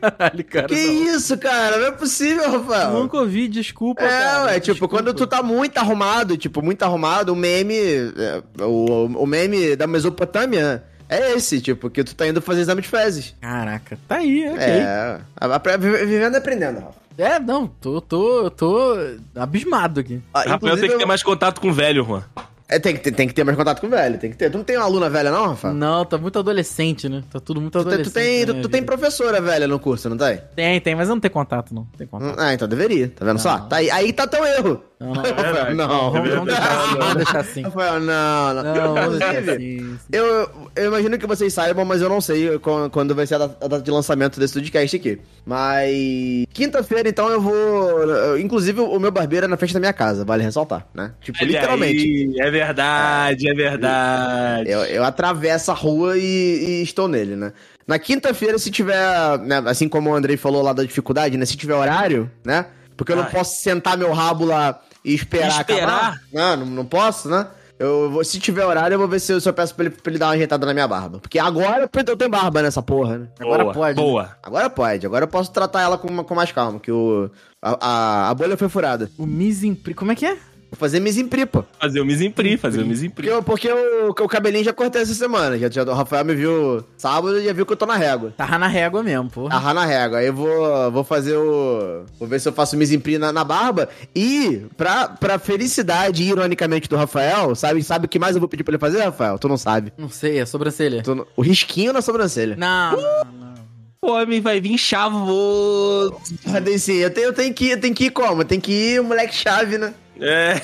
Caralho, 0.00 0.44
cara. 0.44 0.66
que 0.66 0.74
não. 0.74 1.14
isso, 1.14 1.38
cara? 1.38 1.78
Não 1.78 1.86
é 1.86 1.90
possível, 1.92 2.50
Rafael. 2.50 2.90
Nunca 2.94 3.16
ouvi, 3.18 3.46
desculpa, 3.46 4.02
É, 4.02 4.08
cara. 4.08 4.44
ué, 4.46 4.54
tipo, 4.54 4.72
desculpa. 4.72 4.96
quando 4.96 5.14
tu 5.14 5.24
tá 5.24 5.40
muito 5.40 5.78
arrumado, 5.78 6.36
tipo, 6.36 6.60
muito 6.62 6.82
arrumado, 6.82 7.32
o 7.32 7.36
meme. 7.36 7.76
é, 7.76 8.42
O, 8.64 9.04
o 9.22 9.24
meme 9.26 9.76
da 9.76 9.86
Mesopotâmia 9.86 10.82
é 11.08 11.32
esse, 11.32 11.60
tipo, 11.60 11.88
que 11.90 12.02
tu 12.04 12.14
tá 12.14 12.26
indo 12.26 12.40
fazer 12.42 12.60
exame 12.62 12.82
de 12.82 12.88
fezes. 12.88 13.34
Caraca, 13.40 13.98
tá 14.08 14.16
aí, 14.16 14.48
ok. 14.48 14.58
É. 14.62 15.20
a- 15.40 15.56
a- 15.56 15.76
Vivendo 15.76 16.34
e 16.34 16.36
aprendendo, 16.36 16.80
Rafa. 16.80 17.04
É, 17.16 17.38
não, 17.38 17.66
tô, 17.68 18.00
tô, 18.00 18.50
tô 18.50 18.96
abismado 19.36 20.00
aqui. 20.00 20.20
Ah, 20.32 20.42
Rafael 20.42 20.76
tem 20.76 20.90
que 20.90 20.98
ter 20.98 21.06
mais 21.06 21.22
contato 21.22 21.60
com 21.60 21.68
o 21.68 21.72
velho, 21.72 22.04
Juan. 22.04 22.24
É, 22.66 22.78
tem, 22.78 22.94
que 22.94 23.00
ter, 23.02 23.12
tem 23.12 23.28
que 23.28 23.34
ter 23.34 23.44
mais 23.44 23.56
contato 23.56 23.78
com 23.80 23.86
o 23.86 23.90
velho, 23.90 24.18
tem 24.18 24.30
que 24.30 24.36
ter. 24.36 24.50
Tu 24.50 24.56
não 24.56 24.64
tem 24.64 24.76
uma 24.76 24.86
aluna 24.86 25.08
velha, 25.10 25.30
não, 25.30 25.48
Rafa? 25.48 25.70
Não, 25.72 26.04
tá 26.04 26.16
muito 26.18 26.38
adolescente, 26.38 27.08
né? 27.10 27.22
Tá 27.30 27.38
tudo 27.38 27.60
muito 27.60 27.74
Tu, 27.78 27.84
tem- 27.84 27.92
adolescente. 27.92 28.12
tu 28.12 28.14
tem, 28.14 28.46
tu, 28.46 28.62
tu 28.62 28.68
tem 28.70 28.82
professora 28.82 29.40
velha 29.40 29.68
no 29.68 29.78
curso, 29.78 30.08
não 30.08 30.16
tem? 30.16 30.40
Tem, 30.56 30.80
tem, 30.80 30.94
mas 30.96 31.08
eu 31.08 31.14
não 31.14 31.20
tenho 31.20 31.30
contato, 31.32 31.74
não. 31.74 31.82
Não 31.82 31.88
tenho 31.96 32.08
contato. 32.08 32.40
Ah, 32.40 32.54
então 32.54 32.66
deveria, 32.66 33.10
tá 33.14 33.24
vendo 33.24 33.38
só? 33.38 33.58
Tá 33.58 33.76
aí, 33.76 33.90
aí 33.90 34.12
tá 34.12 34.26
teu 34.26 34.44
erro. 34.44 34.82
Não, 35.04 35.14
não. 35.14 35.22
Rafael, 35.22 35.74
não. 35.74 36.10
Vamos, 36.10 36.30
vamos 36.30 36.46
deixar 36.46 36.70
assim, 36.80 36.98
vamos 36.98 37.14
deixar 37.16 37.38
assim. 37.40 37.62
Rafael, 37.62 38.00
não, 38.00 38.54
não. 38.54 38.62
Não, 38.62 38.94
vamos 38.94 39.18
deixar 39.18 39.42
Inclusive, 39.42 39.50
assim. 39.92 39.98
Eu, 40.12 40.50
eu 40.76 40.86
imagino 40.86 41.18
que 41.18 41.26
vocês 41.26 41.52
saibam, 41.52 41.84
mas 41.84 42.00
eu 42.02 42.08
não 42.08 42.20
sei 42.20 42.58
quan- 42.58 42.88
quando 42.90 43.14
vai 43.14 43.26
ser 43.26 43.34
a 43.36 43.46
data 43.46 43.80
de 43.80 43.90
lançamento 43.90 44.38
desse 44.40 44.54
podcast 44.54 44.96
aqui. 44.96 45.18
Mas. 45.46 46.46
Quinta-feira, 46.52 47.08
então, 47.08 47.28
eu 47.28 47.40
vou. 47.40 48.38
Inclusive, 48.38 48.80
o 48.80 48.98
meu 48.98 49.10
barbeiro 49.10 49.46
é 49.46 49.48
na 49.48 49.56
frente 49.56 49.74
da 49.74 49.80
minha 49.80 49.92
casa, 49.92 50.24
vale 50.24 50.42
ressaltar, 50.42 50.86
né? 50.94 51.12
Tipo, 51.20 51.38
Olha 51.42 51.46
literalmente. 51.52 52.02
aí, 52.02 52.34
é 52.40 52.50
verdade, 52.50 53.48
é 53.50 53.54
verdade. 53.54 54.70
Eu, 54.70 54.80
eu 54.84 55.04
atravesso 55.04 55.70
a 55.70 55.74
rua 55.74 56.16
e, 56.16 56.20
e 56.22 56.82
estou 56.82 57.08
nele, 57.08 57.36
né? 57.36 57.52
Na 57.86 57.98
quinta-feira, 57.98 58.58
se 58.58 58.70
tiver, 58.70 58.96
né, 59.40 59.62
assim 59.66 59.88
como 59.88 60.10
o 60.10 60.14
Andrei 60.14 60.36
falou 60.38 60.62
lá 60.62 60.72
da 60.72 60.82
dificuldade, 60.82 61.36
né? 61.36 61.44
Se 61.44 61.56
tiver 61.56 61.74
horário, 61.74 62.30
né? 62.44 62.66
Porque 62.96 63.12
eu 63.12 63.16
não 63.16 63.24
Ai. 63.24 63.30
posso 63.30 63.56
sentar 63.62 63.98
meu 63.98 64.12
rabo 64.12 64.44
lá 64.46 64.80
e 65.04 65.14
esperar, 65.14 65.60
Esperar? 65.60 65.82
acabar. 65.82 66.20
Não, 66.32 66.56
não, 66.56 66.66
não 66.66 66.84
posso, 66.84 67.28
né? 67.28 67.46
Eu 67.78 68.08
vou, 68.10 68.24
se 68.24 68.38
tiver 68.38 68.64
horário, 68.64 68.94
eu 68.94 68.98
vou 68.98 69.08
ver 69.08 69.18
se 69.18 69.32
eu, 69.32 69.40
se 69.40 69.48
eu 69.48 69.52
peço 69.52 69.74
pra 69.74 69.86
ele, 69.86 69.94
pra 69.94 70.10
ele 70.10 70.18
dar 70.18 70.26
uma 70.26 70.34
ajeitada 70.34 70.64
na 70.64 70.72
minha 70.72 70.86
barba. 70.86 71.18
Porque 71.18 71.38
agora 71.38 71.90
eu 72.06 72.16
tenho 72.16 72.30
barba 72.30 72.62
nessa 72.62 72.80
porra, 72.80 73.18
né? 73.18 73.28
Agora 73.40 73.64
Boa, 73.64 73.74
pode. 73.74 73.96
Boa. 73.96 74.36
Agora 74.42 74.70
pode, 74.70 75.04
agora 75.04 75.24
eu 75.24 75.28
posso 75.28 75.50
tratar 75.52 75.82
ela 75.82 75.98
com, 75.98 76.22
com 76.22 76.34
mais 76.34 76.52
calma, 76.52 76.78
que 76.78 76.92
o, 76.92 77.28
a, 77.60 77.76
a, 77.80 78.30
a 78.30 78.34
bolha 78.34 78.56
foi 78.56 78.68
furada. 78.68 79.10
O 79.18 79.26
mise-en-prix, 79.26 79.98
como 79.98 80.12
é 80.12 80.14
que 80.14 80.24
é? 80.24 80.38
Vou 80.74 80.78
fazer 80.80 80.98
mise-en-prix, 80.98 81.46
pô. 81.46 81.62
Fazer 81.80 82.00
o 82.00 82.04
mise-en-prix, 82.04 82.60
fazer 82.60 82.78
o 82.78 82.80
Porque, 82.80 82.88
mise-en-prix. 82.90 83.28
eu- 83.30 83.42
porque 83.44 83.68
o, 83.70 84.08
o 84.10 84.28
cabelinho 84.28 84.64
já 84.64 84.72
cortei 84.72 85.02
essa 85.02 85.14
semana. 85.14 85.56
Já, 85.56 85.70
já, 85.70 85.84
o 85.84 85.94
Rafael 85.94 86.24
me 86.24 86.34
viu 86.34 86.84
sábado 86.96 87.38
e 87.38 87.44
já 87.44 87.52
viu 87.52 87.64
que 87.64 87.72
eu 87.72 87.76
tô 87.76 87.86
na 87.86 87.96
régua. 87.96 88.34
Tava 88.36 88.58
na 88.58 88.66
régua 88.66 89.00
mesmo, 89.02 89.30
porra. 89.30 89.54
Arrar 89.54 89.72
na 89.72 89.84
régua. 89.86 90.18
Aí 90.18 90.26
eu 90.26 90.34
vou, 90.34 90.90
vou 90.90 91.04
fazer 91.04 91.36
o. 91.36 92.04
Vou 92.18 92.26
ver 92.28 92.40
se 92.40 92.48
eu 92.48 92.52
faço 92.52 92.76
mise-en-prix 92.76 93.18
na, 93.20 93.32
na 93.32 93.44
barba. 93.44 93.88
E, 94.16 94.62
pra, 94.76 95.06
pra 95.08 95.38
felicidade, 95.38 96.24
ironicamente, 96.24 96.88
do 96.88 96.96
Rafael, 96.96 97.54
sabe, 97.54 97.80
sabe 97.84 98.06
o 98.06 98.08
que 98.08 98.18
mais 98.18 98.34
eu 98.34 98.40
vou 98.40 98.48
pedir 98.48 98.64
pra 98.64 98.72
ele 98.72 98.80
fazer, 98.80 98.98
Rafael? 99.04 99.38
Tu 99.38 99.46
não 99.48 99.56
sabe. 99.56 99.92
Não 99.96 100.08
sei, 100.10 100.38
é 100.40 100.44
sobrancelha. 100.46 101.04
O 101.36 101.42
risquinho 101.42 101.92
na 101.92 102.02
sobrancelha. 102.02 102.56
Não, 102.56 102.96
não, 102.96 103.24
não. 103.32 103.54
O 104.02 104.10
homem 104.10 104.40
vai 104.40 104.60
vir 104.60 104.76
chavoso. 104.76 106.14
Ah, 106.52 106.60
daí 106.60 106.78
sim, 106.78 106.94
eu 106.94 107.10
tenho, 107.10 107.28
eu 107.28 107.32
tenho 107.32 107.54
que 107.54 107.66
ir, 107.66 107.70
eu 107.70 107.80
tenho 107.80 107.94
que 107.94 108.04
ir 108.06 108.10
como? 108.10 108.42
Eu 108.42 108.44
tenho 108.44 108.60
que 108.60 108.72
ir 108.72 109.00
o 109.00 109.04
moleque 109.04 109.34
chave, 109.34 109.78
né? 109.78 109.94
É. 110.20 110.60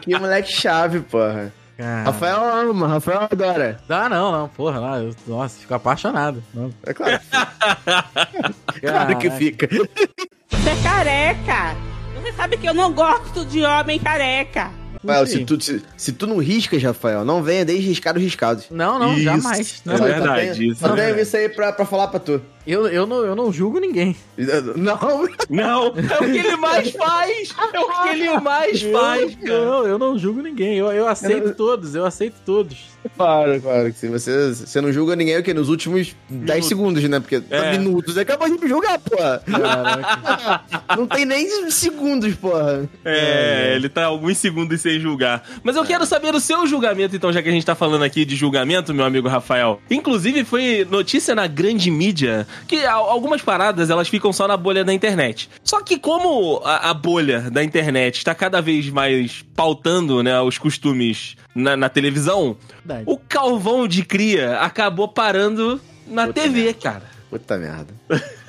Que 0.00 0.18
moleque 0.18 0.50
chave, 0.50 1.00
porra. 1.00 1.52
Cara. 1.76 2.02
Rafael 2.04 2.44
ama, 2.70 2.86
Rafael 2.86 3.28
adora. 3.30 3.80
Dá 3.88 4.08
não, 4.08 4.30
não, 4.30 4.48
porra, 4.48 4.78
lá, 4.78 4.98
eu, 5.00 5.14
nossa, 5.26 5.58
fico 5.58 5.74
apaixonado. 5.74 6.42
Não. 6.54 6.72
É 6.86 6.92
claro. 6.92 7.18
claro 8.80 9.18
que 9.18 9.30
fica. 9.30 9.68
Você 9.68 10.70
é 10.70 10.82
careca. 10.82 11.76
Você 12.20 12.32
sabe 12.34 12.56
que 12.56 12.68
eu 12.68 12.74
não 12.74 12.92
gosto 12.92 13.44
de 13.44 13.62
homem 13.64 13.98
careca. 13.98 14.70
Rafael, 15.04 15.26
se 15.26 15.44
tu, 15.44 15.60
se, 15.60 15.82
se 15.96 16.12
tu 16.12 16.28
não 16.28 16.38
riscas, 16.38 16.80
Rafael, 16.80 17.24
não 17.24 17.42
venha 17.42 17.64
desde 17.64 17.88
riscar 17.88 18.14
os 18.16 18.22
riscados. 18.22 18.66
Não, 18.70 18.98
não, 19.00 19.14
Isso. 19.14 19.22
jamais. 19.24 19.82
Não, 19.84 19.94
É 19.94 19.98
Só- 19.98 20.04
verdade, 20.04 20.26
só 20.28 20.34
tenho- 20.54 20.72
isso 20.72 20.80
Só 20.80 20.86
é 20.86 20.90
tenho 20.90 20.96
verdade. 21.06 21.20
isso 21.22 21.36
aí 21.36 21.48
pra, 21.48 21.72
pra 21.72 21.84
falar 21.84 22.06
pra 22.08 22.20
tu. 22.20 22.40
Eu, 22.66 22.86
eu, 22.88 23.06
não, 23.06 23.24
eu 23.24 23.34
não 23.34 23.52
julgo 23.52 23.78
ninguém. 23.80 24.16
Não, 24.76 25.26
Não, 25.50 25.86
é 25.86 26.18
o 26.20 26.32
que 26.32 26.38
ele 26.38 26.56
mais 26.56 26.90
faz. 26.90 27.54
É 27.72 27.78
o 27.80 28.02
que 28.02 28.08
ele 28.10 28.40
mais 28.40 28.82
faz, 28.82 29.32
Eu, 29.32 29.38
cara. 29.46 29.64
não, 29.64 29.86
eu 29.86 29.98
não 29.98 30.18
julgo 30.18 30.40
ninguém. 30.42 30.76
Eu, 30.76 30.90
eu 30.92 31.06
aceito 31.06 31.54
todos, 31.54 31.94
eu 31.94 32.04
aceito 32.04 32.36
todos. 32.44 32.78
claro, 33.16 33.60
claro. 33.60 33.92
Que 33.92 33.98
se 33.98 34.08
você, 34.08 34.54
você 34.54 34.80
não 34.80 34.92
julga 34.92 35.14
ninguém, 35.14 35.38
o 35.38 35.42
quê? 35.42 35.52
Nos 35.54 35.68
últimos 35.68 36.14
10 36.30 36.64
segundos, 36.66 37.02
né? 37.04 37.20
Porque 37.20 37.42
É. 37.50 37.76
minutos. 37.78 38.16
Acabou 38.16 38.48
de 38.48 38.58
me 38.60 38.68
julgar, 38.68 38.98
porra. 38.98 39.42
Caraca. 39.46 40.64
não 40.96 41.06
tem 41.06 41.24
nem 41.24 41.70
segundos, 41.70 42.34
porra. 42.34 42.88
É, 43.04 43.74
ele 43.76 43.88
tá 43.88 44.04
alguns 44.04 44.38
segundos 44.38 44.80
sem 44.80 44.98
julgar. 44.98 45.42
Mas 45.62 45.76
eu 45.76 45.84
quero 45.84 46.06
saber 46.06 46.34
o 46.34 46.40
seu 46.40 46.66
julgamento, 46.66 47.14
então, 47.14 47.32
já 47.32 47.42
que 47.42 47.48
a 47.48 47.52
gente 47.52 47.66
tá 47.66 47.74
falando 47.74 48.02
aqui 48.02 48.24
de 48.24 48.34
julgamento, 48.36 48.94
meu 48.94 49.04
amigo 49.04 49.28
Rafael. 49.28 49.80
Inclusive, 49.90 50.44
foi 50.44 50.86
notícia 50.90 51.34
na 51.34 51.46
grande 51.46 51.90
mídia 51.90 52.46
que 52.66 52.84
algumas 52.86 53.42
paradas 53.42 53.90
elas 53.90 54.08
ficam 54.08 54.32
só 54.32 54.46
na 54.48 54.56
bolha 54.56 54.84
da 54.84 54.92
internet. 54.92 55.48
Só 55.64 55.82
que 55.82 55.98
como 55.98 56.60
a, 56.64 56.90
a 56.90 56.94
bolha 56.94 57.50
da 57.50 57.62
internet 57.62 58.18
está 58.18 58.34
cada 58.34 58.60
vez 58.60 58.88
mais 58.88 59.44
pautando 59.54 60.22
né, 60.22 60.40
os 60.40 60.58
costumes 60.58 61.36
na, 61.54 61.76
na 61.76 61.88
televisão, 61.88 62.56
Verdade. 62.84 63.04
o 63.06 63.18
calvão 63.18 63.86
de 63.86 64.04
cria 64.04 64.58
acabou 64.58 65.08
parando 65.08 65.80
na 66.06 66.26
Puta 66.26 66.40
TV, 66.42 66.64
merda. 66.64 66.78
cara. 66.80 67.02
Puta 67.30 67.56
merda. 67.58 67.94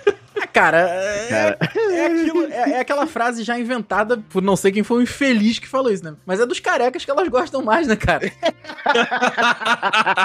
Cara, 0.54 0.88
é, 0.90 1.58
é 1.94 2.06
aquilo- 2.06 2.46
é- 2.46 2.72
é 2.74 2.80
aquela 2.80 3.08
frase 3.08 3.44
já 3.44 3.58
inventada 3.60 4.18
por 4.30 4.42
não 4.42 4.56
sei 4.56 4.72
quem 4.72 4.84
foi 4.84 5.00
o 5.00 5.02
infeliz 5.02 5.58
que 5.58 5.68
falou 5.68 5.92
isso, 5.92 6.04
né? 6.04 6.14
Mas 6.26 6.40
é 6.40 6.46
dos 6.46 6.60
carecas 6.60 7.04
que 7.04 7.10
elas 7.10 7.28
gostam 7.28 7.64
mais, 7.64 7.88
né, 7.88 7.96
cara? 7.96 8.32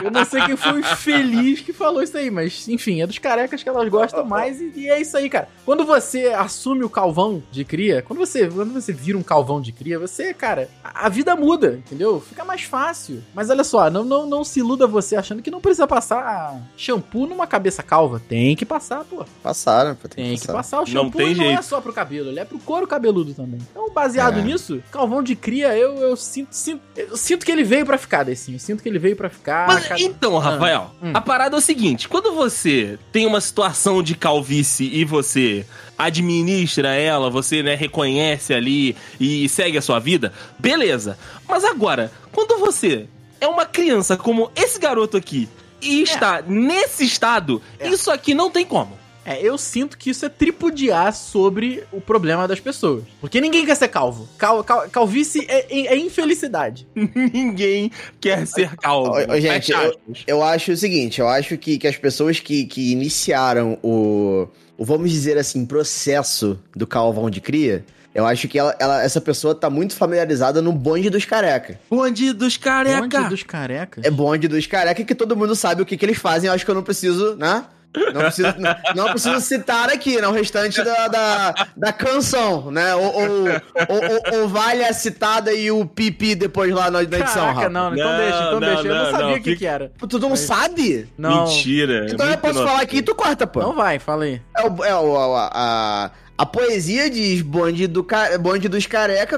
Eu 0.04 0.10
não 0.10 0.24
sei 0.24 0.42
quem 0.42 0.56
foi 0.56 0.72
o 0.72 0.78
infeliz 0.80 1.60
que 1.60 1.72
falou 1.72 2.02
isso 2.02 2.16
aí, 2.16 2.30
mas 2.30 2.68
enfim, 2.68 3.00
é 3.02 3.06
dos 3.06 3.18
carecas 3.18 3.62
que 3.62 3.68
elas 3.68 3.88
gostam 3.88 4.24
mais 4.24 4.60
e, 4.60 4.72
e 4.76 4.88
é 4.90 5.00
isso 5.00 5.16
aí, 5.16 5.28
cara. 5.28 5.48
Quando 5.64 5.84
você 5.84 6.26
assume 6.28 6.84
o 6.84 6.90
calvão 6.90 7.42
de 7.50 7.64
cria, 7.64 8.02
quando 8.02 8.18
você, 8.18 8.46
quando 8.48 8.72
você 8.72 8.92
vira 8.92 9.16
um 9.18 9.22
calvão 9.22 9.60
de 9.60 9.72
cria, 9.72 9.98
você, 9.98 10.34
cara, 10.34 10.68
a, 10.84 11.06
a 11.06 11.08
vida 11.08 11.34
muda, 11.36 11.80
entendeu? 11.86 12.20
Fica 12.20 12.44
mais 12.44 12.62
fácil. 12.62 13.22
Mas 13.34 13.50
olha 13.50 13.64
só, 13.64 13.90
não, 13.90 14.04
não, 14.04 14.26
não 14.26 14.44
se 14.44 14.60
iluda 14.60 14.86
você 14.86 15.16
achando 15.16 15.42
que 15.42 15.50
não 15.50 15.60
precisa 15.60 15.86
passar 15.86 16.54
shampoo 16.76 17.26
numa 17.26 17.46
cabeça 17.46 17.82
calva. 17.82 18.20
Tem 18.28 18.54
que 18.56 18.66
passar, 18.66 19.04
pô. 19.04 19.24
Passaram, 19.42 19.94
pô, 19.94 20.08
Tem 20.22 20.36
que 20.38 20.46
passar. 20.46 20.78
o 20.78 20.80
Não 20.80 20.86
shampoo 20.86 21.18
tem 21.18 21.34
não 21.34 21.44
é 21.44 21.62
só 21.62 21.80
pro 21.80 21.92
cabelo, 21.92 22.28
ele 22.30 22.40
é 22.40 22.44
pro 22.44 22.58
couro 22.58 22.86
cabeludo 22.86 23.32
também. 23.34 23.60
Então, 23.70 23.90
baseado 23.92 24.40
É. 24.40 24.42
nisso, 24.42 24.82
calvão 24.90 25.22
de 25.22 25.34
cria, 25.36 25.76
eu, 25.76 25.96
eu 25.98 26.16
sinto, 26.16 26.48
sinto, 26.52 26.80
eu 26.96 27.16
sinto 27.16 27.44
que 27.46 27.52
ele 27.52 27.62
veio 27.64 27.86
pra 27.86 27.96
ficar, 27.98 28.24
Decinho. 28.24 28.56
Eu 28.56 28.60
sinto 28.60 28.82
que 28.82 28.88
ele 28.88 28.98
veio 28.98 29.14
pra 29.16 29.28
ficar. 29.30 29.66
Mas 29.66 29.86
Cada- 29.86 30.00
então, 30.00 30.36
Rafael, 30.38 30.90
hum. 31.02 31.10
a 31.14 31.20
parada 31.20 31.56
é 31.56 31.58
o 31.58 31.62
seguinte: 31.62 32.08
quando 32.08 32.32
você 32.34 32.98
tem 33.12 33.26
uma 33.26 33.40
situação 33.40 34.02
de 34.02 34.14
calvície 34.14 34.90
e 34.92 35.04
você 35.04 35.64
administra 36.12 36.94
ela, 36.94 37.30
você 37.30 37.62
né, 37.62 37.74
reconhece 37.74 38.54
ali 38.54 38.96
e 39.20 39.48
segue 39.48 39.78
a 39.78 39.82
sua 39.82 39.98
vida, 39.98 40.32
beleza. 40.58 41.18
Mas 41.48 41.64
agora, 41.64 42.10
quando 42.32 42.58
você 42.58 43.06
é 43.40 43.46
uma 43.46 43.64
criança 43.66 44.16
como 44.16 44.50
esse 44.56 44.78
garoto 44.78 45.16
aqui 45.16 45.48
e 45.80 46.02
está 46.02 46.42
nesse 46.46 47.04
estado, 47.04 47.62
É. 47.78 47.88
isso 47.88 48.10
aqui 48.10 48.34
não 48.34 48.50
tem 48.50 48.64
como. 48.66 48.98
É, 49.28 49.42
eu 49.42 49.58
sinto 49.58 49.98
que 49.98 50.10
isso 50.10 50.24
é 50.24 50.28
tripudiar 50.28 51.12
sobre 51.12 51.84
o 51.92 52.00
problema 52.00 52.48
das 52.48 52.60
pessoas. 52.60 53.04
Porque 53.20 53.40
ninguém 53.40 53.66
quer 53.66 53.74
ser 53.76 53.88
calvo. 53.88 54.28
Cal, 54.38 54.64
cal- 54.64 54.88
calvície 54.88 55.44
é, 55.48 55.66
é- 55.68 55.86
é 55.94 55.96
infelicidade. 55.98 56.86
Ninguém 56.96 57.90
quer 58.20 58.46
ser 58.46 58.74
calvo. 58.76 59.10
Ô, 59.12 59.32
ô, 59.34 59.40
gente, 59.40 59.72
aspas. 59.74 60.24
Eu 60.26 60.42
acho 60.42 60.72
o 60.72 60.76
seguinte, 60.76 61.20
eu 61.20 61.28
acho 61.28 61.56
que, 61.58 61.78
que 61.78 61.86
as 61.86 61.96
pessoas 61.96 62.40
que, 62.40 62.64
que 62.64 62.92
iniciaram 62.92 63.78
o, 63.82 64.48
o, 64.76 64.84
vamos 64.84 65.10
dizer 65.10 65.36
assim, 65.36 65.64
processo 65.66 66.58
do 66.74 66.86
calvão 66.86 67.28
de 67.28 67.40
cria, 67.40 67.84
eu 68.14 68.24
acho 68.26 68.48
que 68.48 68.58
ela, 68.58 68.74
ela- 68.78 69.02
essa 69.02 69.20
pessoa 69.20 69.54
tá 69.54 69.68
muito 69.68 69.94
familiarizada 69.94 70.62
no 70.62 70.72
bonde 70.72 71.10
dos 71.10 71.24
careca. 71.24 71.78
Bonde 71.90 72.32
dos 72.32 72.56
careca. 72.56 73.02
Onde 73.04 73.28
dos 73.28 73.42
carecas? 73.42 74.04
É 74.04 74.10
bonde 74.10 74.48
dos 74.48 74.66
careca 74.66 75.04
que 75.04 75.14
todo 75.14 75.36
mundo 75.36 75.54
sabe 75.54 75.82
o 75.82 75.86
que, 75.86 75.96
que 75.96 76.04
eles 76.06 76.18
fazem, 76.18 76.48
eu 76.48 76.54
acho 76.54 76.64
que 76.64 76.70
eu 76.70 76.74
não 76.74 76.82
preciso, 76.82 77.36
né? 77.36 77.64
Não 78.12 78.20
preciso, 78.22 78.54
não, 78.58 78.76
não 79.04 79.10
preciso 79.12 79.40
citar 79.40 79.88
aqui, 79.88 80.20
né? 80.20 80.28
O 80.28 80.32
restante 80.32 80.82
da, 80.84 81.08
da, 81.08 81.66
da 81.76 81.92
canção, 81.92 82.70
né? 82.70 82.94
Ou, 82.94 83.02
ou, 83.04 83.28
ou- 83.48 84.32
ou- 84.34 84.40
ou 84.42 84.48
vale 84.48 84.84
a 84.84 84.92
citada 84.92 85.52
e 85.52 85.70
o 85.70 85.84
pipi 85.86 86.34
depois 86.34 86.72
lá 86.72 86.84
na, 86.90 86.98
na 86.98 87.02
edição, 87.02 87.18
Caraca, 87.46 87.54
Rafa. 87.54 87.68
não, 87.70 87.94
então 87.94 88.10
Não, 88.10 88.18
deixa, 88.18 88.38
então 88.38 88.52
não, 88.52 88.60
deixa. 88.60 88.82
Eu 88.88 88.94
não 88.94 89.04
não, 89.04 89.10
sabia 89.10 89.26
não, 89.26 89.32
o 89.32 89.36
que, 89.36 89.42
fica- 89.44 89.56
que 89.58 89.66
era. 89.66 89.92
Tu 90.08 90.18
não 90.18 90.36
sabe? 90.36 91.08
Não. 91.16 91.44
Mentira. 91.46 92.06
é 92.08 92.12
Então 92.12 92.26
eu 92.26 92.32
muito 92.32 92.40
posso 92.40 92.58
falar 92.64 92.80
aqui 92.82 92.98
e 92.98 93.02
tu 93.02 93.14
corta, 93.14 93.46
pô. 93.46 93.60
Não 93.60 93.74
vai, 93.74 93.98
fala 93.98 94.24
aí. 94.24 94.40
É, 94.56 94.62
o, 94.68 94.84
é 94.84 94.94
o, 94.94 95.16
a, 95.36 95.50
a, 95.52 96.10
a 96.36 96.46
poesia 96.46 97.08
diz 97.10 97.40
bonde, 97.40 97.86
do, 97.86 98.04
ca- 98.04 98.36
bonde 98.38 98.68
dos 98.68 98.86
careca. 98.86 99.36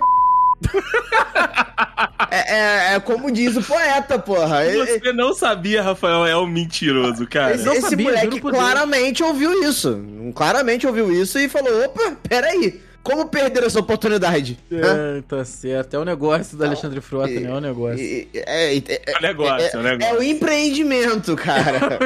é, 2.30 2.54
é, 2.92 2.94
é 2.94 3.00
como 3.00 3.30
diz 3.30 3.56
o 3.56 3.62
poeta, 3.62 4.18
porra. 4.18 4.60
Você 4.64 5.12
não 5.12 5.34
sabia, 5.34 5.82
Rafael, 5.82 6.26
é 6.26 6.36
um 6.36 6.46
mentiroso, 6.46 7.26
cara. 7.26 7.54
Esse, 7.54 7.64
não 7.64 7.72
esse 7.74 7.90
sabia, 7.90 8.06
moleque 8.06 8.40
por 8.40 8.52
Deus. 8.52 8.62
claramente 8.62 9.22
ouviu 9.22 9.62
isso. 9.64 10.00
Claramente 10.34 10.86
ouviu 10.86 11.10
isso 11.12 11.38
e 11.38 11.48
falou: 11.48 11.84
opa, 11.84 12.16
peraí. 12.28 12.80
Como 13.02 13.26
perder 13.28 13.64
essa 13.64 13.80
oportunidade? 13.80 14.58
Hã? 14.70 15.16
É, 15.16 15.22
tá 15.26 15.42
certo. 15.42 15.94
É 15.96 15.98
o 15.98 16.04
negócio 16.04 16.54
do 16.54 16.62
Alexandre 16.66 17.00
Frota, 17.00 17.30
né? 17.30 17.48
É 17.48 17.54
o 17.54 17.58
negócio. 17.58 17.98
E- 17.98 18.28
e- 18.34 18.38
É, 18.46 18.76
é, 18.76 18.76
é, 18.76 19.02
É 19.06 19.16
o 19.18 19.22
negócio, 19.22 19.66
é 19.72 19.76
o 19.78 19.80
é 19.88 19.96
negócio. 19.96 20.18
o 20.18 20.22
empreendimento, 20.22 21.34
cara. 21.34 21.98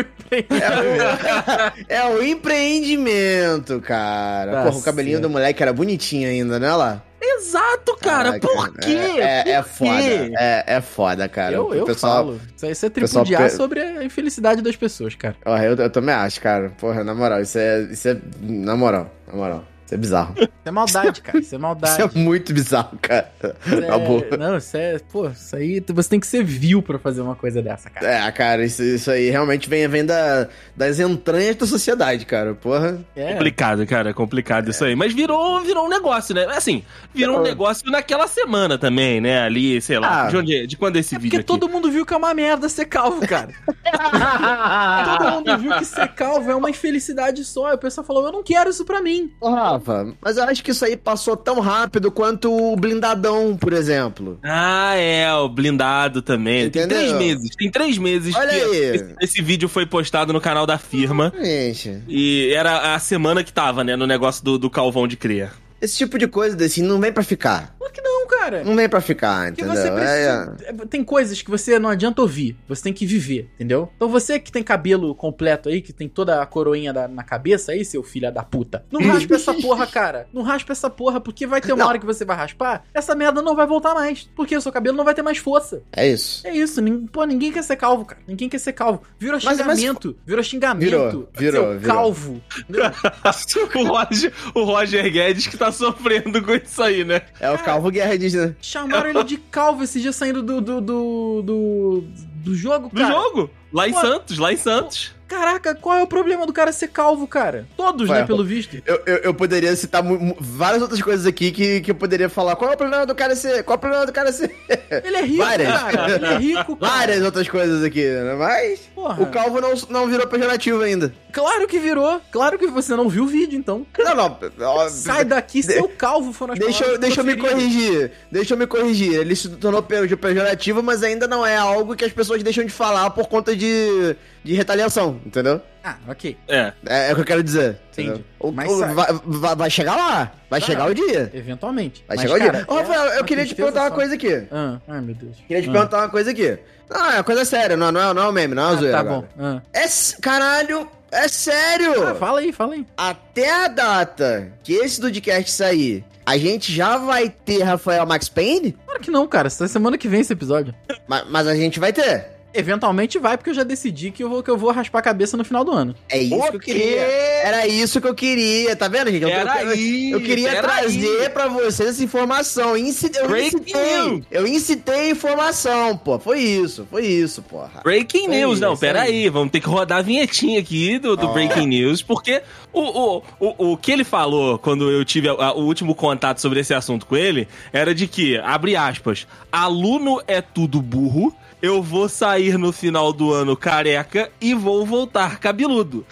É 1.88 2.04
o, 2.06 2.12
é 2.12 2.16
o 2.16 2.22
empreendimento, 2.22 3.80
cara. 3.80 4.52
Tá 4.52 4.62
Porra, 4.66 4.76
o 4.78 4.82
cabelinho 4.82 5.16
certo. 5.16 5.22
do 5.28 5.30
moleque 5.30 5.60
era 5.60 5.72
bonitinho 5.72 6.28
ainda, 6.28 6.60
né, 6.60 6.72
lá? 6.72 7.02
Exato, 7.36 7.96
cara. 8.00 8.36
Ah, 8.36 8.40
Por 8.40 8.76
quê? 8.78 8.96
É, 9.18 9.50
é 9.50 9.62
Por 9.62 9.68
foda. 9.68 10.00
quê? 10.02 10.32
É, 10.38 10.64
é 10.66 10.80
foda, 10.80 11.28
cara. 11.28 11.54
eu 11.54 11.74
eu 11.74 11.84
pessoal, 11.84 12.16
falo. 12.24 12.40
Isso, 12.56 12.66
aí- 12.66 12.72
isso 12.72 12.86
é 12.86 12.90
tripudiar 12.90 13.42
pe- 13.44 13.50
sobre 13.50 13.80
a 13.80 14.04
infelicidade 14.04 14.60
das 14.62 14.76
pessoas, 14.76 15.14
cara. 15.14 15.36
Ó, 15.44 15.56
eu, 15.58 15.74
eu 15.76 15.90
também 15.90 16.14
acho, 16.14 16.40
cara. 16.40 16.70
Porra, 16.78 17.02
na 17.04 17.14
moral, 17.14 17.40
isso 17.40 17.58
é. 17.58 17.82
Isso 17.82 18.08
é. 18.08 18.16
Na 18.40 18.76
moral, 18.76 19.10
na 19.26 19.34
moral. 19.34 19.64
Isso 19.84 19.94
é 19.94 19.96
bizarro. 19.98 20.34
Isso 20.38 20.48
é 20.64 20.70
maldade, 20.70 21.20
cara. 21.20 21.38
Isso 21.38 21.54
é 21.54 21.56
Isso 21.56 21.62
maldade. 21.62 22.02
é 22.02 22.18
muito 22.18 22.54
bizarro, 22.54 22.98
cara. 23.00 23.30
Isso 23.66 23.80
Na 23.82 23.98
boa. 23.98 24.24
é... 24.30 24.36
Não, 24.36 24.56
isso 24.56 24.76
é. 24.76 24.98
Pô, 25.12 25.28
isso 25.28 25.54
aí. 25.56 25.82
Você 25.92 26.08
tem 26.08 26.18
que 26.20 26.26
ser 26.26 26.42
vil 26.42 26.82
pra 26.82 26.98
fazer 26.98 27.20
uma 27.20 27.34
coisa 27.36 27.60
dessa, 27.60 27.90
cara. 27.90 28.06
É, 28.06 28.32
cara, 28.32 28.64
isso, 28.64 28.82
isso 28.82 29.10
aí 29.10 29.28
realmente 29.30 29.68
vem, 29.68 29.86
vem 29.88 30.04
da, 30.06 30.48
das 30.74 30.98
entranhas 30.98 31.56
da 31.56 31.66
sociedade, 31.66 32.24
cara. 32.24 32.54
Porra. 32.54 32.98
É. 33.14 33.34
Complicado, 33.34 33.86
cara, 33.86 34.10
é 34.10 34.12
complicado 34.14 34.70
isso 34.70 34.84
aí. 34.84 34.96
Mas 34.96 35.12
virou, 35.12 35.60
virou 35.60 35.84
um 35.84 35.88
negócio, 35.90 36.34
né? 36.34 36.46
Assim, 36.46 36.82
virou 37.12 37.38
um 37.40 37.42
negócio 37.42 37.90
naquela 37.90 38.26
semana 38.26 38.78
também, 38.78 39.20
né? 39.20 39.42
Ali, 39.42 39.80
sei 39.82 39.98
lá. 39.98 40.24
Ah. 40.24 40.28
de, 40.28 40.36
onde, 40.38 40.66
de 40.66 40.76
quando 40.76 40.96
é 40.96 41.00
esse 41.00 41.14
É 41.14 41.18
vídeo 41.18 41.30
porque 41.38 41.52
aqui? 41.52 41.60
todo 41.60 41.70
mundo 41.70 41.90
viu 41.90 42.06
que 42.06 42.14
é 42.14 42.16
uma 42.16 42.32
merda 42.32 42.68
ser 42.70 42.86
calvo, 42.86 43.20
cara. 43.26 43.52
todo 45.18 45.30
mundo 45.32 45.58
viu 45.58 45.72
que 45.78 45.84
ser 45.84 46.08
calvo 46.08 46.50
é 46.50 46.54
uma 46.54 46.70
infelicidade 46.70 47.44
só. 47.44 47.70
E 47.70 47.74
o 47.74 47.78
pessoal 47.78 48.06
falou, 48.06 48.26
eu 48.26 48.32
não 48.32 48.42
quero 48.42 48.70
isso 48.70 48.84
pra 48.84 49.00
mim. 49.02 49.32
Ô, 49.40 49.78
Rafa, 49.84 50.14
mas 50.20 50.36
eu 50.36 50.44
acho 50.44 50.64
que 50.64 50.70
isso 50.70 50.84
aí 50.84 50.96
passou 50.96 51.36
tão 51.36 51.60
rápido 51.60 52.10
quanto 52.10 52.50
o 52.50 52.74
blindadão, 52.76 53.56
por 53.56 53.72
exemplo. 53.72 54.38
Ah, 54.42 54.94
é, 54.96 55.30
o 55.34 55.48
blindado 55.48 56.22
também. 56.22 56.66
Entendeu? 56.66 56.88
Tem 56.98 57.06
três 57.06 57.12
meses. 57.12 57.50
Tem 57.56 57.70
três 57.70 57.98
meses 57.98 58.34
Olha 58.34 58.50
que 58.50 58.56
aí. 58.56 58.76
Esse, 58.94 59.14
esse 59.20 59.42
vídeo 59.42 59.68
foi 59.68 59.84
postado 59.84 60.32
no 60.32 60.40
canal 60.40 60.66
da 60.66 60.78
firma. 60.78 61.32
Gente, 61.40 62.02
E 62.08 62.52
era 62.54 62.94
a 62.94 62.98
semana 62.98 63.44
que 63.44 63.52
tava, 63.52 63.84
né? 63.84 63.94
No 63.96 64.06
negócio 64.06 64.42
do, 64.42 64.58
do 64.58 64.70
calvão 64.70 65.06
de 65.06 65.16
cria. 65.16 65.52
Esse 65.84 65.96
tipo 65.96 66.18
de 66.18 66.26
coisa 66.26 66.56
desse 66.56 66.82
não 66.82 67.00
vem 67.00 67.12
pra 67.12 67.22
ficar. 67.22 67.74
Por 67.78 67.92
que 67.92 68.00
não, 68.00 68.26
cara? 68.26 68.64
Não 68.64 68.74
vem 68.74 68.88
pra 68.88 69.00
ficar, 69.00 69.46
Porque 69.52 69.62
entendeu? 69.62 69.80
você 69.80 69.88
É, 69.88 70.46
precisa. 70.46 70.86
Tem 70.86 71.04
coisas 71.04 71.40
que 71.42 71.50
você 71.50 71.78
não 71.78 71.88
adianta 71.90 72.20
ouvir, 72.22 72.56
você 72.68 72.82
tem 72.82 72.92
que 72.92 73.06
viver, 73.06 73.50
entendeu? 73.54 73.90
Então 73.96 74.08
você 74.08 74.38
que 74.40 74.50
tem 74.50 74.62
cabelo 74.62 75.14
completo 75.14 75.68
aí, 75.68 75.80
que 75.80 75.92
tem 75.92 76.08
toda 76.08 76.42
a 76.42 76.46
coroinha 76.46 76.92
da- 76.92 77.06
na 77.08 77.22
cabeça 77.22 77.72
aí, 77.72 77.84
seu 77.84 78.02
filho 78.02 78.32
da 78.32 78.42
puta, 78.42 78.84
não 78.90 79.00
raspa 79.06 79.34
essa 79.34 79.54
porra, 79.54 79.86
cara. 79.86 80.26
Não 80.32 80.42
raspa 80.42 80.72
essa 80.72 80.88
porra, 80.90 81.20
porque 81.20 81.46
vai 81.46 81.60
ter 81.60 81.72
uma 81.72 81.80
Não. 81.84 81.88
hora 81.88 81.98
que 81.98 82.06
você 82.06 82.24
vai 82.24 82.36
raspar, 82.36 82.84
essa 82.94 83.14
merda 83.14 83.42
não 83.42 83.54
vai 83.54 83.66
voltar 83.66 83.94
mais. 83.94 84.28
Porque 84.34 84.56
o 84.56 84.60
seu 84.60 84.72
cabelo 84.72 84.96
não 84.96 85.04
vai 85.04 85.14
ter 85.14 85.22
mais 85.22 85.38
força. 85.38 85.82
é 85.92 86.08
isso. 86.08 86.46
É 86.46 86.54
isso, 86.56 86.80
pô, 87.12 87.24
ninguém 87.24 87.52
quer 87.52 87.62
ser 87.62 87.76
calvo, 87.76 88.04
cara. 88.04 88.20
Ninguém 88.26 88.48
quer 88.48 88.58
ser 88.58 88.72
calvo. 88.72 89.02
Virou 89.18 89.34
Mas- 89.42 89.58
mas- 89.58 89.78
xingamento, 89.78 90.16
virou 90.26 90.42
xingamento. 90.42 90.84
Virou, 90.84 91.28
virou, 91.36 91.62
seu 91.70 91.78
virou. 91.78 91.94
calvo. 91.94 92.40
o, 93.74 93.84
Roger, 93.84 94.32
o 94.54 94.64
Roger 94.64 95.12
Guedes 95.12 95.46
que 95.46 95.56
tá 95.56 95.70
sofrendo 95.74 96.42
com 96.42 96.52
isso 96.54 96.82
aí, 96.82 97.04
né? 97.04 97.22
É 97.40 97.50
o 97.50 97.58
Calvo 97.58 97.90
Guerra 97.90 98.16
diz, 98.16 98.32
né? 98.34 98.54
Chamaram 98.60 99.10
ele 99.10 99.24
de 99.24 99.36
calvo 99.36 99.84
esse 99.84 100.00
dia 100.00 100.12
saindo 100.12 100.42
do, 100.42 100.60
do, 100.60 100.80
do, 100.80 101.42
do, 101.42 102.04
do 102.36 102.54
jogo, 102.54 102.88
Do 102.92 103.00
cara. 103.00 103.12
jogo. 103.12 103.50
Lá 103.72 103.88
em 103.88 103.92
Pô. 103.92 104.00
Santos, 104.00 104.38
lá 104.38 104.52
em 104.52 104.56
Santos. 104.56 105.12
Caraca, 105.26 105.74
qual 105.74 105.96
é 105.98 106.02
o 106.02 106.06
problema 106.06 106.46
do 106.46 106.52
cara 106.52 106.70
ser 106.70 106.88
calvo, 106.88 107.26
cara? 107.26 107.66
Todos, 107.76 108.08
Ué, 108.08 108.20
né, 108.20 108.26
pelo 108.26 108.44
visto. 108.44 108.80
Eu, 108.86 109.02
eu, 109.04 109.16
eu 109.16 109.34
poderia 109.34 109.74
citar 109.74 110.02
várias 110.38 110.80
outras 110.80 111.02
coisas 111.02 111.26
aqui 111.26 111.50
que, 111.50 111.80
que 111.80 111.90
eu 111.90 111.94
poderia 111.94 112.28
falar. 112.28 112.54
Qual 112.54 112.70
é 112.70 112.74
o 112.74 112.76
problema 112.76 113.04
do 113.04 113.14
cara 113.14 113.34
ser? 113.34 113.64
Qual 113.64 113.74
é 113.74 113.76
o 113.76 113.80
problema 113.80 114.06
do 114.06 114.12
cara 114.12 114.30
ser? 114.32 114.54
Ele 115.02 115.16
é 115.16 115.22
rico, 115.22 115.42
Várias. 115.44 115.72
cara. 115.72 116.14
Ele 116.14 116.26
é 116.26 116.38
rico, 116.38 116.76
cara. 116.78 116.92
Várias 116.92 117.24
outras 117.24 117.48
coisas 117.48 117.82
aqui, 117.82 118.04
né? 118.04 118.34
Mas 118.34 118.80
Porra. 118.94 119.20
o 119.22 119.26
calvo 119.26 119.60
não, 119.60 119.74
não 119.88 120.06
virou 120.06 120.26
pejorativo 120.28 120.80
ainda. 120.82 121.12
Claro 121.34 121.66
que 121.66 121.78
virou. 121.78 122.20
Claro 122.30 122.58
que 122.58 122.66
você 122.68 122.94
não 122.94 123.08
viu 123.08 123.24
o 123.24 123.26
vídeo, 123.26 123.58
então. 123.58 123.84
Não, 123.98 124.14
não. 124.14 124.38
ó, 124.62 124.88
Sai 124.88 125.24
daqui, 125.24 125.60
de- 125.60 125.72
seu 125.74 125.88
calvo 125.88 126.32
foram 126.32 126.52
as 126.54 126.58
Deixa, 126.60 126.84
eu- 126.84 126.96
deixa 126.98 127.20
eu 127.20 127.24
me 127.24 127.36
corrigir. 127.36 128.12
Deixa 128.30 128.54
eu 128.54 128.58
me 128.58 128.66
corrigir. 128.66 129.14
Ele 129.14 129.34
se 129.34 129.48
tornou 129.50 129.82
pe- 129.82 130.16
pejorativo, 130.16 130.82
mas 130.82 131.02
ainda 131.02 131.26
não 131.26 131.44
é 131.44 131.56
algo 131.56 131.96
que 131.96 132.04
as 132.04 132.12
pessoas 132.12 132.42
deixam 132.42 132.64
de 132.64 132.70
falar 132.72 133.10
por 133.10 133.26
conta 133.28 133.54
de, 133.56 134.16
de 134.44 134.54
retaliação, 134.54 135.20
entendeu? 135.26 135.60
Ah, 135.82 135.96
ok. 136.08 136.36
É. 136.48 136.72
É, 136.86 137.08
é 137.08 137.12
o 137.12 137.16
que 137.16 137.20
eu 137.20 137.26
quero 137.26 137.42
dizer. 137.42 137.78
Entendi. 137.92 138.24
O- 138.38 138.50
Mas 138.52 138.70
o- 138.70 138.78
vai, 138.94 139.06
vai- 139.24 139.56
vai 139.56 139.70
chegar 139.70 139.96
lá. 139.96 140.32
Vai 140.48 140.60
chegar 140.60 140.88
o 140.88 140.94
dia. 140.94 141.30
Eventualmente. 141.34 142.04
Vai 142.08 142.16
Mas, 142.16 142.22
chegar 142.30 142.34
o 142.36 142.38
cara, 142.46 142.58
dia. 142.58 142.64
Ô, 142.68 142.78
é 142.78 142.80
Rafael, 142.82 143.04
eu 143.06 143.18
uma 143.18 143.24
queria 143.24 143.44
te 143.44 143.54
perguntar 143.54 143.80
uma 143.82 143.88
só. 143.88 143.94
coisa 143.94 144.14
aqui. 144.14 144.46
Ah, 144.52 144.78
ai, 144.88 145.00
meu 145.00 145.14
Deus. 145.14 145.36
Queria 145.48 145.62
te 145.62 145.68
Ah. 145.68 145.72
perguntar 145.72 145.98
uma 145.98 146.08
coisa 146.08 146.30
aqui. 146.30 146.58
Não, 146.88 147.10
é 147.10 147.14
uma 147.16 147.24
coisa 147.24 147.44
séria, 147.46 147.76
não, 147.76 147.90
não, 147.90 148.10
é, 148.10 148.14
não 148.14 148.22
é 148.22 148.28
um 148.28 148.32
meme, 148.32 148.54
não 148.54 148.62
é 148.62 148.66
uma 148.66 148.72
Ah, 148.72 148.76
zoeira. 148.76 148.92
tá 148.96 149.00
agora. 149.00 149.16
bom. 149.20 149.28
Ah. 149.42 149.62
É, 149.72 149.84
caralho, 150.20 150.88
é 151.14 151.28
sério. 151.28 152.06
Ah, 152.08 152.14
fala 152.14 152.40
aí, 152.40 152.52
fala 152.52 152.74
aí. 152.74 152.86
Até 152.96 153.50
a 153.64 153.68
data 153.68 154.52
que 154.62 154.72
esse 154.74 155.00
Dudcast 155.00 155.50
sair, 155.50 156.04
a 156.26 156.36
gente 156.36 156.72
já 156.72 156.96
vai 156.98 157.28
ter 157.28 157.62
Rafael 157.62 158.04
Max 158.06 158.28
Payne? 158.28 158.76
Claro 158.84 159.00
que 159.00 159.10
não, 159.10 159.26
cara. 159.26 159.46
Essa 159.46 159.68
semana 159.68 159.96
que 159.98 160.08
vem 160.08 160.20
esse 160.20 160.32
episódio. 160.32 160.74
Ma- 161.06 161.24
Mas, 161.28 161.46
a 161.46 161.54
gente 161.54 161.78
vai 161.80 161.92
ter. 161.92 162.33
Eventualmente 162.54 163.18
vai, 163.18 163.36
porque 163.36 163.50
eu 163.50 163.54
já 163.54 163.64
decidi 163.64 164.10
que 164.10 164.22
eu 164.22 164.28
vou, 164.28 164.42
que 164.42 164.50
eu 164.50 164.56
vou 164.56 164.70
raspar 164.70 165.00
a 165.00 165.02
cabeça 165.02 165.36
no 165.36 165.44
final 165.44 165.64
do 165.64 165.72
ano. 165.72 165.94
É 166.08 166.18
isso 166.18 166.30
que 166.36 166.48
eu 166.48 166.56
O 166.56 166.60
quê? 166.60 166.72
queria. 166.72 167.00
Era 167.00 167.66
isso 167.66 168.00
que 168.00 168.06
eu 168.06 168.14
queria, 168.14 168.76
tá 168.76 168.88
vendo, 168.88 169.10
gente? 169.10 169.22
Eu, 169.22 169.28
eu- 169.28 169.34
Peraí, 169.36 170.10
eu 170.12 170.20
queria 170.20 170.50
peraí. 170.50 170.62
trazer 170.62 171.30
pra 171.30 171.48
vocês 171.48 171.88
essa 171.90 172.04
informação. 172.04 172.76
Inci- 172.76 173.10
eu 173.16 173.28
Breaking 173.28 173.56
incitei. 173.60 174.02
news. 174.02 174.24
Eu 174.30 174.46
incitei 174.46 174.94
a 175.00 175.10
informação, 175.10 175.96
pô. 175.96 176.18
Foi 176.18 176.38
isso, 176.40 176.86
foi 176.90 177.04
isso, 177.06 177.42
porra. 177.42 177.80
Breaking 177.82 178.22
Isso 178.24 178.30
aí, 178.30 178.38
News, 178.38 178.60
não, 178.60 178.72
isso 178.74 178.80
pera 178.80 179.02
aí. 179.02 179.24
aí, 179.24 179.28
vamos 179.28 179.50
ter 179.50 179.60
que 179.60 179.66
rodar 179.68 179.98
a 179.98 180.02
vinhetinha 180.02 180.58
aqui 180.60 180.98
do, 180.98 181.16
do 181.16 181.26
Ó. 181.26 181.32
Breaking 181.32 181.66
News, 181.66 182.02
porque 182.02 182.40
o, 182.72 182.80
o, 182.80 183.22
o, 183.40 183.72
o 183.72 183.76
que 183.76 183.90
ele 183.92 184.04
falou 184.04 184.58
quando 184.58 184.90
eu 184.90 185.04
tive 185.04 185.28
a- 185.28 185.32
a- 185.32 185.52
o 185.54 185.64
último 185.64 185.94
contato 185.94 186.40
sobre 186.40 186.60
esse 186.60 186.72
assunto 186.72 187.04
com 187.06 187.16
ele 187.16 187.48
era 187.72 187.94
de 187.94 188.06
que, 188.06 188.36
abre 188.38 188.76
aspas, 188.76 189.26
aluno 189.50 190.20
é 190.26 190.40
tudo 190.40 190.80
burro, 190.80 191.34
eu 191.64 191.82
vou 191.82 192.10
sair 192.10 192.58
no 192.58 192.70
final 192.72 193.10
do 193.10 193.32
ano 193.32 193.56
careca 193.56 194.30
e 194.38 194.52
vou 194.52 194.84
voltar 194.84 195.38
cabeludo. 195.38 196.04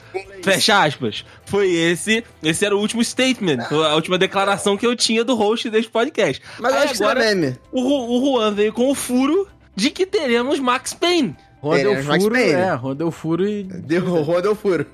Fecha 0.42 0.82
aspas. 0.82 1.26
Foi 1.44 1.70
esse, 1.70 2.24
esse 2.42 2.64
era 2.64 2.74
o 2.74 2.80
último 2.80 3.04
statement, 3.04 3.58
a 3.70 3.94
última 3.94 4.16
declaração 4.16 4.78
que 4.78 4.86
eu 4.86 4.96
tinha 4.96 5.22
do 5.22 5.34
host 5.34 5.68
deste 5.68 5.90
podcast. 5.90 6.42
Mas 6.58 6.72
eu 6.72 6.78
Aí 6.78 6.84
acho 6.84 6.94
que 6.94 7.02
isso 7.02 7.04
é 7.04 7.34
meme. 7.34 7.56
o, 7.70 7.80
o 7.82 8.24
Juan 8.24 8.54
veio 8.54 8.72
com 8.72 8.90
o 8.90 8.94
furo 8.94 9.46
de 9.76 9.90
que 9.90 10.06
teremos 10.06 10.58
Max 10.58 10.94
Payne. 10.94 11.36
Rodeu 11.62 11.92
É, 11.92 12.02
Max 12.02 12.24
furo, 12.24 12.36
é, 12.36 12.74
rodeu 12.74 13.10
furo 13.12 13.48
e. 13.48 13.62
Deu, 13.62 14.04
rodou 14.24 14.52
furo. 14.52 14.84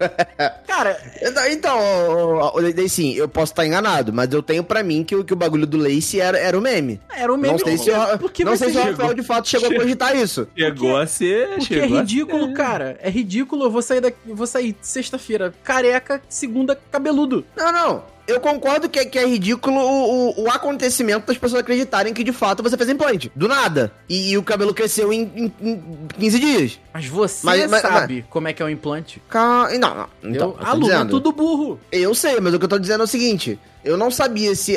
Cara, 0.67 1.01
Então, 1.23 1.47
então 1.47 1.79
ô, 1.79 2.35
ô, 2.43 2.59
ô, 2.59 2.61
daí 2.61 2.89
sim, 2.91 3.15
eu 3.15 3.27
posso 3.27 3.53
estar 3.53 3.67
enganado, 3.67 4.13
mas 4.13 4.31
eu 4.33 4.43
tenho 4.43 4.63
pra 4.63 4.83
mim 4.83 5.03
que, 5.03 5.17
o- 5.17 5.25
que 5.25 5.33
o 5.33 5.37
bagulho 5.37 5.67
do 5.67 5.79
Lace 5.79 6.21
era, 6.21 6.39
era 6.39 6.57
o 6.57 6.61
meme. 6.61 7.01
era 7.17 7.33
um 7.33 7.39
meme. 7.39 7.53
não 7.53 7.59
sei 7.59 7.79
se, 7.79 7.91
o- 7.91 8.19
porque 8.19 8.45
não 8.45 8.55
sei 8.55 8.71
se 8.71 8.77
o. 8.77 8.83
Rafael 8.83 9.15
de 9.15 9.23
fato 9.23 9.49
chegou 9.49 9.71
a 9.71 9.75
cogitar 9.77 10.15
isso. 10.15 10.47
Chegou 10.55 10.97
a 10.99 11.07
ser. 11.07 11.49
Porque 11.57 11.75
é 11.77 11.87
ridículo, 11.87 12.53
cara. 12.53 12.99
É 13.03 13.09
ridículo. 13.09 13.65
Eu 13.65 13.71
vou 13.71 13.81
sair 13.81 14.03
daqui, 14.03 14.19
eu 14.29 14.37
vou 14.37 14.47
sair 14.47 14.77
sexta-feira 14.83 15.55
careca, 15.65 16.21
segunda 16.29 16.79
cabeludo. 16.91 17.47
Não, 17.57 17.73
não. 17.73 18.03
Eu 18.29 18.39
concordo 18.41 18.89
que, 18.89 18.99
é- 18.99 19.05
que 19.07 19.19
é 19.19 19.27
ridículo 19.27 19.77
o, 19.81 20.29
o- 20.39 20.43
o 20.45 20.51
acontecimento 20.51 21.27
das 21.27 21.39
pessoas 21.39 21.63
acreditarem 21.63 22.13
que 22.13 22.23
de 22.23 22.33
fato 22.33 22.63
você 22.63 22.77
fez 22.77 22.89
implante. 22.91 23.33
Do 23.35 23.49
nada. 23.49 23.91
E, 24.09 24.31
e 24.33 24.39
o 24.39 24.43
cabelo 24.43 24.75
cresceu 24.75 25.13
em, 25.13 25.23
em- 25.35 25.53
em 25.61 25.83
15 26.19 26.39
dias. 26.39 26.79
Mas 26.93 27.07
você 27.07 27.47
Mas- 27.47 27.71
mas- 27.71 27.81
sabe 27.83 28.25
como 28.29 28.47
é 28.47 28.53
que 28.53 28.63
é 28.63 28.65
o 28.65 28.69
implante. 28.69 29.23
Ca- 29.29 29.69
Não, 29.79 29.95
não. 29.95 30.07
Então, 30.23 30.51
eu, 30.51 30.57
eu 30.61 30.67
aluno 30.67 30.87
é 30.87 30.93
dizendo. 30.95 31.11
tudo 31.11 31.33
burro. 31.33 31.81
Eu 31.91 32.15
sei, 32.15 32.39
mas 32.41 32.53
o 32.55 32.59
que 32.59 32.65
eu 32.67 32.69
tô 32.69 32.79
dizendo 32.79 33.01
é 33.01 33.05
o 33.05 33.09
seguinte. 33.09 33.59
Eu 33.85 33.97
não 33.97 34.11
sabia 34.11 34.55
se 34.55 34.77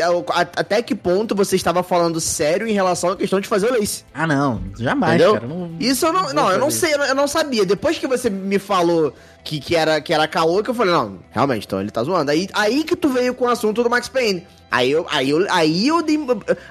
até 0.55 0.81
que 0.81 0.93
ponto 0.95 1.33
você 1.35 1.55
estava 1.55 1.81
falando 1.83 2.21
sério 2.21 2.67
em 2.67 2.71
relação 2.73 3.09
à 3.11 3.15
questão 3.17 3.39
de 3.39 3.47
fazer 3.47 3.67
o 3.67 3.73
lace. 3.73 4.03
Ah, 4.13 4.27
não. 4.27 4.61
Jamais, 4.77 5.15
Entendeu? 5.15 5.33
cara. 5.33 5.47
Não, 5.47 5.71
Isso 5.79 6.05
eu 6.05 6.13
não. 6.13 6.23
vou 6.25 6.33
Não, 6.33 6.51
eu 6.51 6.59
não 6.59 6.71
sei, 6.71 6.93
eu 6.93 6.97
não, 6.99 7.05
eu 7.05 7.15
não 7.15 7.27
sabia. 7.27 7.65
Depois 7.65 7.97
que 7.97 8.07
você 8.07 8.29
me 8.29 8.59
falou 8.59 9.13
que, 9.43 9.59
que, 9.59 9.75
era, 9.75 9.99
que 9.99 10.13
era 10.13 10.27
caô, 10.27 10.61
que 10.63 10.69
eu 10.69 10.73
falei, 10.73 10.93
não, 10.93 11.17
realmente, 11.31 11.65
então 11.65 11.81
ele 11.81 11.89
tá 11.91 12.03
zoando. 12.03 12.29
Aí, 12.31 12.47
aí 12.53 12.83
que 12.83 12.95
tu 12.95 13.09
veio 13.09 13.33
com 13.33 13.45
o 13.45 13.49
assunto 13.49 13.81
do 13.83 13.89
Max 13.89 14.07
Payne. 14.07 14.45
Aí 14.69 14.89
eu, 14.91 15.05
aí 15.09 15.29
eu, 15.31 15.45
aí 15.49 15.87
eu 15.87 16.01
dei. 16.01 16.17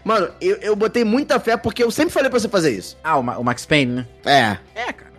Mano, 0.04 0.28
eu, 0.40 0.56
eu 0.62 0.74
botei 0.76 1.04
muita 1.04 1.38
fé 1.38 1.56
porque 1.56 1.82
eu 1.84 1.90
sempre 1.90 2.12
falei 2.12 2.30
pra 2.30 2.38
você 2.40 2.48
fazer 2.48 2.70
isso. 2.70 2.96
Ah, 3.04 3.18
o, 3.18 3.22
Ma- 3.22 3.36
o 3.36 3.44
Max 3.44 3.66
Payne, 3.66 3.92
né? 3.92 4.06
É. 4.24 4.80
É, 4.80 4.92
cara. 4.92 5.09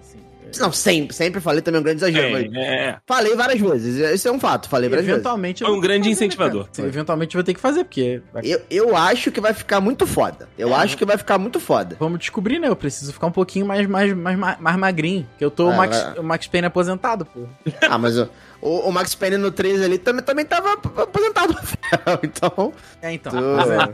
Não, 0.60 0.72
sempre, 0.72 1.16
sempre 1.16 1.40
falei 1.42 1.62
também 1.62 1.78
é 1.78 1.82
um 1.82 1.84
grande 1.84 2.00
exagero, 2.04 2.32
mas. 2.32 2.54
É, 2.54 2.90
é. 2.90 2.98
Falei 3.06 3.36
várias 3.36 3.60
vezes. 3.60 4.14
Isso 4.16 4.28
é 4.28 4.32
um 4.32 4.40
fato, 4.40 4.68
falei 4.70 4.90
várias 4.90 5.06
vezes. 5.06 5.20
Eventualmente. 5.20 5.62
eu 5.64 5.68
Foi 5.70 5.78
um 5.78 5.80
grande 5.80 6.00
fazer, 6.00 6.10
né, 6.10 6.14
incentivador. 6.28 6.68
Sim, 6.72 6.86
Eventualmente 6.86 7.36
eu 7.36 7.40
vou 7.40 7.46
ter 7.46 7.54
que 7.54 7.60
fazer, 7.60 7.84
porque. 7.84 8.22
vai- 8.34 8.44
Eu, 8.46 8.62
eu 8.70 8.96
acho 8.96 9.32
que 9.32 9.40
vai 9.42 9.54
ficar 9.54 9.80
muito 9.82 10.06
foda. 10.08 10.48
Eu 10.58 10.70
É, 10.70 10.74
acho 10.76 10.98
que 10.98 11.06
vai 11.06 11.18
ficar 11.18 11.38
muito 11.38 11.60
foda. 11.60 11.96
Vamos 12.00 12.20
descobrir, 12.20 12.60
né? 12.60 12.68
Eu 12.68 12.76
preciso 12.76 13.14
ficar 13.14 13.28
um 13.28 13.32
pouquinho 13.32 13.66
mais, 13.66 13.88
mais, 13.88 14.14
mais, 14.14 14.38
mais, 14.38 14.60
mais 14.60 14.76
magrinho. 14.78 15.28
Que 15.38 15.46
eu 15.46 15.52
tô 15.52 15.68
o, 15.70 15.72
É, 15.72 15.78
Max, 15.78 16.02
vai. 16.02 16.20
o 16.20 16.24
Max 16.24 16.48
Payne 16.48 16.68
aposentado, 16.68 17.26
pô. 17.26 17.42
Ah, 17.90 17.98
mas 17.98 18.18
o, 18.18 18.28
o, 18.62 18.88
o 18.90 18.92
Max 18.92 19.16
Payne 19.16 19.38
no 19.38 19.52
3 19.52 19.82
ali 19.82 19.98
também, 19.98 20.24
também 20.24 20.46
tava 20.46 20.74
aposentado. 20.74 21.56
então. 22.24 22.74
É, 23.02 23.12
então. 23.14 23.32
tu- 23.32 23.40
Pois 23.64 23.70
é. 23.70 23.90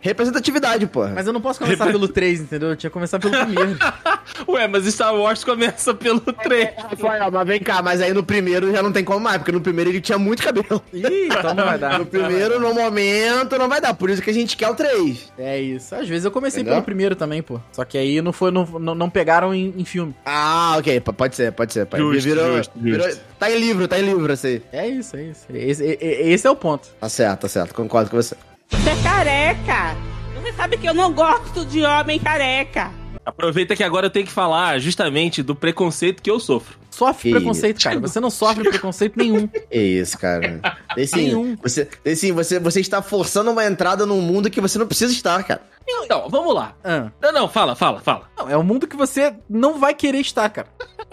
Representatividade, 0.00 0.86
porra. 0.86 1.12
Mas 1.14 1.26
eu 1.26 1.32
não 1.32 1.40
posso 1.40 1.58
começar 1.58 1.86
pelo 1.86 2.06
3, 2.06 2.40
entendeu? 2.40 2.70
Eu 2.70 2.76
tinha 2.76 2.90
que 2.90 2.94
começar 2.94 3.18
pelo 3.18 3.32
primeiro. 3.36 3.78
Ué, 4.48 4.68
mas 4.68 4.84
Star 4.86 5.14
Wars 5.14 5.42
começa 5.44 5.94
pelo 5.94 6.20
3. 6.20 6.68
Rafael, 6.76 7.30
mas 7.30 7.46
vem 7.46 7.60
cá, 7.60 7.80
mas 7.82 8.00
aí 8.00 8.12
no 8.12 8.22
primeiro 8.22 8.70
já 8.72 8.82
não 8.82 8.92
tem 8.92 9.02
como 9.04 9.20
mais, 9.20 9.38
porque 9.38 9.52
no 9.52 9.60
primeiro 9.60 9.90
ele 9.90 10.00
tinha 10.00 10.18
muito 10.18 10.42
cabelo. 10.42 10.82
Ih, 10.92 11.26
então 11.26 11.54
não 11.54 11.64
vai 11.64 11.78
dar. 11.78 11.92
No 12.02 12.06
primeiro, 12.06 12.58
no 12.58 12.74
momento, 12.74 13.56
não 13.58 13.68
vai 13.68 13.80
dar. 13.80 13.94
Por 13.94 14.10
isso 14.10 14.20
que 14.22 14.30
a 14.30 14.34
gente 14.34 14.56
quer 14.56 14.68
o 14.68 14.74
3. 14.74 15.32
É 15.38 15.60
isso. 15.60 15.94
Às 15.94 16.08
vezes 16.08 16.24
eu 16.24 16.30
comecei 16.30 16.60
Entendeu? 16.62 16.76
pelo 16.76 16.84
primeiro 16.84 17.14
também, 17.14 17.42
pô. 17.42 17.60
Só 17.72 17.84
que 17.84 17.96
aí 17.98 18.20
não 18.20 18.32
foi, 18.32 18.50
não, 18.50 18.64
não, 18.64 18.94
não 18.94 19.10
pegaram 19.10 19.54
em, 19.54 19.72
em 19.76 19.84
filme. 19.84 20.14
Ah, 20.24 20.74
ok. 20.78 21.00
p- 21.00 21.12
Pode 21.12 21.36
ser, 21.36 21.52
pode 21.52 21.72
ser. 21.72 21.86
Pode. 21.86 22.02
Justo, 22.02 22.22
virou, 22.28 22.56
justo, 22.56 22.72
virou- 22.76 23.06
justo. 23.06 23.20
Tá 23.38 23.50
em 23.50 23.58
livro, 23.58 23.86
tá 23.88 23.98
em 23.98 24.02
livro, 24.02 24.11
esse 24.32 24.46
aí. 24.46 24.62
É 24.72 24.88
isso, 24.88 25.16
é 25.16 25.22
isso. 25.22 25.46
Esse, 25.52 25.84
esse 26.00 26.46
é 26.46 26.50
o 26.50 26.56
ponto. 26.56 26.88
Tá 27.00 27.08
certo, 27.08 27.40
tá 27.42 27.48
certo. 27.48 27.74
Concordo 27.74 28.10
com 28.10 28.16
você. 28.16 28.36
Você 28.70 28.90
é 28.90 29.02
careca. 29.02 29.96
Você 30.40 30.52
sabe 30.52 30.76
que 30.76 30.88
eu 30.88 30.94
não 30.94 31.12
gosto 31.12 31.64
de 31.64 31.82
homem 31.82 32.18
careca. 32.18 32.90
Aproveita 33.24 33.76
que 33.76 33.84
agora 33.84 34.06
eu 34.06 34.10
tenho 34.10 34.26
que 34.26 34.32
falar 34.32 34.80
justamente 34.80 35.42
do 35.42 35.54
preconceito 35.54 36.20
que 36.22 36.30
eu 36.30 36.40
sofro. 36.40 36.76
Sofre 36.90 37.30
Que 37.30 37.36
preconceito, 37.36 37.82
cara. 37.82 38.00
Você 38.00 38.18
não 38.18 38.30
sofre 38.30 38.68
preconceito 38.68 39.16
nenhum. 39.16 39.48
É 39.70 39.78
isso, 39.80 40.18
cara. 40.18 40.60
Desse, 40.94 41.16
Nenhum. 41.16 41.56
você, 41.62 41.88
desse, 42.04 42.32
você, 42.32 42.58
você 42.58 42.80
está 42.80 43.00
forçando 43.00 43.50
uma 43.50 43.64
entrada 43.64 44.04
num 44.04 44.20
mundo 44.20 44.50
que 44.50 44.60
você 44.60 44.78
não 44.78 44.86
precisa 44.86 45.12
estar, 45.12 45.42
cara. 45.44 45.62
Então, 45.88 46.28
vamos 46.28 46.54
lá. 46.54 46.74
Ah. 46.84 47.10
Não, 47.20 47.32
não, 47.32 47.48
fala, 47.48 47.74
fala, 47.74 48.00
fala. 48.00 48.28
Não, 48.36 48.50
é 48.50 48.56
um 48.56 48.62
mundo 48.62 48.86
que 48.86 48.96
você 48.96 49.34
não 49.48 49.78
vai 49.78 49.94
querer 49.94 50.20
estar, 50.20 50.48
cara. 50.50 50.68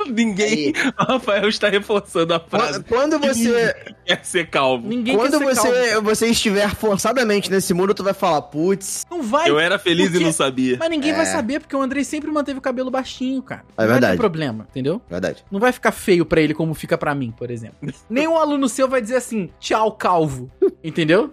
Ninguém. 0.07 0.73
O 0.99 1.03
Rafael 1.13 1.47
está 1.49 1.69
reforçando 1.69 2.33
a 2.33 2.39
frase. 2.39 2.83
Quando, 2.83 3.17
quando 3.17 3.19
você. 3.19 3.75
Quer 4.05 4.25
ser 4.25 4.47
calvo. 4.49 4.87
Ninguém 4.87 5.15
Quando 5.15 5.37
quer 5.39 5.55
ser 5.55 5.69
você, 5.69 5.89
calmo. 5.91 6.09
você 6.09 6.27
estiver 6.27 6.73
forçadamente 6.75 7.51
nesse 7.51 7.73
mundo, 7.75 7.93
tu 7.93 8.03
vai 8.03 8.13
falar, 8.13 8.41
putz. 8.43 9.05
Não 9.09 9.21
vai. 9.21 9.47
Eu 9.49 9.59
era 9.59 9.77
feliz 9.77 10.07
porque- 10.09 10.23
e 10.23 10.25
não 10.25 10.31
sabia. 10.33 10.77
Mas 10.79 10.89
ninguém 10.89 11.11
É. 11.11 11.15
vai 11.15 11.25
saber, 11.27 11.59
porque 11.59 11.75
o 11.75 11.81
Andrei 11.81 12.03
sempre 12.03 12.31
manteve 12.31 12.57
o 12.57 12.61
cabelo 12.61 12.89
baixinho, 12.89 13.41
cara. 13.43 13.61
É 13.61 13.65
não 13.67 13.75
vai 13.77 13.87
verdade. 13.87 14.13
ter 14.13 14.17
problema, 14.17 14.67
entendeu? 14.71 14.99
Verdade. 15.07 15.45
Não 15.51 15.59
vai 15.59 15.71
ficar 15.71 15.91
feio 15.91 16.25
pra 16.25 16.41
ele 16.41 16.55
como 16.55 16.73
fica 16.73 16.97
pra 16.97 17.13
mim, 17.13 17.31
por 17.37 17.51
exemplo. 17.51 17.77
Nenhum 18.09 18.35
aluno 18.35 18.67
seu 18.67 18.87
vai 18.89 18.99
dizer 18.99 19.17
assim, 19.17 19.51
tchau, 19.59 19.91
calvo. 19.91 20.49
Entendeu? 20.83 21.31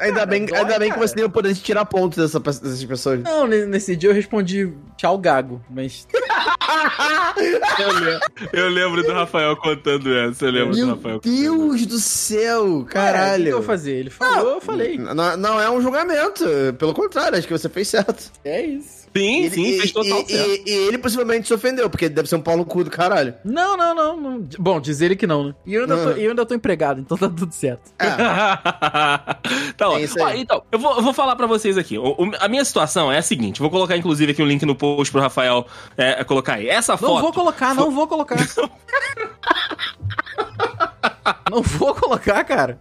Ainda 0.00 0.26
bem, 0.26 0.46
Dói, 0.46 0.58
ainda 0.58 0.78
bem 0.78 0.88
que 0.88 0.94
cara. 0.94 1.06
você 1.06 1.14
tem 1.14 1.24
o 1.24 1.30
poder 1.30 1.52
de 1.52 1.60
tirar 1.60 1.84
pontos 1.84 2.18
dessa, 2.18 2.40
dessas 2.40 2.84
pessoas. 2.84 3.22
Não, 3.22 3.46
ne- 3.46 3.66
nesse 3.66 3.94
dia 3.94 4.10
eu 4.10 4.14
respondi 4.14 4.72
tchau, 4.96 5.16
gago. 5.18 5.62
Mas. 5.70 6.06
Eu 7.78 7.92
lembro, 7.92 8.20
eu 8.52 8.68
lembro 8.68 9.02
do 9.02 9.12
Rafael 9.12 9.56
contando 9.56 10.14
essa. 10.16 10.44
Eu 10.46 10.50
lembro 10.52 10.70
do 10.72 10.76
Meu 10.76 10.94
Rafael 10.96 11.20
contando 11.20 11.32
Deus 11.40 11.86
do 11.86 11.98
céu, 11.98 12.64
É, 12.64 12.68
o 12.68 12.84
que 12.84 12.92
caralho. 12.92 13.44
que 13.44 13.50
eu 13.50 13.56
vou 13.58 13.66
fazer? 13.66 13.92
Ele 13.96 14.10
falou, 14.10 14.54
eu 14.54 14.60
falei. 14.60 14.98
Não, 14.98 15.36
não 15.36 15.60
é 15.60 15.70
um 15.70 15.80
julgamento, 15.80 16.44
pelo 16.78 16.94
contrário, 16.94 17.36
acho 17.38 17.46
que 17.46 17.52
você 17.56 17.68
fez 17.68 17.88
certo. 17.88 18.30
É 18.44 18.60
isso. 18.64 19.06
Sim, 19.16 19.44
Ele- 19.44 19.54
sim, 19.54 19.78
fez 19.78 19.92
total 19.92 20.20
e- 20.28 20.30
certo. 20.32 20.50
e- 20.50 20.62
e 20.66 20.72
ele 20.88 20.98
possivelmente 20.98 21.46
se 21.48 21.54
ofendeu, 21.54 21.88
porque 21.88 22.04
ele 22.04 22.12
deve 22.14 22.28
ser 22.28 22.36
um 22.36 22.40
pau 22.42 22.54
no 22.54 22.66
cu 22.66 22.84
do 22.84 22.90
caralho. 22.90 23.32
Não, 23.42 23.74
não, 23.74 23.94
não, 23.94 24.14
não. 24.20 24.44
Bom, 24.58 24.78
diz 24.78 25.00
ele 25.00 25.16
que 25.16 25.26
não, 25.26 25.44
né? 25.44 25.54
E 25.64 25.74
eu 25.74 25.82
ainda, 25.82 25.96
tô, 25.96 26.04
Não. 26.04 26.10
eu 26.12 26.30
ainda 26.30 26.44
tô 26.44 26.54
empregado, 26.54 27.00
então 27.00 27.16
tá 27.16 27.26
tudo 27.26 27.50
certo. 27.54 27.80
É, 27.98 28.04
tá 29.76 29.88
ó. 29.88 29.98
É. 29.98 30.06
Ó, 30.20 30.30
então, 30.34 30.62
eu 30.70 30.78
vou, 30.78 30.96
eu 30.96 31.02
vou 31.02 31.14
falar 31.14 31.34
pra 31.34 31.46
vocês 31.46 31.78
aqui. 31.78 31.96
O- 31.96 32.10
o- 32.10 32.32
a 32.38 32.46
minha 32.48 32.62
situação 32.64 33.10
é 33.10 33.16
a 33.16 33.22
seguinte: 33.22 33.60
vou 33.60 33.70
colocar 33.70 33.96
inclusive 33.96 34.32
aqui 34.32 34.42
um 34.42 34.46
link 34.46 34.64
no 34.66 34.74
post 34.74 35.10
pro 35.10 35.20
Rafael 35.20 35.66
é, 35.96 36.22
colocar 36.24 36.54
aí. 36.56 36.68
Essa 36.68 36.92
Não 36.92 36.98
foto. 36.98 37.15
Vou 37.20 37.32
colocar, 37.32 37.74
não 37.74 37.90
vou 37.90 38.06
colocar. 38.06 38.36
não 41.50 41.62
vou 41.62 41.94
colocar, 41.94 42.42
cara. 42.44 42.78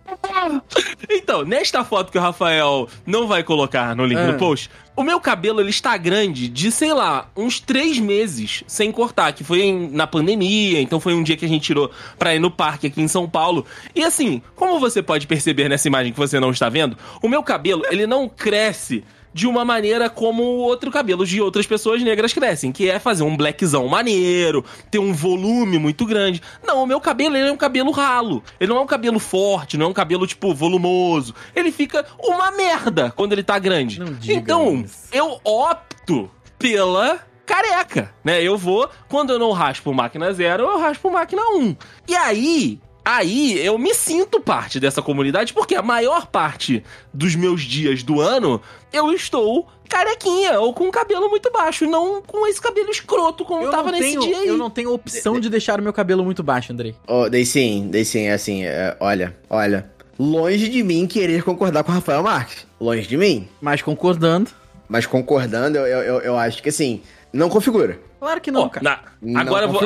Então, 1.10 1.44
nesta 1.44 1.84
foto 1.84 2.12
que 2.12 2.18
o 2.18 2.22
Rafael 2.22 2.88
não 3.06 3.28
vai 3.28 3.44
colocar 3.44 3.96
no 3.96 4.06
link 4.06 4.18
Ah. 4.20 4.28
no 4.32 4.38
post, 4.38 4.70
o 4.96 5.04
meu 5.04 5.20
cabelo 5.20 5.60
ele 5.60 5.70
está 5.70 5.98
grande 5.98 6.48
de, 6.48 6.72
sei 6.72 6.94
lá, 6.94 7.28
uns 7.36 7.60
três 7.60 8.00
meses 8.00 8.64
sem 8.68 8.92
cortar, 8.92 9.34
que 9.34 9.44
foi 9.44 9.62
em- 9.64 9.90
na 9.90 10.06
pandemia, 10.08 10.80
então 10.82 11.00
foi 11.00 11.14
um 11.14 11.24
dia 11.24 11.36
que 11.38 11.46
a 11.46 11.48
gente 11.50 11.64
tirou 11.64 11.92
pra 12.18 12.34
ir 12.36 12.40
no 12.40 12.50
parque 12.52 12.88
aqui 12.88 13.02
em 13.02 13.08
São 13.08 13.28
Paulo. 13.28 13.66
E 13.96 14.04
assim, 14.04 14.42
como 14.56 14.80
você 14.80 15.02
pode 15.02 15.28
perceber 15.28 15.68
nessa 15.70 15.88
imagem 15.88 16.12
que 16.14 16.20
você 16.20 16.40
não 16.40 16.52
está 16.52 16.70
vendo, 16.70 16.98
o 17.22 17.28
meu 17.28 17.44
cabelo, 17.44 17.84
ele 17.90 18.06
não 18.08 18.30
cresce 18.30 19.04
de 19.36 19.46
uma 19.46 19.66
maneira 19.66 20.10
como 20.10 20.42
outro 20.44 20.90
cabelo 20.90 21.26
de 21.26 21.42
outras 21.42 21.68
pessoas 21.68 22.02
negras 22.02 22.32
crescem, 22.32 22.72
que 22.72 22.90
é 22.90 23.00
fazer 23.00 23.24
um 23.24 23.36
blackzão 23.36 23.86
maneiro, 23.86 24.64
ter 24.90 24.98
um 24.98 25.12
volume 25.12 25.78
muito 25.78 26.06
grande. 26.06 26.42
Não, 26.66 26.82
o 26.82 26.86
meu 26.88 27.02
cabelo 27.02 27.36
ele 27.36 27.50
é 27.50 27.52
um 27.52 27.58
cabelo 27.58 27.92
ralo. 27.92 28.42
Ele 28.62 28.70
não 28.70 28.78
é 28.78 28.82
um 28.82 28.88
cabelo 28.88 29.20
forte, 29.20 29.76
não 29.76 29.88
é 29.88 29.90
um 29.90 29.94
cabelo, 29.94 30.26
tipo, 30.26 30.54
volumoso. 30.54 31.36
Ele 31.54 31.70
fica 31.70 32.06
uma 32.18 32.50
merda 32.52 33.12
quando 33.12 33.34
ele 33.34 33.44
tá 33.44 33.60
grande. 33.60 34.00
Então, 34.26 34.80
isso. 34.80 35.10
eu 35.12 35.38
opto 35.44 36.32
pela 36.58 37.20
careca, 37.46 38.14
né? 38.24 38.42
Eu 38.42 38.58
vou, 38.58 38.90
quando 39.10 39.34
eu 39.34 39.40
não 39.40 39.52
raspo 39.52 39.94
máquina 39.94 40.32
zero, 40.32 40.64
eu 40.64 40.80
raspo 40.80 41.12
máquina 41.12 41.42
1. 41.42 41.76
E 42.08 42.16
aí, 42.16 42.80
aí 43.06 43.64
eu 43.64 43.78
me 43.78 43.94
sinto 43.94 44.40
parte 44.42 44.80
dessa 44.80 45.02
comunidade, 45.02 45.54
porque 45.54 45.76
a 45.76 45.82
maior 45.84 46.26
parte 46.26 46.84
dos 47.14 47.36
meus 47.36 47.62
dias 47.62 48.02
do 48.02 48.20
ano 48.20 48.60
eu 48.92 49.14
estou 49.14 49.68
carequinha 49.88 50.60
ou 50.60 50.74
com 50.74 50.90
cabelo 50.90 51.30
muito 51.30 51.52
baixo, 51.52 51.86
não 51.86 52.22
com 52.22 52.48
esse 52.48 52.60
cabelo 52.60 52.90
escroto 52.90 53.46
como 53.46 53.64
Eu 53.64 53.72
tava 53.72 53.92
nesse 53.92 54.10
tenho, 54.10 54.22
dia 54.22 54.38
aí. 54.40 54.48
eu 54.48 54.58
não 54.58 54.70
tenho 54.70 54.92
opção 54.92 55.40
de 55.40 55.50
deixar 55.50 55.80
o 55.80 55.84
meu 55.84 55.94
cabelo 55.94 56.26
muito 56.26 56.42
baixo, 56.42 56.74
Andrei. 56.74 56.96
Oh, 57.08 57.30
daí 57.30 57.46
sim, 57.46 57.88
daí 57.92 58.04
sim, 58.04 58.24
é 58.24 58.34
assim, 58.34 58.64
é, 58.66 58.98
olha, 59.00 59.38
olha. 59.50 59.90
Longe 60.18 60.70
de 60.70 60.82
mim 60.82 61.06
querer 61.08 61.44
concordar 61.44 61.84
com 61.84 61.92
o 61.92 61.96
Rafael 61.96 62.24
Marques. 62.24 62.66
Longe 62.80 63.06
de 63.06 63.18
mim. 63.18 63.48
Mas 63.62 63.82
concordando. 63.82 64.50
Mas 64.88 65.06
concordando, 65.06 65.78
eu, 65.78 65.86
eu, 65.86 66.00
eu, 66.02 66.22
eu 66.22 66.38
acho 66.38 66.64
que 66.64 66.70
assim, 66.70 67.02
não 67.34 67.50
configura. 67.50 68.00
Claro 68.26 68.42
que 68.42 68.50
não, 68.50 68.64
Ó, 68.64 68.70
cara. 68.70 69.02
na- 69.22 69.40
agora 69.40 69.66
eu 69.68 69.72
vou, 69.72 69.82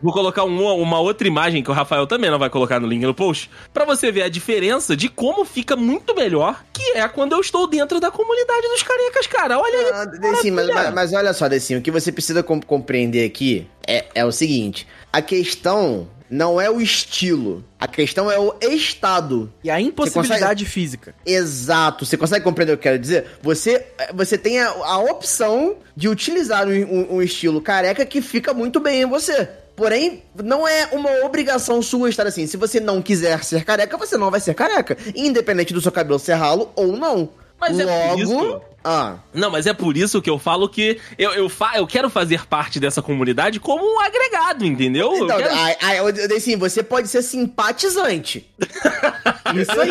vou 0.00 0.12
colocar 0.12 0.44
uma, 0.44 0.72
uma 0.74 1.00
outra 1.00 1.26
imagem 1.26 1.64
que 1.64 1.70
o 1.70 1.74
Rafael 1.74 2.06
também 2.06 2.30
não 2.30 2.38
vai 2.38 2.48
colocar 2.48 2.78
no 2.78 2.86
link 2.86 3.02
no 3.02 3.12
post, 3.12 3.50
pra 3.74 3.84
você 3.84 4.12
ver 4.12 4.22
a 4.22 4.28
diferença 4.28 4.96
de 4.96 5.08
como 5.08 5.44
fica 5.44 5.74
muito 5.74 6.14
melhor, 6.14 6.62
que 6.72 6.92
é 6.96 7.08
quando 7.08 7.32
eu 7.32 7.40
estou 7.40 7.66
dentro 7.66 7.98
da 7.98 8.08
comunidade 8.08 8.68
dos 8.68 8.84
carecas, 8.84 9.26
cara. 9.26 9.58
Olha 9.58 9.78
aí. 9.80 9.90
Ah, 9.92 10.04
Decinho, 10.04 10.54
mas, 10.54 10.68
mas- 10.68 10.94
mas 10.94 11.12
olha 11.12 11.32
só, 11.32 11.48
Decinho, 11.48 11.80
o 11.80 11.82
que 11.82 11.90
você 11.90 12.12
precisa 12.12 12.40
com- 12.40 12.60
compreender 12.60 13.26
aqui 13.26 13.66
é, 13.84 14.04
é 14.14 14.24
o 14.24 14.30
seguinte: 14.30 14.86
a 15.12 15.20
questão 15.20 16.06
não 16.32 16.58
é 16.60 16.70
o 16.70 16.80
estilo, 16.80 17.62
a 17.78 17.86
questão 17.86 18.30
é 18.30 18.38
o 18.38 18.54
estado. 18.62 19.52
E 19.62 19.70
a 19.70 19.78
impossibilidade 19.80 20.64
física. 20.64 21.14
Exato. 21.26 22.06
Você 22.06 22.16
consegue 22.16 22.42
compreender 22.44 22.72
o 22.72 22.76
que 22.78 22.88
eu 22.88 22.92
quero 22.92 22.98
dizer? 22.98 23.26
Você, 23.42 23.84
você 24.14 24.38
tem 24.38 24.58
a, 24.60 24.68
a 24.70 24.98
opção 24.98 25.76
de 25.94 26.08
utilizar 26.08 26.66
um, 26.66 26.70
um- 26.72 27.14
um 27.16 27.22
estilo 27.22 27.60
careca 27.60 28.06
que 28.06 28.22
fica 28.22 28.54
muito 28.54 28.80
bem 28.80 29.02
em 29.02 29.06
você. 29.06 29.46
Porém, 29.76 30.22
não 30.42 30.66
é 30.68 30.88
uma 30.92 31.24
obrigação 31.24 31.80
sua 31.82 32.08
estar 32.10 32.26
assim. 32.26 32.46
Se 32.46 32.56
você 32.56 32.78
não 32.78 33.00
quiser 33.02 33.42
ser 33.42 33.64
careca, 33.64 33.96
você 33.96 34.16
não 34.18 34.30
vai 34.30 34.38
ser 34.40 34.54
careca. 34.54 34.96
Independente 35.14 35.72
do 35.72 35.80
seu 35.80 35.90
cabelo 35.92 36.18
ser 36.18 36.34
ralo 36.34 36.70
ou 36.76 36.96
não. 36.96 37.30
Mas 37.68 37.78
é 37.80 37.84
por 37.86 38.08
Logo. 38.18 38.22
isso- 38.22 38.60
Ah. 38.84 39.18
Não, 39.32 39.48
mas 39.48 39.66
é 39.66 39.72
por 39.72 39.96
isso 39.96 40.20
que 40.20 40.28
eu 40.28 40.40
falo 40.40 40.68
que 40.68 41.00
eu, 41.16 41.30
eu, 41.34 41.48
fa 41.48 41.72
eu 41.76 41.86
quero 41.86 42.10
fazer 42.10 42.44
parte 42.46 42.80
dessa 42.80 43.00
comunidade 43.00 43.60
como 43.60 43.84
um 43.84 44.00
agregado, 44.00 44.64
entendeu? 44.66 45.12
Eu 45.14 45.24
Então, 45.24 45.36
quero- 45.38 45.54
eu, 45.98 46.08
eu, 46.28 46.36
assim, 46.36 46.56
você 46.56 46.82
pode 46.82 47.06
ser 47.06 47.22
simpatizante. 47.22 48.50
Isso 49.54 49.80
aí. 49.80 49.90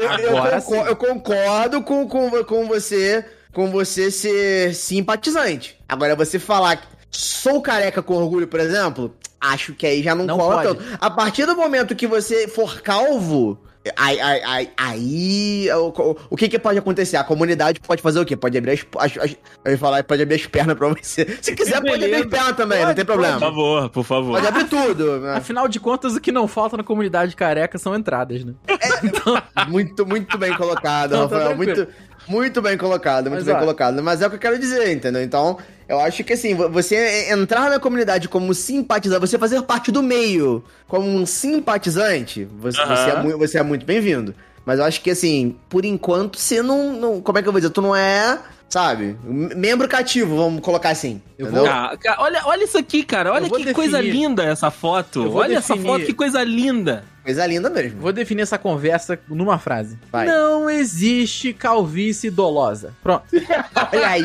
Eu, 0.00 0.08
eu 0.18 0.36
Agora 0.36 0.60
concor- 0.60 0.82
sim. 0.84 0.88
eu 0.90 0.96
concordo 0.96 1.82
com, 1.82 2.08
com, 2.08 2.44
com 2.44 2.66
você 2.66 3.24
com 3.52 3.70
você 3.70 4.10
ser 4.10 4.74
simpatizante. 4.74 5.76
Agora, 5.88 6.16
você 6.16 6.38
falar 6.38 6.76
que 6.76 6.86
sou 7.10 7.60
careca 7.60 8.02
com 8.02 8.14
orgulho, 8.14 8.48
por 8.48 8.58
exemplo, 8.58 9.14
acho 9.38 9.74
que 9.74 9.86
aí 9.86 10.02
já 10.02 10.14
não, 10.14 10.24
Não 10.24 10.38
cola 10.38 10.62
pode. 10.62 10.78
tanto. 10.78 10.98
A 10.98 11.10
partir 11.10 11.44
do 11.44 11.54
momento 11.54 11.94
que 11.94 12.06
você 12.06 12.48
for 12.48 12.80
calvo. 12.80 13.58
Aí, 13.96 14.20
aí, 14.20 14.42
aí, 14.44 14.70
aí 14.76 15.68
o, 15.74 16.16
o 16.30 16.36
que 16.36 16.48
que 16.48 16.58
pode 16.58 16.78
acontecer? 16.78 17.16
A 17.16 17.24
comunidade 17.24 17.80
pode 17.80 18.00
fazer 18.00 18.20
o 18.20 18.24
quê? 18.24 18.36
Pode 18.36 18.56
abrir 18.56 18.72
as, 18.72 18.86
as, 18.98 19.18
as 19.18 19.36
eu 19.64 19.72
ia 19.72 19.78
falar, 19.78 20.04
pode 20.04 20.22
abrir 20.22 20.36
as 20.36 20.46
pernas 20.46 20.76
pra 20.78 20.88
você. 20.88 21.36
Se 21.42 21.54
quiser, 21.54 21.80
pode 21.80 21.94
abrir 21.94 22.04
as 22.04 22.10
beleza. 22.22 22.28
pernas 22.28 22.56
também, 22.56 22.78
não 22.78 22.86
Pode, 22.86 22.96
tem 22.96 23.04
Por 23.04 23.12
problema. 23.14 23.40
favor, 23.40 23.90
por 23.90 24.04
favor. 24.04 24.32
Pode 24.34 24.46
abrir 24.46 24.64
tudo. 24.68 25.18
né? 25.20 25.34
Afinal 25.36 25.66
de 25.66 25.80
contas, 25.80 26.14
o 26.14 26.20
que 26.20 26.30
não 26.30 26.46
falta 26.46 26.76
na 26.76 26.84
comunidade 26.84 27.34
careca 27.34 27.76
são 27.76 27.94
entradas, 27.96 28.44
né? 28.44 28.54
Muito, 29.68 30.06
muito 30.06 30.36
bem 30.38 30.54
colocado, 30.54 31.12
Não, 31.12 31.28
tá 31.28 31.36
Rafael. 31.38 31.56
Muito, 31.56 31.88
muito 32.26 32.60
bem 32.62 32.76
colocado, 32.78 33.24
muito 33.30 33.36
Mas, 33.40 33.44
bem 33.44 33.54
ó. 33.54 33.58
colocado. 33.58 34.02
Mas 34.02 34.22
é 34.22 34.26
o 34.26 34.30
que 34.30 34.36
eu 34.36 34.40
quero 34.40 34.58
dizer, 34.58 34.92
entendeu? 34.92 35.22
Então, 35.22 35.58
eu 35.88 35.98
acho 36.00 36.22
que 36.24 36.32
assim, 36.32 36.54
vo- 36.54 36.68
você 36.68 37.30
entrar 37.30 37.68
na 37.70 37.78
comunidade 37.78 38.28
como 38.28 38.52
simpatizante, 38.54 39.20
você 39.20 39.38
fazer 39.38 39.60
parte 39.62 39.90
do 39.90 40.02
meio 40.02 40.64
como 40.88 41.06
um 41.08 41.24
simpatizante, 41.26 42.44
você, 42.58 42.78
você 42.84 43.10
é, 43.10 43.22
mui- 43.22 43.36
você 43.36 43.58
é 43.58 43.62
muito 43.62 43.84
bem-vindo. 43.86 44.34
Mas 44.64 44.78
eu 44.78 44.84
acho 44.84 45.00
que 45.00 45.10
assim, 45.10 45.56
por 45.68 45.84
enquanto, 45.84 46.38
você 46.38 46.62
não, 46.62 46.92
não. 46.92 47.20
Como 47.20 47.38
é 47.38 47.42
que 47.42 47.48
eu 47.48 47.52
vou 47.52 47.60
dizer? 47.60 47.72
Tu 47.72 47.82
não 47.82 47.96
é, 47.96 48.38
sabe? 48.68 49.16
Membro 49.24 49.88
cativo, 49.88 50.36
vamos 50.36 50.60
colocar 50.60 50.90
assim. 50.90 51.20
Eu 51.36 51.46
entendeu? 51.48 51.66
Ah, 51.66 51.96
olha, 52.18 52.42
olha 52.44 52.62
isso 52.64 52.78
aqui, 52.78 53.02
cara. 53.02 53.32
Olha 53.32 53.48
vou 53.48 53.58
que 53.58 53.74
coisa 53.74 53.98
definir- 54.00 54.20
linda 54.28 54.44
essa 54.44 54.70
foto. 54.70 55.24
Vou 55.28 55.40
Olha 55.42 55.56
essa 55.58 55.74
definir- 55.74 55.90
foto, 55.90 56.06
que 56.06 56.14
coisa 56.14 56.44
linda. 56.44 57.04
Coisa 57.24 57.46
linda 57.46 57.70
mesmo. 57.70 58.00
Vou 58.00 58.12
definir 58.12 58.42
essa 58.42 58.58
conversa 58.58 59.18
numa 59.28 59.58
frase. 59.58 59.96
Vai. 60.10 60.26
Não 60.26 60.68
existe 60.68 61.52
calvície 61.52 62.30
dolosa. 62.30 62.92
Pronto. 63.02 63.24
Olha 63.92 64.08
aí. 64.08 64.22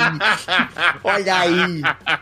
Olha 1.03 1.35
aí. 1.39 1.81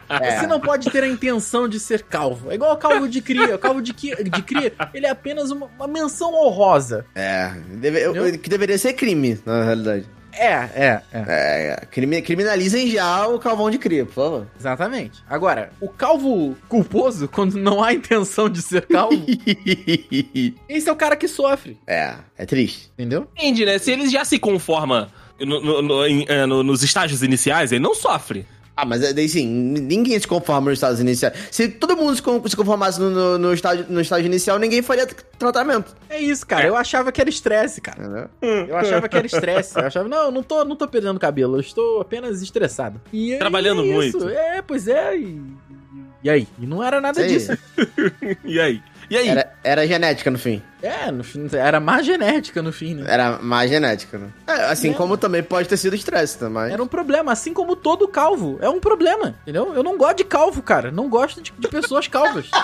É. 0.10 0.40
Você 0.40 0.48
não 0.48 0.60
pode 0.60 0.90
ter 0.90 1.04
a 1.04 1.08
intenção 1.08 1.68
de 1.68 1.80
ser 1.80 2.04
calvo. 2.04 2.52
É 2.52 2.56
igual 2.56 2.74
o 2.74 2.78
calvo 2.78 3.08
de 3.08 3.22
cria. 3.22 3.56
O 3.56 3.60
calvo 3.60 3.82
de, 3.82 3.94
qui- 3.94 4.16
de 4.24 4.42
cria, 4.42 4.74
ele 4.94 5.06
é 5.06 5.10
apenas 5.10 5.50
uma, 5.52 5.68
uma 5.78 5.88
menção 5.88 6.34
honrosa. 6.34 7.06
É, 7.16 7.52
deve- 7.76 8.02
eu- 8.06 8.38
que 8.38 8.50
deveria 8.50 8.78
ser 8.78 8.94
crime, 8.94 9.40
na 9.46 9.64
realidade. 9.64 10.06
É, 10.38 10.54
é, 10.54 11.02
é. 11.14 11.24
É, 11.28 11.86
crime- 11.90 12.22
criminalizem 12.22 12.90
já 12.90 13.28
o 13.28 13.40
calvão 13.40 13.70
de 13.72 13.78
cria, 13.78 14.06
por 14.06 14.14
favor. 14.14 14.48
Exatamente. 14.60 15.24
Agora, 15.30 15.72
o 15.80 15.88
calvo 15.90 16.56
culposo, 16.68 17.28
quando 17.28 17.56
não 17.58 17.84
há 17.84 17.94
intenção 17.94 18.50
de 18.50 18.62
ser 18.62 18.86
calvo, 18.86 19.16
esse 20.70 20.90
é 20.90 20.92
o 20.92 20.96
cara 20.96 21.16
que 21.16 21.28
sofre. 21.28 21.78
é, 21.88 22.16
é 22.38 22.46
triste. 22.46 22.90
Entendeu? 22.94 23.28
Entende, 23.38 23.66
né? 23.66 23.78
Se 23.78 23.92
ele 23.92 24.10
já 24.10 24.26
se 24.26 24.38
conforma 24.40 25.10
no- 25.40 25.62
no- 25.62 25.82
no- 25.82 26.06
em- 26.08 26.26
é, 26.28 26.46
no- 26.46 26.64
nos 26.64 26.84
estágios 26.84 27.24
iniciais, 27.24 27.72
ele 27.72 27.82
não 27.84 27.96
sofre. 27.96 28.46
Ah, 28.78 28.84
mas 28.86 29.02
é, 29.02 29.14
daí 29.14 29.30
sim, 29.30 29.48
ninguém 29.48 30.20
se 30.20 30.28
conforma 30.28 30.70
nos 30.70 30.78
estágios 30.80 31.00
iniciais. 31.00 31.34
Se 31.50 31.70
todo 31.70 31.96
mundo 31.96 32.14
se 32.16 32.22
con- 32.22 32.42
se 32.46 32.56
conformasse 32.58 33.00
no, 33.00 33.10
no, 33.10 33.38
no 33.38 33.54
estágio, 33.54 33.86
no 33.88 34.02
estágio 34.02 34.26
inicial, 34.26 34.60
ninguém 34.60 34.82
faria 34.82 35.08
tratamento. 35.40 35.96
É 36.10 36.20
isso, 36.20 36.46
cara. 36.46 36.68
Eu 36.68 36.76
achava 36.76 37.10
que 37.12 37.22
era 37.22 37.30
estresse, 37.30 37.80
cara. 37.80 38.04
Entendeu? 38.04 38.66
Eu 38.68 38.76
achava 38.76 39.08
que 39.08 39.16
era 39.16 39.26
estresse. 39.26 39.78
Eu 39.80 39.86
achava, 39.86 40.10
não, 40.10 40.26
eu 40.26 40.32
não 40.32 40.44
tô, 40.44 40.66
não 40.66 40.76
tô 40.76 40.88
perdendo 40.90 41.18
cabelo, 41.20 41.56
eu 41.56 41.62
estou 41.62 42.02
apenas 42.02 42.42
estressado. 42.42 43.00
E 43.14 43.38
Trabalhando 43.38 43.82
é 43.82 43.86
isso. 44.08 44.18
muito. 44.20 44.30
É, 44.30 44.62
pois 44.62 44.88
é. 44.90 45.18
E, 45.18 45.42
e 46.24 46.30
aí? 46.30 46.48
E 46.60 46.66
não 46.68 46.84
era 46.84 47.00
nada 47.00 47.26
disso. 47.26 47.52
E 48.44 48.60
aí? 48.60 48.82
E 49.10 49.18
aí? 49.18 49.28
Era, 49.30 49.52
era 49.64 49.88
genética 49.88 50.32
no 50.32 50.38
fim. 50.40 50.62
É, 50.82 51.12
no 51.12 51.24
fim, 51.24 51.48
era 51.54 51.80
má 51.80 52.02
genética 52.02 52.62
no 52.62 52.72
fim, 52.72 52.96
né? 52.96 53.06
Era 53.08 53.40
mais 53.40 53.70
genética, 53.70 54.18
né? 54.18 54.28
É, 54.48 54.52
assim 54.72 54.92
É. 54.92 54.94
como 54.94 55.18
também 55.18 55.42
pode 55.44 55.68
ter 55.68 55.78
sido 55.78 55.96
estresse 55.96 56.38
também. 56.38 56.72
Era 56.72 56.82
um 56.84 56.88
problema, 56.88 57.32
assim 57.32 57.54
como 57.54 57.76
todo 57.76 58.08
calvo. 58.08 58.58
É 58.62 58.70
um 58.70 58.80
problema, 58.80 59.36
entendeu? 59.44 59.74
Eu 59.76 59.84
não 59.84 59.98
gosto 59.98 60.18
de 60.18 60.24
calvo, 60.24 60.62
cara. 60.62 60.92
Não 60.92 61.10
gosto 61.10 61.42
de, 61.42 61.52
de 61.58 61.68
pessoas 61.68 62.08
calvas. 62.08 62.50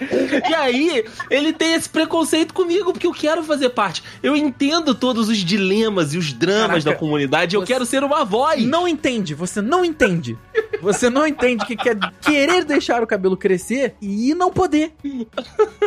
E 0.50 0.54
aí, 0.54 1.04
ele 1.30 1.52
tem 1.52 1.74
esse 1.74 1.88
preconceito 1.88 2.52
comigo, 2.52 2.92
porque 2.92 3.06
eu 3.06 3.12
quero 3.12 3.42
fazer 3.42 3.70
parte. 3.70 4.02
Eu 4.22 4.36
entendo 4.36 4.94
todos 4.94 5.28
os 5.28 5.38
dilemas 5.38 6.14
e 6.14 6.18
os 6.18 6.32
dramas 6.32 6.84
Caraca, 6.84 6.90
da 6.90 6.94
comunidade, 6.94 7.56
eu 7.56 7.62
quero 7.62 7.84
ser 7.84 8.02
uma 8.02 8.24
voz. 8.24 8.64
Não 8.64 8.88
entende, 8.88 9.34
você 9.34 9.60
não 9.60 9.84
entende. 9.84 10.36
Você 10.80 11.10
não 11.10 11.26
entende 11.26 11.64
que 11.66 11.76
quer 11.76 11.96
querer 12.20 12.64
deixar 12.64 13.02
o 13.02 13.06
cabelo 13.06 13.36
crescer 13.36 13.94
e 14.00 14.34
não 14.34 14.50
poder. 14.50 14.92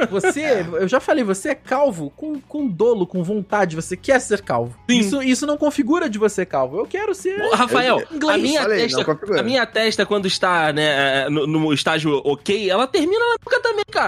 Você, 0.09 0.65
eu 0.79 0.87
já 0.87 0.99
falei, 0.99 1.23
você 1.23 1.49
é 1.49 1.55
calvo 1.55 2.11
com, 2.15 2.39
com 2.39 2.67
dolo, 2.67 3.07
com 3.07 3.23
vontade, 3.23 3.75
você 3.75 3.97
quer 3.97 4.19
ser 4.19 4.41
calvo. 4.41 4.75
Sim. 4.89 4.99
Isso, 4.99 5.23
isso 5.23 5.47
não 5.47 5.57
configura 5.57 6.09
de 6.09 6.17
você 6.17 6.45
calvo. 6.45 6.77
Eu 6.77 6.85
quero 6.85 7.15
ser. 7.15 7.41
Ô, 7.41 7.55
Rafael, 7.55 8.03
Inglês. 8.11 8.35
a 8.35 8.37
minha, 8.37 8.61
não 8.61 8.69
testa, 8.69 9.39
a 9.39 9.43
minha 9.43 9.65
testa, 9.65 10.05
quando 10.05 10.27
está 10.27 10.71
né, 10.71 11.27
no, 11.29 11.47
no 11.47 11.73
estágio 11.73 12.21
ok, 12.23 12.69
ela 12.69 12.87
termina 12.87 13.19
na 13.19 13.35
boca 13.43 13.59
também, 13.61 13.85
cara. 13.89 14.02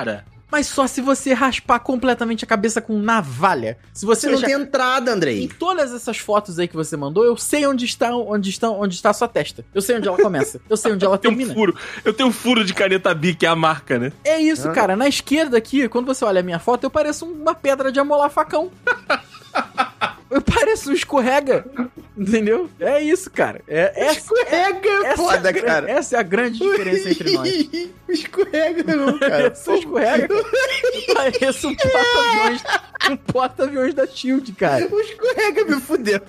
Mas 0.52 0.68
só 0.68 0.86
se 0.88 1.02
você 1.02 1.34
raspar 1.34 1.80
completamente 1.80 2.46
a 2.46 2.48
cabeça 2.48 2.80
com 2.80 2.98
navalha. 3.00 3.78
Se 3.92 4.06
você 4.06 4.30
Você 4.30 4.36
não 4.36 4.42
tem 4.42 4.54
entrada, 4.54 5.12
Em 5.12 5.14
Andrei. 5.14 5.48
todas 5.60 5.92
essas 5.94 6.18
fotos 6.20 6.60
aí 6.60 6.68
que 6.68 6.76
você 6.76 6.96
mandou, 6.96 7.26
eu 7.26 7.36
sei 7.36 7.66
onde 7.66 7.84
está, 7.84 8.16
onde 8.16 8.52
está, 8.52 8.70
onde 8.70 8.96
está 8.96 9.10
a 9.10 9.14
sua 9.14 9.28
testa. 9.28 9.66
Eu 9.74 9.82
sei 9.82 9.98
onde 9.98 10.08
ela 10.08 10.18
começa. 10.18 10.62
Eu 10.70 10.78
sei 10.78 10.94
onde 10.94 11.04
ela 11.04 11.18
Tem 11.20 11.32
um 11.32 11.36
termina. 11.36 11.54
furo. 11.54 11.76
Eu 12.06 12.14
tenho 12.14 12.30
um 12.30 12.32
furo 12.32 12.64
de 12.64 12.74
caneta 12.74 13.14
Bic, 13.14 13.40
que 13.40 13.46
é 13.46 13.50
a 13.50 13.56
marca, 13.56 13.98
né? 13.98 14.14
É 14.24 14.40
isso, 14.40 14.70
Ah. 14.70 14.72
cara. 14.72 14.96
Na 14.96 15.08
esquerda 15.08 15.58
aqui, 15.58 15.90
quando 15.90 16.06
você 16.06 16.24
olha 16.24 16.40
a 16.40 16.44
minha 16.44 16.60
foto, 16.60 16.84
eu 16.86 16.92
pareço 16.92 17.26
uma 17.26 17.56
pedra 17.56 17.92
de 17.92 18.00
amolar 18.00 18.30
facão. 18.30 18.72
eu 20.36 20.42
pareço 20.42 20.92
um 20.92 20.94
escorrega. 20.94 21.66
Entendeu? 22.18 22.70
É 22.80 23.02
isso, 23.02 23.30
cara. 23.32 23.62
É, 23.68 23.92
essa, 23.96 24.20
Escorrega 24.20 24.88
é 24.90 24.98
essa, 24.98 25.08
é 25.08 25.12
a 25.12 25.16
foda, 25.18 25.52
gra- 25.52 25.62
cara. 25.64 25.92
essa 25.92 26.16
é 26.16 26.20
a 26.20 26.24
grande 26.24 26.60
diferença 26.60 27.10
entre 27.10 27.32
nós. 27.34 27.70
Escorrega 28.10 28.96
não, 28.96 29.18
cara. 29.20 29.48
Escorrega, 29.48 30.28
pareço 31.14 31.68
um 31.68 31.76
porta-aviões 31.76 32.64
um 33.12 33.18
porta-aviões 33.18 33.94
da 33.94 34.08
Shield, 34.08 34.52
cara. 34.54 34.88
O 34.92 35.00
escorrega 35.00 35.64
me 35.66 35.80
fudeu. 35.82 36.20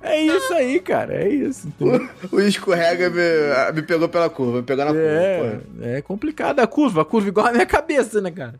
É 0.00 0.20
isso 0.20 0.54
aí, 0.54 0.80
cara. 0.80 1.14
É 1.14 1.28
isso. 1.28 1.68
entendeu? 1.68 2.08
O 2.32 2.40
escorrega 2.40 3.10
me, 3.10 3.72
me 3.74 3.82
pegou 3.82 4.08
pela 4.08 4.30
curva, 4.30 4.58
me 4.58 4.62
pegou 4.62 4.84
na 4.84 4.90
curva. 4.92 5.06
É, 5.06 5.38
porra. 5.38 5.62
é 5.96 6.02
complicado 6.02 6.60
a 6.60 6.66
curva. 6.66 7.02
A 7.02 7.04
curva 7.04 7.28
igual 7.28 7.46
a 7.48 7.52
minha 7.52 7.66
cabeça, 7.66 8.20
né, 8.20 8.30
cara? 8.30 8.54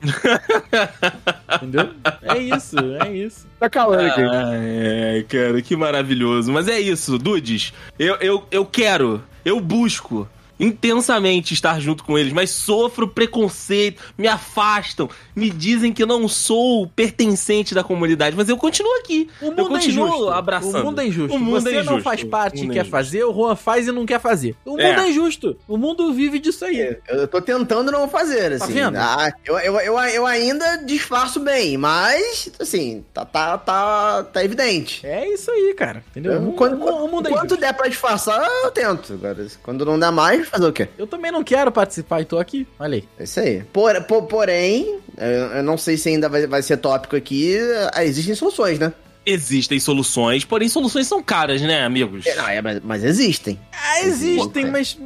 Entendeu? 1.56 1.90
É 2.22 2.38
isso, 2.48 2.76
é 3.00 3.12
isso. 3.12 3.46
Tá 3.58 3.68
calando 3.68 4.02
aqui. 4.02 4.20
Ai, 4.22 5.22
cara, 5.28 5.62
que 5.62 5.76
maravilhoso. 5.76 6.52
Mas 6.52 6.68
é 6.68 6.78
isso, 6.78 7.18
Dudes. 7.18 7.72
Eu, 7.98 8.16
eu, 8.16 8.44
eu 8.50 8.64
quero, 8.64 9.22
eu 9.44 9.60
busco 9.60 10.28
intensamente 10.58 11.54
estar 11.54 11.80
junto 11.80 12.04
com 12.04 12.18
eles, 12.18 12.32
mas 12.32 12.50
sofro 12.50 13.08
preconceito, 13.08 14.02
me 14.16 14.26
afastam, 14.28 15.08
me 15.34 15.50
dizem 15.50 15.92
que 15.92 16.04
não 16.06 16.28
sou 16.28 16.86
pertencente 16.88 17.74
da 17.74 17.82
comunidade, 17.82 18.36
mas 18.36 18.48
eu 18.48 18.56
continuo 18.56 18.92
aqui. 18.98 19.28
O 19.40 19.46
eu 19.46 19.50
mundo 19.50 19.60
é 19.60 19.68
continuo 19.68 20.06
injusto. 20.08 20.30
abraçando. 20.30 20.80
O 20.80 20.84
mundo 20.84 21.00
é 21.00 21.06
injusto. 21.06 21.36
O 21.36 21.40
mundo 21.40 21.60
Você 21.60 21.68
é 21.68 21.72
injusto. 21.72 21.92
não 21.92 22.00
faz 22.02 22.24
parte 22.24 22.58
e 22.58 22.64
é 22.64 22.66
quer 22.66 22.72
injusto. 22.72 22.90
fazer, 22.90 23.24
o 23.24 23.32
Juan 23.32 23.56
faz 23.56 23.86
e 23.88 23.92
não 23.92 24.06
quer 24.06 24.20
fazer. 24.20 24.54
O 24.64 24.70
mundo 24.70 24.80
É. 24.82 24.94
é, 25.04 25.08
injusto. 25.10 25.56
O 25.66 25.76
mundo 25.76 26.12
vive 26.12 26.38
disso 26.38 26.64
aí. 26.64 26.98
Eu, 27.08 27.16
eu 27.16 27.28
tô 27.28 27.40
tentando 27.40 27.90
não 27.90 28.08
fazer, 28.08 28.58
Tá 28.58 28.64
assim. 28.64 28.74
vendo? 28.74 28.96
Ah, 28.96 29.32
eu, 29.44 29.58
eu, 29.58 29.74
eu, 29.80 29.98
eu 29.98 30.26
ainda 30.26 30.76
disfarço 30.76 31.40
bem, 31.40 31.76
mas, 31.76 32.50
assim, 32.60 33.04
tá, 33.12 33.24
tá, 33.24 33.58
tá, 33.58 34.24
tá 34.24 34.44
evidente. 34.44 35.04
É 35.06 35.28
isso 35.32 35.50
aí, 35.50 35.74
cara. 35.76 36.04
Entendeu? 36.10 36.32
Eu- 36.34 36.48
O- 36.48 36.52
quando 36.52 36.80
o, 36.82 37.04
o 37.04 37.10
mundo 37.10 37.28
é 37.28 37.30
quanto 37.30 37.46
injusto. 37.46 37.60
der 37.60 37.72
pra 37.74 37.88
disfarçar, 37.88 38.46
eu 38.64 38.70
tento. 38.70 39.14
Agora, 39.14 39.46
quando 39.62 39.84
não 39.84 39.98
der 39.98 40.10
mais, 40.12 40.43
fazer 40.46 40.66
o 40.66 40.72
quê? 40.72 40.88
Eu 40.98 41.06
também 41.06 41.30
não 41.32 41.42
quero 41.44 41.70
participar 41.72 42.20
e 42.20 42.24
tô 42.24 42.38
aqui. 42.38 42.66
Olha 42.78 42.96
aí. 42.96 43.04
É 43.18 43.24
isso 43.24 43.40
aí. 43.40 43.62
Por, 43.72 44.00
por- 44.04 44.22
porém, 44.24 44.98
eu, 45.18 45.62
não 45.62 45.76
sei 45.78 45.96
se 45.96 46.08
ainda 46.08 46.28
vai, 46.28 46.46
vai 46.46 46.62
ser 46.62 46.76
tópico 46.78 47.16
aqui, 47.16 47.56
ah, 47.92 48.04
existem 48.04 48.34
soluções, 48.34 48.78
né? 48.78 48.92
Existem 49.26 49.80
soluções, 49.80 50.44
porém 50.44 50.68
soluções 50.68 51.06
são 51.06 51.22
caras, 51.22 51.62
né, 51.62 51.82
amigos? 51.82 52.26
É, 52.26 52.34
Não, 52.34 52.46
é, 52.46 52.60
mas, 52.60 52.80
mas 52.84 53.02
existem. 53.04 53.58
Ah, 53.72 54.02
existem, 54.02 54.70
mas 54.70 54.98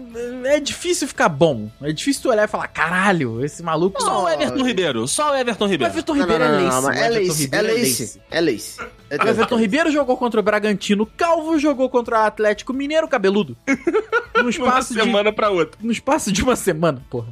é 0.45 0.59
difícil 0.59 1.07
ficar 1.07 1.29
bom. 1.29 1.71
É 1.81 1.93
difícil 1.93 2.23
tu 2.23 2.29
olhar 2.31 2.43
e 2.43 2.49
falar, 2.49 2.67
caralho, 2.67 3.45
esse 3.45 3.63
maluco... 3.63 4.03
Só 4.03 4.09
o 4.09 4.23
Não, 4.25 4.29
Everton 4.33 4.65
Ribeiro, 4.65 5.07
só 5.07 5.31
o 5.31 5.37
Everton 5.37 5.67
O 5.67 5.69
Ribeiro. 5.69 5.93
Everton 5.93 6.15
Não, 6.15 6.21
Ribeiro 6.23 6.45
não, 6.45 6.51
não, 6.51 6.59
é 6.59 6.69
não, 6.69 6.81
lace. 6.83 6.89
o 6.89 6.91
é 6.91 7.07
Everton 7.07 7.29
lace, 7.29 7.31
é 7.31 7.45
Ribeiro 7.45 7.67
lace, 7.79 8.21
é 8.29 8.41
lace. 8.41 8.81
O 8.81 9.29
Everton 9.29 9.57
Ribeiro 9.57 9.93
jogou 9.93 10.17
contra 10.17 10.41
o 10.41 10.43
Bragantino 10.43 11.07
Calvo, 11.07 11.57
jogou 11.57 11.89
contra 11.89 12.17
o 12.19 12.27
Atlético 12.27 12.73
Mineiro 12.73 13.07
Cabeludo. 13.07 13.57
No 14.39 14.45
Uma 14.45 14.51
espaço 14.51 14.95
de 14.95 15.01
semana 15.03 15.33
pra 15.33 15.51
outra. 15.51 15.79
no 15.83 15.93
espaço 15.93 16.33
de 16.33 16.43
uma 16.43 16.57
semana, 16.57 17.03
porra. 17.11 17.29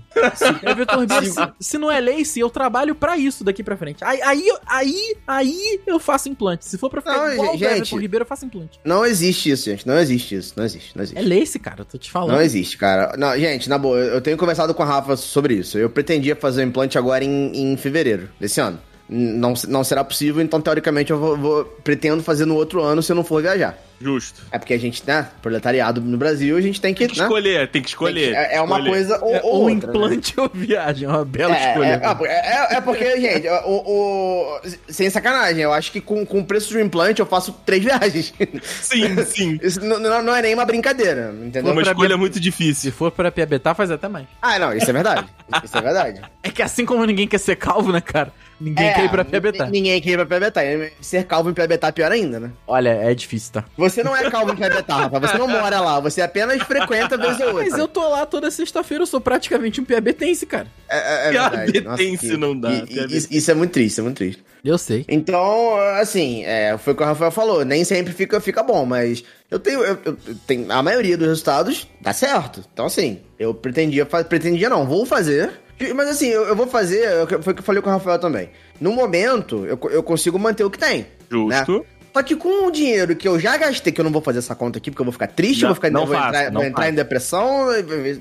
Everton 0.63 1.01
Ribeiro, 1.01 1.27
se, 1.27 1.41
se 1.61 1.79
não 1.79 1.91
é 1.91 2.01
lace, 2.01 2.41
eu 2.41 2.51
trabalho 2.51 2.95
pra 2.95 3.17
isso 3.17 3.43
daqui 3.45 3.63
pra 3.63 3.77
frente. 3.77 4.05
Aí, 4.05 4.21
aí, 4.23 4.45
aí, 4.67 5.17
aí 5.27 5.81
eu 5.87 5.99
faço 5.99 6.29
implante. 6.29 6.65
Se 6.67 6.77
for 6.79 6.91
pra 6.91 7.01
ficar 7.01 7.17
Não, 7.17 7.33
igual 7.33 7.49
o 7.55 7.59
gente. 7.59 7.65
Everton 7.65 7.99
Ribeiro, 7.99 8.23
eu 8.23 8.27
faço 8.27 8.45
implante. 8.45 8.79
Não 8.85 9.05
existe 9.05 9.51
isso, 9.51 9.65
gente. 9.67 9.87
Não 9.87 9.99
existe 9.99 10.35
isso. 10.37 10.55
Não 10.57 10.65
existe, 10.65 10.97
não 10.97 11.03
existe. 11.05 11.19
É 11.19 11.23
lace, 11.23 11.59
cara, 11.59 11.81
eu 11.81 11.85
tô 11.85 11.99
te 11.99 12.11
falando. 12.11 12.33
Não 12.37 12.43
existe, 12.43 12.77
cara. 12.77 13.15
Não, 13.17 13.37
gente, 13.39 13.69
na 13.69 13.79
boa, 13.79 13.97
eu 13.99 14.21
tenho 14.21 14.37
conversado 14.37 14.75
com 14.75 14.83
a 14.83 14.87
Rafa 14.87 15.17
sobre 15.17 15.55
isso. 15.55 15.79
Eu 15.79 15.89
pretendia 15.91 16.35
fazer 16.37 16.63
o 16.63 16.67
implante 16.67 16.99
agora 16.99 17.25
em, 17.25 17.73
em 17.73 17.77
fevereiro 17.77 18.29
desse 18.41 18.61
ano. 18.61 18.79
Não, 19.09 19.55
não 19.69 19.85
será 19.85 20.03
possível, 20.03 20.43
então 20.43 20.61
teoricamente 20.61 21.13
eu 21.13 21.19
vou, 21.19 21.37
vou- 21.37 21.65
pretendo 21.85 22.23
fazer 22.25 22.45
no 22.45 22.57
outro 22.57 22.83
ano 22.83 23.01
se 23.01 23.13
eu 23.13 23.17
não 23.17 23.23
for 23.23 23.41
viajar. 23.41 23.79
Justo. 24.01 24.43
É 24.53 24.59
porque 24.59 24.75
a 24.75 24.79
gente, 24.79 25.03
né, 25.07 25.27
proletariado 25.41 26.01
no 26.01 26.19
Brasil, 26.19 26.57
a 26.57 26.61
gente 26.61 26.81
tem 26.81 26.93
que, 26.93 27.01
Tem 27.07 27.09
que 27.15 27.19
né? 27.19 27.25
escolher, 27.25 27.59
tem 27.59 27.67
que 27.67 27.73
tem 27.73 27.83
que- 27.83 27.89
escolher. 27.89 28.35
é, 28.35 28.57
é 28.57 28.61
uma 28.61 28.77
Escolher. 28.77 28.91
coisa 28.91 29.25
ou, 29.25 29.35
É, 29.35 29.41
ou 29.43 29.47
ou 29.55 29.61
outra, 29.63 29.75
né? 29.75 29.75
implante 29.77 30.35
ou 30.41 30.51
viagem, 30.53 31.09
é 31.09 31.11
uma 31.11 31.25
bela 31.25 31.57
É, 31.57 31.69
escolha. 31.71 31.87
é, 32.27 32.33
é, 32.33 32.75
é- 32.75 32.77
é 32.77 32.81
porque, 32.83 33.21
gente, 33.21 33.49
o, 33.65 33.83
o- 33.87 34.61
sem 34.89 35.09
sacanagem, 35.09 35.63
eu 35.63 35.73
acho 35.73 35.91
que 35.91 36.01
com, 36.01 36.27
com 36.27 36.41
o 36.41 36.45
preço 36.45 36.69
de 36.69 36.77
um 36.77 36.81
implante 36.81 37.21
eu 37.21 37.27
faço 37.27 37.53
três 37.65 37.83
viagens. 37.83 38.35
Sim, 38.63 39.17
sim. 39.25 39.59
Isso 39.63 39.81
não, 39.85 39.99
não- 40.23 40.37
é 40.37 40.43
nem 40.43 40.55
uma 40.55 40.65
brincadeira, 40.67 41.35
entendeu? 41.43 41.73
Uma 41.73 41.83
escolha 41.83 42.17
muito 42.17 42.35
Se 42.35 42.41
difícil. 42.41 42.93
for 42.93 43.11
pra 43.11 43.31
Piabetá, 43.33 43.75
faz 43.75 43.91
até 43.91 44.09
mais. 44.09 44.27
Ah, 44.43 44.59
não, 44.59 44.75
isso 44.75 44.91
é 44.91 44.93
verdade. 44.93 45.27
Isso 45.65 45.77
é 45.77 45.81
verdade. 45.81 46.21
É 46.43 46.51
que 46.51 46.63
assim 46.63 46.85
como 46.85 47.05
ninguém 47.05 47.27
quer 47.27 47.39
ser 47.39 47.57
calvo, 47.57 47.93
né, 47.93 48.01
cara? 48.01 48.33
Ninguém 48.61 48.87
É, 48.87 48.93
quer 48.95 49.05
ir 49.05 49.11
pra 49.11 49.25
Piabetá. 49.25 49.67
Ninguém 49.67 50.01
quer 50.01 50.11
ir 50.11 50.17
pra 50.17 50.27
Piabetá. 50.27 50.61
Ser 51.01 51.25
calvo 51.25 51.51
em 51.51 51.53
Piabetá 51.55 51.89
é 51.89 51.93
pior 51.93 52.11
ainda, 52.11 52.41
né? 52.41 52.51
Olha, 52.67 52.89
é 52.89 53.15
difícil, 53.15 53.53
tá? 53.53 53.65
Você 53.77 54.03
não 54.03 54.17
é 54.17 54.31
calvo 54.31 54.53
em 54.53 54.57
Piabetá, 54.57 54.97
Rafa. 54.97 55.21
Você 55.21 55.37
não 55.39 55.47
mora 55.49 55.81
lá. 55.81 56.01
Você 56.01 56.23
apenas 56.23 56.63
frequenta 56.63 57.19
vez 57.19 57.39
ou 57.41 57.49
outra. 57.49 57.65
Mas 57.69 57.79
eu 57.79 57.87
tô 57.87 58.09
lá 58.09 58.25
toda 58.25 58.51
sexta-feira, 58.51 59.03
eu 59.03 59.07
sou 59.07 59.21
praticamente 59.21 59.81
um 59.81 59.85
piabetense, 59.85 60.47
cara. 60.47 60.67
É, 60.89 60.97
é, 60.97 61.29
é 61.29 61.33
verdade. 61.33 61.73
Piabetense 61.73 62.27
Nossa, 62.29 62.39
não 62.39 62.59
dá, 62.59 62.71
e- 62.71 62.77
e- 62.79 62.87
piabetense. 62.87 63.17
isso, 63.17 63.29
isso 63.31 63.51
é 63.51 63.55
muito 63.55 63.73
triste, 63.73 63.91
isso 63.93 64.01
é 64.01 64.05
muito 64.05 64.17
triste. 64.17 64.43
Eu 64.65 64.79
sei. 64.79 65.05
Então, 65.09 65.77
assim, 66.01 66.43
é, 66.45 66.77
foi 66.79 66.93
o 66.93 66.97
que 66.97 67.03
o 67.03 67.07
Rafael 67.07 67.31
falou. 67.31 67.65
Nem 67.65 67.85
sempre 67.85 68.13
fica, 68.13 68.41
fica 68.41 68.63
bom, 68.65 68.85
mas 68.85 69.23
eu 69.49 69.61
tenho, 69.61 69.81
eu, 69.85 69.97
eu 70.05 70.17
tenho. 70.47 70.73
A 70.73 70.83
maioria 70.83 71.17
dos 71.17 71.29
resultados 71.29 71.87
dá 72.01 72.13
certo. 72.13 72.65
Então, 72.73 72.87
assim, 72.87 73.21
eu 73.39 73.55
pretendia 73.55 74.05
fazer. 74.07 74.25
Pretendia 74.25 74.69
não, 74.69 74.85
vou 74.85 75.07
fazer. 75.07 75.53
Mas 75.95 76.09
assim, 76.09 76.29
eu, 76.29 76.45
eu 76.45 76.57
vou 76.57 76.67
fazer. 76.67 77.07
Foi 77.43 77.53
o 77.53 77.55
que 77.55 77.61
eu 77.61 77.65
falei 77.65 77.83
com 77.83 77.91
o 77.91 77.93
Rafael 77.93 78.19
também. 78.19 78.51
No 78.81 78.93
momento, 78.93 79.65
eu, 79.67 79.79
eu 79.91 80.03
consigo 80.03 80.39
manter 80.39 80.65
o 80.65 80.71
que 80.71 80.79
tem. 80.79 81.07
Justo. 81.31 81.85
Só 82.17 82.23
que 82.23 82.35
com 82.35 82.67
o 82.67 82.71
dinheiro 82.71 83.15
que 83.15 83.29
eu 83.29 83.39
já 83.39 83.59
gastei, 83.59 83.93
que 83.93 84.01
eu 84.01 84.05
não 84.05 84.11
vou 84.11 84.23
fazer 84.23 84.39
essa 84.39 84.55
conta 84.55 84.79
aqui, 84.79 84.91
porque 84.91 85.03
eu 85.03 85.05
vou 85.05 85.13
ficar 85.13 85.27
triste, 85.27 85.61
Não, 85.61 85.69
vou, 85.69 85.75
ficar, 85.75 85.91
não 85.91 86.07
vou 86.07 86.17
faça, 86.17 86.29
entrar, 86.29 86.51
não 86.51 86.61
vou 86.63 86.71
entrar 86.71 86.89
em 86.89 86.95
depressão. 86.95 87.67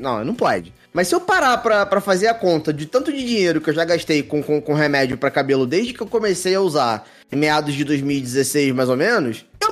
Não, 0.01 0.25
não 0.25 0.35
pode. 0.35 0.73
Mas 0.91 1.07
se 1.07 1.15
eu 1.15 1.21
parar 1.21 1.57
pra, 1.59 1.85
pra 1.85 2.01
fazer 2.01 2.27
a 2.27 2.33
conta 2.33 2.73
de 2.73 2.87
tanto 2.87 3.09
de 3.09 3.25
dinheiro 3.25 3.61
que 3.61 3.69
eu 3.69 3.73
já 3.73 3.85
gastei 3.85 4.21
com, 4.21 4.43
com, 4.43 4.61
com 4.61 4.73
remédio 4.73 5.17
pra 5.17 5.31
cabelo 5.31 5.65
desde 5.65 5.93
que 5.93 6.01
eu 6.01 6.07
comecei 6.07 6.55
a 6.55 6.59
usar, 6.59 7.07
em 7.31 7.37
meados 7.37 7.73
de 7.73 7.85
2016, 7.85 8.75
mais 8.75 8.89
ou 8.89 8.97
menos, 8.97 9.45
eu 9.61 9.71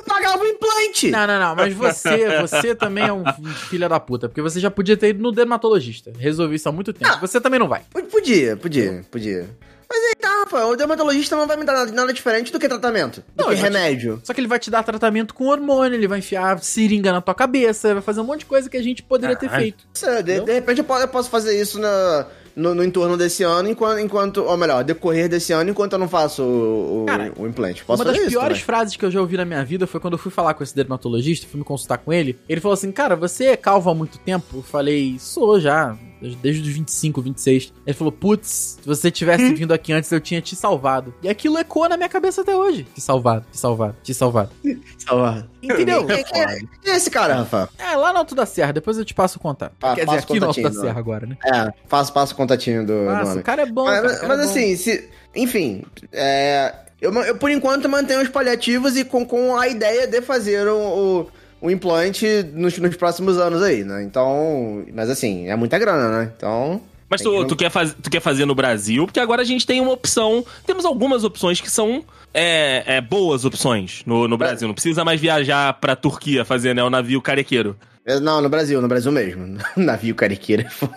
implante. 0.84 1.10
Não, 1.10 1.26
não, 1.26 1.40
não, 1.40 1.56
mas 1.56 1.72
você, 1.74 2.40
você 2.40 2.74
também 2.74 3.04
é 3.06 3.12
um 3.12 3.24
filho 3.68 3.88
da 3.88 3.98
puta, 4.00 4.28
porque 4.28 4.42
você 4.42 4.60
já 4.60 4.70
podia 4.70 4.96
ter 4.96 5.08
ido 5.10 5.22
no 5.22 5.32
dermatologista. 5.32 6.12
Resolvi 6.18 6.56
isso 6.56 6.68
há 6.68 6.72
muito 6.72 6.92
tempo. 6.92 7.18
Você 7.20 7.40
também 7.40 7.58
não 7.60 7.68
vai. 7.68 7.82
Podia, 8.10 8.56
podia, 8.56 9.04
podia. 9.10 9.48
Mas 9.88 9.98
aí 10.08 10.14
tá, 10.18 10.66
o 10.66 10.76
dermatologista 10.76 11.36
não 11.36 11.46
vai 11.46 11.56
me 11.56 11.64
dar 11.64 11.72
nada, 11.74 11.92
nada 11.92 12.12
diferente 12.12 12.50
do 12.50 12.58
que 12.58 12.66
tratamento, 12.68 13.22
do 13.36 13.42
Não, 13.44 13.50
que 13.50 13.56
já 13.56 13.68
te- 13.68 13.72
remédio. 13.72 14.20
Só 14.24 14.32
que 14.32 14.40
ele 14.40 14.48
vai 14.48 14.58
te 14.58 14.70
dar 14.70 14.82
tratamento 14.82 15.34
com 15.34 15.44
hormônio, 15.46 15.94
ele 15.96 16.08
vai 16.08 16.18
enfiar 16.20 16.58
seringa 16.62 17.12
na 17.12 17.20
tua 17.20 17.34
cabeça, 17.34 17.92
vai 17.92 18.02
fazer 18.02 18.20
um 18.20 18.24
monte 18.24 18.40
de 18.40 18.46
coisa 18.46 18.68
que 18.68 18.76
a 18.78 18.82
gente 18.82 19.02
poderia 19.02 19.36
ter 19.36 19.46
Caralho. 19.46 19.62
feito. 19.62 20.22
De, 20.24 20.40
de 20.40 20.52
repente 20.52 20.78
eu 20.78 20.84
posso, 20.84 21.02
eu 21.04 21.08
posso 21.08 21.30
fazer 21.30 21.60
isso 21.60 21.78
na- 21.78 22.26
no, 22.56 22.74
no 22.74 22.84
entorno 22.84 23.16
desse 23.16 23.42
ano, 23.42 23.68
enquanto, 23.68 23.98
enquanto, 24.00 24.42
ou 24.44 24.56
melhor, 24.56 24.84
decorrer 24.84 25.28
desse 25.28 25.52
ano, 25.52 25.70
enquanto 25.70 25.94
eu 25.94 25.98
não 25.98 26.08
faço 26.08 26.42
o, 26.42 27.04
Cara, 27.06 27.32
o 27.36 27.46
implante. 27.46 27.84
Posso 27.84 28.02
Uma 28.02 28.12
das 28.12 28.20
piores 28.20 28.34
também. 28.58 28.64
frases 28.64 28.96
que 28.96 29.04
eu 29.04 29.10
já 29.10 29.20
ouvi 29.20 29.36
na 29.36 29.44
minha 29.44 29.64
vida 29.64 29.86
foi 29.86 30.00
quando 30.00 30.14
eu 30.14 30.18
fui 30.18 30.30
falar 30.30 30.54
com 30.54 30.62
esse 30.62 30.74
dermatologista, 30.74 31.46
fui 31.46 31.58
me 31.58 31.64
consultar 31.64 31.98
com 31.98 32.12
ele. 32.12 32.38
Ele 32.48 32.60
falou 32.60 32.74
assim: 32.74 32.90
Cara, 32.92 33.16
você 33.16 33.46
é 33.46 33.56
calvo 33.56 33.90
há 33.90 33.94
muito 33.94 34.18
tempo? 34.18 34.58
Eu 34.58 34.62
falei: 34.62 35.16
Sou 35.18 35.58
já, 35.60 35.96
desde 36.40 36.62
os 36.62 36.68
25, 36.68 37.20
26. 37.20 37.72
Ele 37.86 37.96
falou: 37.96 38.12
Putz, 38.12 38.78
se 38.80 38.86
você 38.86 39.10
tivesse 39.10 39.44
Hum. 39.44 39.54
vindo 39.54 39.74
aqui 39.74 39.92
antes, 39.92 40.10
eu 40.12 40.20
tinha 40.20 40.40
te 40.40 40.54
salvado. 40.56 41.12
E 41.22 41.28
aquilo 41.28 41.58
ecoa 41.58 41.88
na 41.88 41.96
minha 41.96 42.08
cabeça 42.08 42.40
até 42.42 42.56
hoje: 42.56 42.84
Te 42.94 43.00
salvado, 43.00 43.44
te 43.50 43.58
salvado, 43.58 43.96
te 44.02 44.14
salvado. 44.14 44.50
Salvar. 44.98 45.46
Entendeu? 45.62 46.06
Quem, 46.06 46.24
quem 46.24 46.40
é, 46.42 46.58
quem 46.82 46.92
é 46.92 46.96
esse 46.96 47.10
cara, 47.10 47.34
Rafa? 47.34 47.68
É, 47.78 47.94
lá 47.96 48.12
no 48.12 48.18
Alto 48.20 48.34
da 48.34 48.46
Serra, 48.46 48.72
depois 48.72 48.96
eu 48.96 49.04
te 49.04 49.12
passo 49.12 49.38
o 49.38 49.40
contato. 49.40 49.72
Ah, 49.82 49.94
Quer 49.94 50.06
dizer, 50.06 50.18
aqui 50.18 50.40
no 50.40 50.46
Alto 50.46 50.62
da 50.62 50.72
Serra 50.72 50.92
não. 50.94 50.98
agora, 50.98 51.26
né? 51.26 51.36
É, 51.44 51.72
faço, 51.88 52.12
passo 52.12 52.32
o 52.32 52.36
contatinho 52.36 52.86
do, 52.86 53.04
Nossa, 53.04 53.38
o 53.38 53.42
cara 53.42 53.62
é 53.62 53.66
bom, 53.66 53.84
Mas, 53.84 54.00
cara, 54.00 54.14
cara 54.16 54.28
mas 54.28 54.38
é 54.40 54.42
bom. 54.44 54.50
assim, 54.50 54.76
se, 54.76 55.08
enfim, 55.34 55.82
é, 56.12 56.74
eu, 57.00 57.12
eu 57.22 57.36
por 57.36 57.50
enquanto 57.50 57.88
mantenho 57.88 58.22
os 58.22 58.28
paliativos 58.28 58.96
e 58.96 59.04
com, 59.04 59.26
com 59.26 59.56
a 59.56 59.68
ideia 59.68 60.06
de 60.06 60.20
fazer 60.22 60.66
o, 60.68 60.76
o, 60.78 61.26
o 61.60 61.70
implante 61.70 62.26
nos, 62.52 62.76
nos 62.78 62.96
próximos 62.96 63.38
anos 63.38 63.62
aí, 63.62 63.84
né? 63.84 64.02
Então, 64.02 64.84
mas 64.92 65.08
assim, 65.10 65.48
é 65.48 65.56
muita 65.56 65.78
grana, 65.78 66.18
né? 66.18 66.32
Então... 66.36 66.80
Mas 67.08 67.20
tu, 67.20 67.30
que- 67.30 67.44
tu, 67.46 67.56
quer 67.56 67.70
faz, 67.70 67.94
tu 68.02 68.10
quer 68.10 68.20
fazer 68.20 68.44
no 68.44 68.54
Brasil, 68.54 69.06
porque 69.06 69.20
agora 69.20 69.42
a 69.42 69.44
gente 69.44 69.66
tem 69.66 69.80
uma 69.80 69.92
opção. 69.92 70.44
Temos 70.66 70.84
algumas 70.84 71.22
opções 71.22 71.60
que 71.60 71.70
são 71.70 72.02
é, 72.32 72.82
é, 72.96 73.00
boas 73.00 73.44
opções 73.44 74.02
no, 74.04 74.26
no 74.26 74.36
Brasil. 74.36 74.66
Não 74.66 74.74
precisa 74.74 75.04
mais 75.04 75.20
viajar 75.20 75.74
pra 75.74 75.94
Turquia 75.94 76.44
fazer 76.44 76.74
né, 76.74 76.82
o 76.82 76.90
navio 76.90 77.20
carequeiro. 77.22 77.76
É, 78.06 78.20
Não, 78.20 78.40
no 78.40 78.48
Brasil, 78.48 78.80
no 78.82 78.88
Brasil 78.88 79.10
mesmo. 79.10 79.58
Navio 79.76 80.14
cariqueira 80.14 80.62
é 80.62 80.68
foda. 80.68 80.94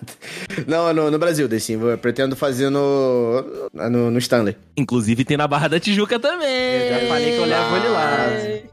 Não, 0.67 0.93
no, 0.93 1.09
no 1.09 1.17
Brasil, 1.17 1.47
sim. 1.59 1.73
Eu 1.81 1.97
pretendo 1.97 2.35
fazer 2.35 2.69
no, 2.69 3.69
no, 3.73 4.11
no 4.11 4.19
Stanley. 4.19 4.57
Inclusive 4.75 5.23
tem 5.23 5.37
na 5.37 5.47
Barra 5.47 5.69
da 5.69 5.79
Tijuca 5.79 6.19
também. 6.19 6.47
Eu 6.47 6.89
já 7.01 7.07
falei 7.07 7.31
que 7.31 7.37
eu 7.37 7.45
levo 7.45 7.75
ele 7.77 7.87
lá. 7.87 8.27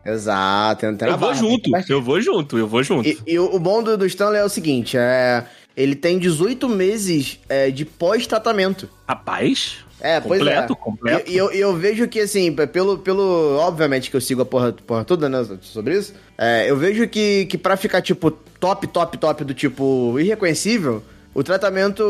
Exato. 0.04 0.80
tem- 0.80 0.96
tem 0.96 1.08
Eu 1.08 1.16
vou 1.18 1.28
barra, 1.28 1.40
junto, 1.40 1.70
eu 1.88 2.02
vou 2.02 2.20
junto, 2.20 2.58
eu 2.58 2.66
vou 2.66 2.82
junto. 2.82 3.08
E, 3.08 3.18
e 3.26 3.38
o 3.38 3.54
o 3.54 3.60
bom 3.60 3.82
do, 3.82 3.96
do 3.96 4.04
Stanley 4.06 4.40
é 4.40 4.44
o 4.44 4.48
seguinte, 4.48 4.96
é... 4.98 5.44
Ele 5.76 5.94
tem 5.96 6.18
18 6.18 6.68
meses 6.68 7.40
é, 7.48 7.70
de 7.70 7.84
pós-tratamento. 7.84 8.88
Rapaz, 9.08 9.78
É, 10.00 10.20
pois 10.20 10.40
é. 10.40 10.44
completo, 10.44 10.76
completo. 10.76 11.30
E 11.30 11.36
eu, 11.36 11.52
e 11.52 11.58
eu 11.58 11.74
vejo 11.74 12.06
que, 12.06 12.20
assim, 12.20 12.52
pelo, 12.72 12.98
pelo. 12.98 13.56
Obviamente 13.58 14.10
que 14.10 14.16
eu 14.16 14.20
sigo 14.20 14.42
a 14.42 14.44
porra, 14.46 14.72
porra 14.72 15.04
toda, 15.04 15.28
né? 15.28 15.44
Sobre 15.62 15.98
isso. 15.98 16.14
É, 16.38 16.70
eu 16.70 16.76
vejo 16.76 17.08
que, 17.08 17.46
que 17.46 17.58
pra 17.58 17.76
ficar, 17.76 18.02
tipo, 18.02 18.30
top, 18.30 18.86
top, 18.86 19.18
top 19.18 19.44
do 19.44 19.52
tipo 19.54 20.14
irreconhecível, 20.20 21.02
o 21.34 21.42
tratamento, 21.42 22.02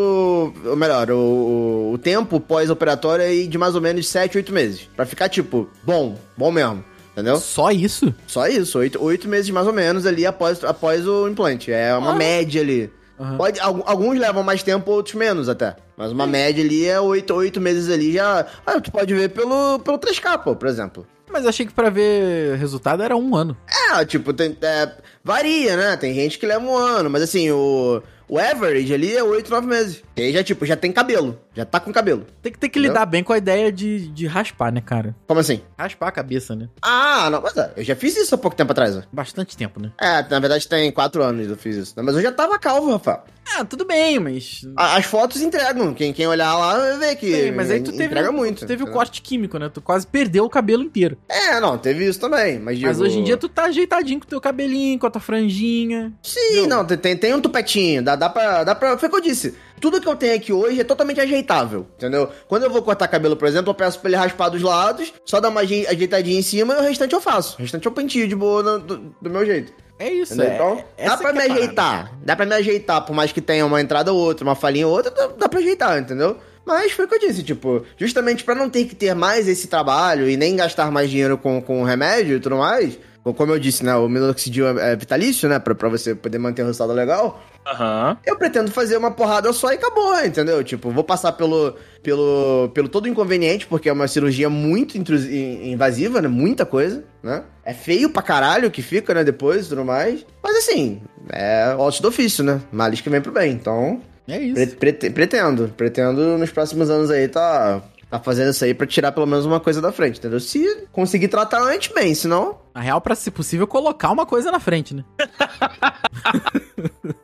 ou 0.66 0.76
melhor, 0.76 1.10
o, 1.10 1.92
o 1.94 1.98
tempo 1.98 2.38
pós-operatório 2.40 3.24
é 3.24 3.46
de 3.46 3.56
mais 3.56 3.74
ou 3.74 3.80
menos 3.80 4.06
7, 4.08 4.36
8 4.36 4.52
meses. 4.52 4.88
Pra 4.94 5.06
ficar, 5.06 5.28
tipo, 5.30 5.68
bom, 5.82 6.18
bom 6.36 6.50
mesmo. 6.52 6.84
Entendeu? 7.12 7.36
Só 7.38 7.70
isso? 7.70 8.12
Só 8.26 8.46
isso, 8.48 8.76
oito, 8.80 9.00
oito 9.02 9.28
meses 9.28 9.48
mais 9.50 9.68
ou 9.68 9.72
menos 9.72 10.04
ali 10.04 10.26
após, 10.26 10.64
após 10.64 11.06
o 11.06 11.28
implante. 11.28 11.70
É 11.72 11.94
uma 11.96 12.10
Ah. 12.10 12.16
média 12.16 12.60
ali. 12.60 12.90
Aham. 13.18 13.36
Pode, 13.36 13.60
al- 13.60 13.82
alguns 13.86 14.18
levam 14.18 14.42
mais 14.42 14.62
tempo, 14.62 14.90
outros 14.90 15.14
menos 15.14 15.48
até. 15.48 15.76
Mas 15.96 16.10
uma 16.12 16.26
média 16.26 16.64
ali 16.64 16.84
é 16.86 17.00
oito, 17.00 17.32
oito 17.34 17.60
meses 17.60 17.88
ali 17.88 18.12
já. 18.12 18.46
Ah, 18.66 18.80
tu 18.80 18.90
pode 18.90 19.14
ver 19.14 19.28
pelo, 19.30 19.78
pelo 19.78 19.98
3K, 19.98 20.38
pô, 20.42 20.56
por 20.56 20.68
exemplo. 20.68 21.06
Mas 21.30 21.46
achei 21.46 21.66
que 21.66 21.72
pra 21.72 21.90
ver 21.90 22.56
resultado 22.58 23.02
era 23.02 23.16
um 23.16 23.34
ano. 23.34 23.56
É, 23.92 24.04
tipo, 24.04 24.32
tem, 24.32 24.56
é, 24.62 24.92
varia, 25.22 25.76
né? 25.76 25.96
Tem 25.96 26.14
gente 26.14 26.38
que 26.38 26.46
leva 26.46 26.64
um 26.64 26.76
ano, 26.76 27.08
mas 27.10 27.22
assim, 27.22 27.50
o, 27.50 28.02
o 28.28 28.38
average 28.38 28.92
ali 28.92 29.16
é 29.16 29.22
oito, 29.22 29.50
nove 29.50 29.66
meses. 29.66 30.02
E 30.16 30.22
aí 30.22 30.32
já, 30.32 30.42
tipo, 30.44 30.64
já 30.66 30.76
tem 30.76 30.92
cabelo. 30.92 31.38
Já 31.54 31.64
tá 31.64 31.78
com 31.78 31.92
cabelo. 31.92 32.26
Tem 32.42 32.50
que 32.52 32.58
ter 32.58 32.68
que 32.68 32.78
lidar 32.78 33.06
bem 33.06 33.22
com 33.22 33.32
a 33.32 33.38
ideia 33.38 33.70
de, 33.70 34.08
de 34.08 34.26
raspar, 34.26 34.72
né, 34.72 34.80
cara? 34.80 35.14
Como 35.26 35.38
assim? 35.40 35.60
Raspar 35.78 36.08
a 36.08 36.12
cabeça, 36.12 36.54
né? 36.56 36.68
Ah, 36.82 37.28
não, 37.30 37.40
mas 37.40 37.56
é, 37.56 37.72
eu 37.76 37.84
já 37.84 37.94
fiz 37.94 38.16
isso 38.16 38.34
há 38.34 38.38
pouco 38.38 38.56
tempo 38.56 38.72
atrás. 38.72 38.96
ó. 38.96 39.02
Bastante 39.12 39.56
tempo, 39.56 39.80
né? 39.80 39.92
É, 40.00 40.22
na 40.28 40.40
verdade 40.40 40.66
tem 40.68 40.90
quatro 40.90 41.22
anos 41.22 41.48
eu 41.48 41.56
fiz 41.56 41.76
isso. 41.76 41.94
né? 41.96 42.02
Mas 42.02 42.16
eu 42.16 42.22
já 42.22 42.32
tava 42.32 42.58
calvo, 42.58 42.90
Rafael. 42.90 43.22
Ah, 43.56 43.64
tudo 43.64 43.84
bem, 43.84 44.18
mas. 44.18 44.62
A- 44.76 44.96
As 44.96 45.04
fotos 45.04 45.42
entregam. 45.42 45.92
Quem, 45.94 46.12
quem 46.14 46.26
olhar 46.26 46.56
lá 46.56 46.96
ver 46.96 47.14
que. 47.16 47.30
Sim, 47.44 47.50
mas 47.52 47.70
aí 47.70 47.80
tu 47.82 47.92
teve, 47.92 48.06
entrega 48.06 48.30
um- 48.30 48.32
muito. 48.32 48.60
tu 48.60 48.66
teve 48.66 48.82
o 48.82 48.84
entendeu? 48.84 48.94
corte 48.94 49.20
químico, 49.22 49.58
né? 49.58 49.68
Tu 49.72 49.82
quase 49.82 50.06
perdeu 50.06 50.44
o 50.44 50.50
cabelo 50.50 50.82
inteiro. 50.82 51.18
É, 51.28 51.60
não, 51.60 51.76
teve 51.76 52.08
isso 52.08 52.18
também. 52.18 52.58
Mas, 52.58 52.80
Mas 52.80 52.96
digo- 52.96 53.04
hoje 53.08 53.18
em 53.18 53.22
dia 53.24 53.36
tu 53.36 53.48
tá 53.48 53.64
ajeitadinho 53.66 54.18
com 54.18 54.24
o 54.24 54.28
teu 54.28 54.40
cabelinho, 54.40 54.98
com 54.98 55.06
a 55.06 55.10
tua 55.10 55.20
franjinha. 55.20 56.12
Sim, 56.22 56.66
não, 56.66 56.84
tem, 56.86 56.96
tem, 56.96 57.16
tem 57.16 57.34
um 57.34 57.40
tupetinho. 57.40 58.02
Dá, 58.02 58.16
dá, 58.16 58.28
pra, 58.30 58.64
dá 58.64 58.74
pra. 58.74 58.96
Foi 58.98 59.08
o 59.08 59.12
que 59.12 59.18
eu 59.18 59.22
disse. 59.22 59.54
Tudo 59.80 60.00
que 60.00 60.08
eu 60.08 60.16
tenho 60.16 60.34
aqui 60.34 60.52
hoje 60.52 60.80
é 60.80 60.84
totalmente 60.84 61.20
ajeitável, 61.20 61.86
entendeu? 61.96 62.30
Quando 62.48 62.62
eu 62.62 62.70
vou 62.70 62.80
cortar 62.82 63.06
cabelo, 63.08 63.36
por 63.36 63.46
exemplo, 63.46 63.70
eu 63.70 63.74
peço 63.74 63.98
pra 64.00 64.08
ele 64.08 64.16
raspar 64.16 64.48
dos 64.48 64.62
lados, 64.62 65.12
só 65.24 65.40
dar 65.40 65.48
uma 65.50 65.60
aje- 65.60 65.86
ajeitadinha 65.86 66.38
em 66.38 66.42
cima 66.42 66.74
e 66.74 66.76
o 66.78 66.82
restante 66.82 67.12
eu 67.14 67.20
faço. 67.20 67.56
O 67.58 67.62
restante 67.62 67.84
eu 67.84 67.92
pentio 67.92 68.26
de 68.26 68.34
boa 68.34 68.62
no- 68.62 68.78
do, 68.78 69.14
do 69.20 69.30
meu 69.30 69.44
jeito. 69.44 69.72
É 69.98 70.10
isso, 70.10 70.40
é. 70.40 70.54
Então, 70.54 70.82
essa 70.96 71.10
dá 71.10 71.16
pra 71.18 71.32
me 71.32 71.38
é 71.38 71.42
a 71.42 71.46
parada. 71.48 71.60
ajeitar. 71.62 72.12
Dá 72.24 72.36
pra 72.36 72.46
me 72.46 72.54
ajeitar, 72.54 73.04
por 73.04 73.14
mais 73.14 73.30
que 73.30 73.40
tenha 73.40 73.64
uma 73.66 73.80
entrada 73.80 74.12
ou 74.12 74.18
outra, 74.18 74.44
uma 74.44 74.54
falhinha 74.56 74.88
ou 74.88 74.92
outra, 74.94 75.10
dá, 75.10 75.26
dá 75.38 75.48
pra 75.48 75.60
ajeitar, 75.60 75.98
entendeu? 75.98 76.36
Mas 76.66 76.92
foi 76.92 77.04
o 77.04 77.08
que 77.08 77.14
eu 77.16 77.20
disse, 77.20 77.42
tipo, 77.42 77.84
justamente 77.98 78.42
pra 78.42 78.54
não 78.54 78.70
ter 78.70 78.86
que 78.86 78.94
ter 78.94 79.14
mais 79.14 79.46
esse 79.46 79.68
trabalho 79.68 80.28
e 80.28 80.36
nem 80.36 80.56
gastar 80.56 80.90
mais 80.90 81.10
dinheiro 81.10 81.36
com, 81.36 81.60
com 81.60 81.84
remédio 81.84 82.36
e 82.38 82.40
tudo 82.40 82.56
mais, 82.56 82.98
como 83.32 83.52
eu 83.52 83.58
disse, 83.58 83.82
né, 83.84 83.94
o 83.96 84.08
minoxidil 84.08 84.78
é, 84.78 84.92
é 84.92 84.96
vitalício, 84.96 85.48
né, 85.48 85.58
pra, 85.58 85.74
pra 85.74 85.88
você 85.88 86.14
poder 86.14 86.38
manter 86.38 86.62
o 86.62 86.66
resultado 86.66 86.92
legal, 86.92 87.42
Aham. 87.66 88.18
eu 88.26 88.36
pretendo 88.36 88.70
fazer 88.70 88.96
uma 88.98 89.10
porrada 89.10 89.50
só 89.52 89.70
e 89.72 89.76
acabou, 89.76 90.18
entendeu? 90.22 90.62
Tipo, 90.62 90.90
vou 90.90 91.04
passar 91.04 91.32
pelo, 91.32 91.74
pelo, 92.02 92.70
pelo 92.74 92.88
todo 92.88 93.08
inconveniente, 93.08 93.66
porque 93.66 93.88
é 93.88 93.92
uma 93.92 94.06
cirurgia 94.08 94.50
muito 94.50 94.98
invasiva, 94.98 96.20
né? 96.20 96.28
Muita 96.28 96.66
coisa, 96.66 97.04
né? 97.22 97.42
É 97.64 97.72
feio 97.72 98.10
pra 98.10 98.22
caralho 98.22 98.70
que 98.70 98.82
fica, 98.82 99.14
né? 99.14 99.24
Depois 99.24 99.66
e 99.66 99.68
tudo 99.70 99.84
mais. 99.84 100.24
Mas 100.42 100.56
assim, 100.56 101.00
é 101.32 101.74
ócio 101.78 102.02
do 102.02 102.08
ofício, 102.08 102.44
né? 102.44 102.60
Males 102.70 103.00
que 103.00 103.08
vem 103.08 103.20
pro 103.20 103.32
bem. 103.32 103.52
Então, 103.52 104.00
É 104.28 104.38
isso. 104.38 104.54
pre- 104.54 104.66
prete- 104.92 105.10
pretendo. 105.10 105.72
Pretendo 105.76 106.36
nos 106.36 106.50
próximos 106.50 106.90
anos 106.90 107.10
aí 107.10 107.26
tá, 107.28 107.80
tá 108.10 108.20
fazendo 108.20 108.50
isso 108.50 108.64
aí 108.64 108.74
pra 108.74 108.86
tirar 108.86 109.12
pelo 109.12 109.26
menos 109.26 109.46
uma 109.46 109.60
coisa 109.60 109.80
da 109.80 109.90
frente, 109.92 110.18
entendeu? 110.18 110.40
Se 110.40 110.86
conseguir 110.92 111.28
tratar 111.28 111.62
antes, 111.62 111.92
bem. 111.94 112.14
Senão, 112.14 112.58
Na 112.74 112.80
real, 112.80 113.00
pra 113.00 113.14
se 113.14 113.30
possível, 113.30 113.66
colocar 113.68 114.10
uma 114.10 114.26
coisa 114.26 114.50
na 114.50 114.58
frente, 114.58 114.94
né? 114.94 115.04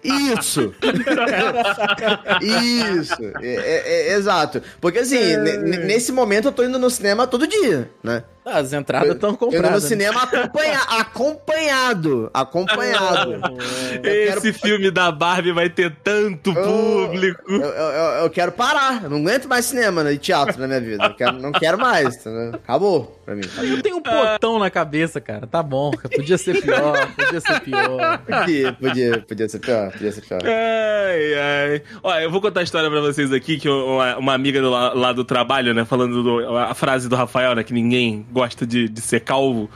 Isso! 0.02 0.72
Isso! 2.40 3.22
É, 3.42 3.54
é- 3.54 4.10
é- 4.10 4.12
exato. 4.14 4.62
Porque 4.80 4.98
assim, 5.00 5.36
ne- 5.36 5.56
nesse 5.78 6.12
momento 6.12 6.46
eu 6.48 6.52
tô 6.52 6.62
indo 6.62 6.78
no 6.78 6.88
cinema 6.90 7.26
todo 7.26 7.46
dia, 7.46 7.90
né? 8.02 8.22
As 8.44 8.72
entradas 8.72 9.12
estão 9.14 9.28
Eu 9.30 9.34
indo 9.34 9.44
no 9.46 9.52
compradas. 9.52 9.82
né? 9.82 9.88
cinema 9.88 10.22
acompanha- 10.22 10.80
acompanhado. 10.88 12.30
Acompanhado. 12.32 13.32
Eu 13.34 14.00
quero- 14.02 14.38
Esse 14.38 14.52
filme 14.52 14.90
da 14.90 15.12
Barbie 15.12 15.52
vai 15.52 15.68
ter 15.68 15.94
tanto 16.02 16.52
público. 16.54 17.42
Eu, 17.48 17.60
eu- 17.60 17.68
eu- 17.92 18.22
eu 18.24 18.30
quero 18.30 18.50
parar. 18.50 19.04
Eu 19.04 19.10
não 19.10 19.18
aguento 19.18 19.46
mais 19.46 19.66
cinema 19.66 20.02
né, 20.02 20.14
e 20.14 20.18
teatro 20.18 20.58
na 20.58 20.66
minha 20.66 20.80
vida. 20.80 21.04
Eu 21.04 21.14
quero- 21.14 21.38
não 21.38 21.52
quero 21.52 21.78
mais. 21.78 22.16
entendeu? 22.16 22.54
Acabou 22.54 23.20
pra 23.24 23.34
mim. 23.36 23.42
Eu 23.62 23.82
tenho 23.82 23.96
um 23.98 24.02
potão 24.02 24.58
na 24.58 24.70
cabeça, 24.70 25.20
cara. 25.20 25.39
Tá 25.46 25.62
bom. 25.62 25.90
Podia 25.90 26.36
ser 26.38 26.60
pior, 26.60 27.08
podia 27.14 27.40
ser 27.40 27.60
pior. 27.60 28.18
Podia, 28.18 28.72
podia, 28.72 29.20
podia 29.26 29.48
ser 29.48 29.58
pior. 29.58 29.92
Podia 29.92 30.12
ser 30.12 30.20
pior. 30.22 30.40
Ai, 30.44 31.34
ai. 31.34 31.82
Olha, 32.02 32.22
eu 32.22 32.30
vou 32.30 32.40
contar 32.40 32.60
a 32.60 32.62
história 32.62 32.90
pra 32.90 33.00
vocês 33.00 33.32
aqui, 33.32 33.58
que 33.58 33.68
uma, 33.68 34.16
uma 34.18 34.34
amiga 34.34 34.60
do, 34.60 34.70
lá, 34.70 34.92
lá 34.92 35.12
do 35.12 35.24
trabalho, 35.24 35.72
né, 35.74 35.84
falando 35.84 36.22
do- 36.22 36.56
a 36.56 36.74
frase 36.74 37.08
do 37.08 37.16
Rafael, 37.16 37.54
né, 37.54 37.62
que 37.64 37.72
ninguém 37.72 38.26
gosta 38.30 38.66
de, 38.66 38.88
de 38.88 39.00
ser 39.00 39.20
calvo. 39.20 39.70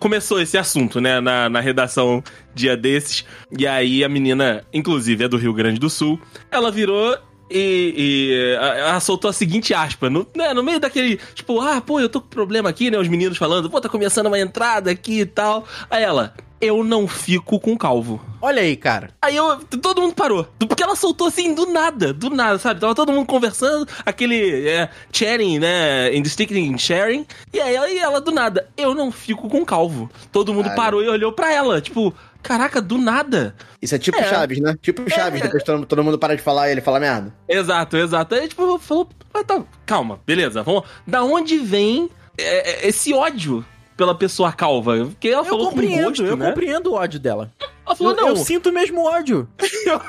Começou 0.00 0.40
esse 0.40 0.56
assunto, 0.58 1.00
né, 1.00 1.20
na, 1.20 1.48
na 1.48 1.60
redação 1.60 2.22
dia 2.54 2.76
desses. 2.76 3.24
E 3.56 3.66
aí 3.66 4.02
a 4.02 4.08
menina, 4.08 4.64
inclusive 4.72 5.24
é 5.24 5.28
do 5.28 5.36
Rio 5.36 5.52
Grande 5.52 5.78
do 5.78 5.90
Sul, 5.90 6.20
ela 6.50 6.70
virou 6.70 7.16
e, 7.50 7.94
e, 7.96 8.56
a- 8.58 8.74
ela 8.76 9.00
soltou 9.00 9.28
a 9.30 9.32
seguinte 9.32 9.72
aspa, 9.74 10.08
no, 10.10 10.26
né, 10.36 10.52
no 10.54 10.62
meio 10.62 10.80
daquele, 10.80 11.16
tipo, 11.34 11.60
ah, 11.60 11.80
pô, 11.80 12.00
eu 12.00 12.08
tô 12.08 12.20
com 12.20 12.28
problema 12.28 12.68
aqui, 12.68 12.90
né? 12.90 12.98
Os 12.98 13.08
meninos 13.08 13.38
falando, 13.38 13.70
pô, 13.70 13.80
tá 13.80 13.88
começando 13.88 14.26
uma 14.26 14.38
entrada 14.38 14.90
aqui 14.90 15.20
e 15.20 15.26
tal. 15.26 15.66
Aí 15.90 16.02
ela, 16.02 16.34
eu 16.60 16.82
não 16.82 17.06
fico 17.06 17.60
com 17.60 17.76
calvo. 17.76 18.20
Olha 18.40 18.62
aí, 18.62 18.76
cara. 18.76 19.10
Aí 19.20 19.36
eu, 19.36 19.58
todo 19.82 20.00
mundo 20.00 20.14
parou. 20.14 20.46
Porque 20.58 20.82
ela 20.82 20.96
soltou 20.96 21.26
assim, 21.26 21.54
do 21.54 21.66
nada, 21.66 22.12
do 22.12 22.30
nada, 22.30 22.58
sabe? 22.58 22.80
Tava 22.80 22.94
todo 22.94 23.12
mundo 23.12 23.26
conversando, 23.26 23.86
aquele 24.04 24.68
é, 24.68 24.88
sharing, 25.12 25.58
né? 25.58 26.14
Indistincting 26.14 26.76
sharing. 26.78 27.26
E 27.52 27.60
aí 27.60 27.74
ela, 27.74 27.90
e 27.90 27.98
ela, 27.98 28.20
do 28.20 28.30
nada, 28.30 28.68
eu 28.76 28.94
não 28.94 29.10
fico 29.10 29.48
com 29.48 29.64
calvo. 29.64 30.10
Todo 30.32 30.54
mundo 30.54 30.70
parou 30.74 31.02
e 31.02 31.08
olhou 31.08 31.32
pra 31.32 31.52
ela. 31.52 31.80
Tipo, 31.80 32.14
caraca, 32.42 32.80
do 32.80 32.98
nada. 32.98 33.54
Isso 33.82 33.94
é 33.94 33.98
tipo 33.98 34.18
É. 34.18 34.24
Chaves, 34.24 34.60
né? 34.60 34.76
Tipo 34.80 35.08
Chaves, 35.10 35.42
depois 35.42 35.62
todo, 35.62 35.84
todo 35.84 36.04
mundo 36.04 36.18
para 36.18 36.36
de 36.36 36.42
falar 36.42 36.68
e 36.68 36.72
ele 36.72 36.80
fala 36.80 37.00
merda. 37.00 37.34
Exato, 37.48 37.96
exato. 37.96 38.34
Aí, 38.34 38.48
tipo, 38.48 38.78
falou, 38.78 39.08
"Ah, 39.34 39.44
tá, 39.44 39.62
calma, 39.84 40.20
beleza, 40.26 40.62
vamos. 40.62 40.84
Da 41.06 41.22
onde 41.22 41.58
vem 41.58 42.08
é, 42.38 42.84
é, 42.84 42.88
esse 42.88 43.12
ódio 43.12 43.64
pela 43.96 44.14
pessoa 44.14 44.52
calva? 44.52 44.96
Porque 45.06 45.28
ela 45.28 45.40
Eu 45.40 45.44
falou 45.44 45.66
com 45.66 45.70
compreendo, 45.72 46.04
gosto, 46.04 46.24
eu 46.24 46.36
né? 46.36 46.48
compreendo 46.48 46.90
o 46.90 46.94
ódio 46.94 47.18
dela. 47.18 47.52
Ela 47.86 47.94
falou, 47.96 48.12
Eu, 48.12 48.16
não, 48.20 48.28
eu 48.30 48.36
sinto 48.36 48.68
o 48.70 48.72
mesmo 48.72 49.04
ódio. 49.04 49.48
eu 49.86 50.00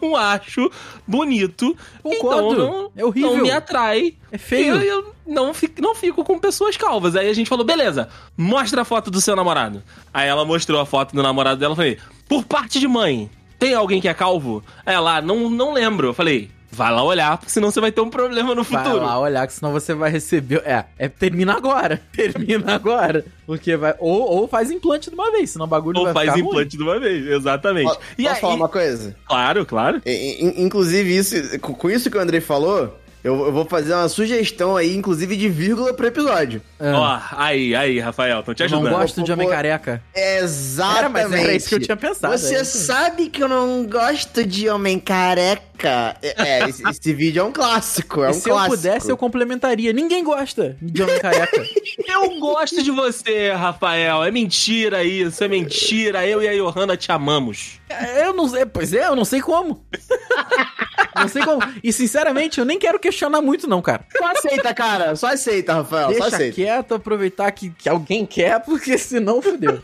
não 0.00 0.14
acho 0.16 0.70
bonito. 1.06 1.76
Concordo. 2.02 2.52
Então 2.52 2.72
não, 2.82 2.90
É 2.96 3.04
horrível. 3.04 3.36
não 3.36 3.42
me 3.42 3.50
atrai. 3.50 4.14
É 4.30 4.38
feio. 4.38 4.74
Eu, 4.76 4.82
eu 4.82 5.14
não, 5.26 5.54
fico, 5.54 5.80
não 5.80 5.94
fico 5.94 6.22
com 6.24 6.38
pessoas 6.38 6.76
calvas. 6.76 7.16
Aí 7.16 7.28
a 7.28 7.32
gente 7.32 7.48
falou, 7.48 7.64
beleza, 7.64 8.08
mostra 8.36 8.82
a 8.82 8.84
foto 8.84 9.10
do 9.10 9.20
seu 9.20 9.34
namorado. 9.34 9.82
Aí 10.12 10.28
ela 10.28 10.44
mostrou 10.44 10.80
a 10.80 10.86
foto 10.86 11.14
do 11.14 11.22
namorado 11.22 11.58
dela. 11.58 11.72
Eu 11.72 11.76
falei, 11.76 11.98
por 12.28 12.44
parte 12.44 12.78
de 12.78 12.86
mãe, 12.86 13.30
tem 13.58 13.74
alguém 13.74 14.00
que 14.00 14.08
é 14.08 14.14
calvo? 14.14 14.62
Aí 14.84 14.94
ela, 14.94 15.20
não, 15.22 15.48
não 15.48 15.72
lembro. 15.72 16.08
Eu 16.08 16.14
falei, 16.14 16.50
vai 16.74 16.92
lá 16.92 17.02
olhar, 17.02 17.38
porque 17.38 17.52
senão 17.52 17.70
você 17.70 17.80
vai 17.80 17.92
ter 17.92 18.00
um 18.00 18.10
problema 18.10 18.54
no 18.54 18.62
Vai 18.62 18.84
futuro. 18.84 19.04
lá 19.04 19.18
olhar, 19.18 19.46
que 19.46 19.52
senão 19.52 19.72
você 19.72 19.94
vai 19.94 20.10
receber. 20.10 20.62
É, 20.64 20.84
é 20.98 21.08
termina 21.08 21.54
agora. 21.54 22.00
Termina 22.12 22.74
agora. 22.74 23.24
Porque 23.46 23.76
vai. 23.76 23.94
Ou, 23.98 24.20
ou 24.22 24.48
faz 24.48 24.70
implante 24.70 25.08
de 25.10 25.14
uma 25.14 25.30
vez, 25.30 25.50
senão 25.50 25.66
o 25.66 25.68
bagulho 25.68 25.98
Ou 25.98 26.04
vai 26.04 26.14
faz 26.14 26.30
ficar 26.30 26.40
ruim. 26.40 26.48
implante 26.48 26.76
de 26.76 26.82
uma 26.82 26.98
vez, 26.98 27.26
exatamente. 27.26 27.86
Posso 27.86 28.00
e 28.18 28.26
aí, 28.28 28.40
falar 28.40 28.54
uma 28.54 28.68
coisa? 28.68 29.16
claro, 29.26 29.64
claro. 29.64 30.02
Inclusive, 30.04 31.16
isso, 31.16 31.60
com 31.60 31.90
isso 31.90 32.10
que 32.10 32.16
o 32.16 32.20
Andrei 32.20 32.40
falou, 32.40 32.98
eu, 33.24 33.46
eu 33.46 33.52
vou 33.52 33.64
fazer 33.64 33.94
uma 33.94 34.06
sugestão 34.06 34.76
aí, 34.76 34.94
inclusive 34.94 35.34
de 35.34 35.48
vírgula 35.48 35.94
pro 35.94 36.06
episódio. 36.06 36.60
Ah, 36.78 37.30
Ó, 37.32 37.36
aí, 37.42 37.74
aí, 37.74 37.98
Rafael, 37.98 38.42
tô 38.42 38.52
te 38.52 38.62
eu 38.62 38.68
não 38.68 38.80
ajudando. 38.80 38.98
gosto 38.98 39.22
de 39.22 39.32
homem 39.32 39.48
careca. 39.48 40.02
Exatamente. 40.14 40.98
Era, 40.98 41.08
mas 41.08 41.32
era 41.32 41.54
isso 41.54 41.68
que 41.70 41.74
eu 41.74 41.80
tinha 41.80 41.96
pensado. 41.96 42.36
Você 42.36 42.56
é 42.56 42.64
sabe 42.64 43.30
que 43.30 43.42
eu 43.42 43.48
não 43.48 43.86
gosto 43.86 44.44
de 44.44 44.68
homem 44.68 44.98
careca. 44.98 45.62
É, 45.82 46.16
é, 46.62 46.68
esse, 46.68 46.82
esse 46.88 47.12
vídeo 47.12 47.40
é 47.40 47.44
um 47.44 47.52
clássico, 47.52 48.22
é 48.22 48.28
E 48.28 48.30
um 48.30 48.32
se 48.34 48.48
eu 48.48 48.54
clássico. 48.54 48.76
pudesse, 48.76 49.10
eu 49.10 49.16
complementaria. 49.16 49.92
Ninguém 49.92 50.22
gosta 50.24 50.76
de 50.80 51.02
homem 51.02 51.18
careca. 51.18 51.62
Eu 52.06 52.38
gosto 52.38 52.82
de 52.82 52.90
você, 52.90 53.50
Rafael. 53.52 54.22
É 54.24 54.30
mentira 54.30 55.02
isso, 55.04 55.42
é 55.42 55.48
mentira. 55.48 56.26
Eu 56.26 56.40
e 56.42 56.48
a 56.48 56.52
Johanna 56.54 56.96
te 56.96 57.10
amamos. 57.10 57.80
eu 58.24 58.32
não 58.32 58.48
sei. 58.48 58.64
Pois 58.66 58.92
é, 58.92 59.06
eu 59.06 59.16
não 59.16 59.24
sei 59.24 59.40
como. 59.40 59.84
não 61.16 61.28
sei 61.28 61.42
como. 61.42 61.60
E 61.82 61.92
sinceramente, 61.92 62.58
eu 62.58 62.64
nem 62.64 62.78
quero 62.78 62.98
questionar 62.98 63.40
muito, 63.40 63.68
não, 63.68 63.82
cara. 63.82 64.04
Só 64.16 64.26
aceita, 64.30 64.74
cara. 64.74 65.16
Só 65.16 65.26
aceita, 65.28 65.74
Rafael. 65.74 66.06
só 66.08 66.12
Deixa 66.20 66.26
aceita. 66.36 66.54
quieto, 66.54 66.94
aproveitar 66.94 67.50
que, 67.52 67.70
que 67.70 67.88
alguém 67.88 68.24
quer, 68.26 68.60
porque 68.60 68.96
senão 68.98 69.40
fudeu. 69.42 69.80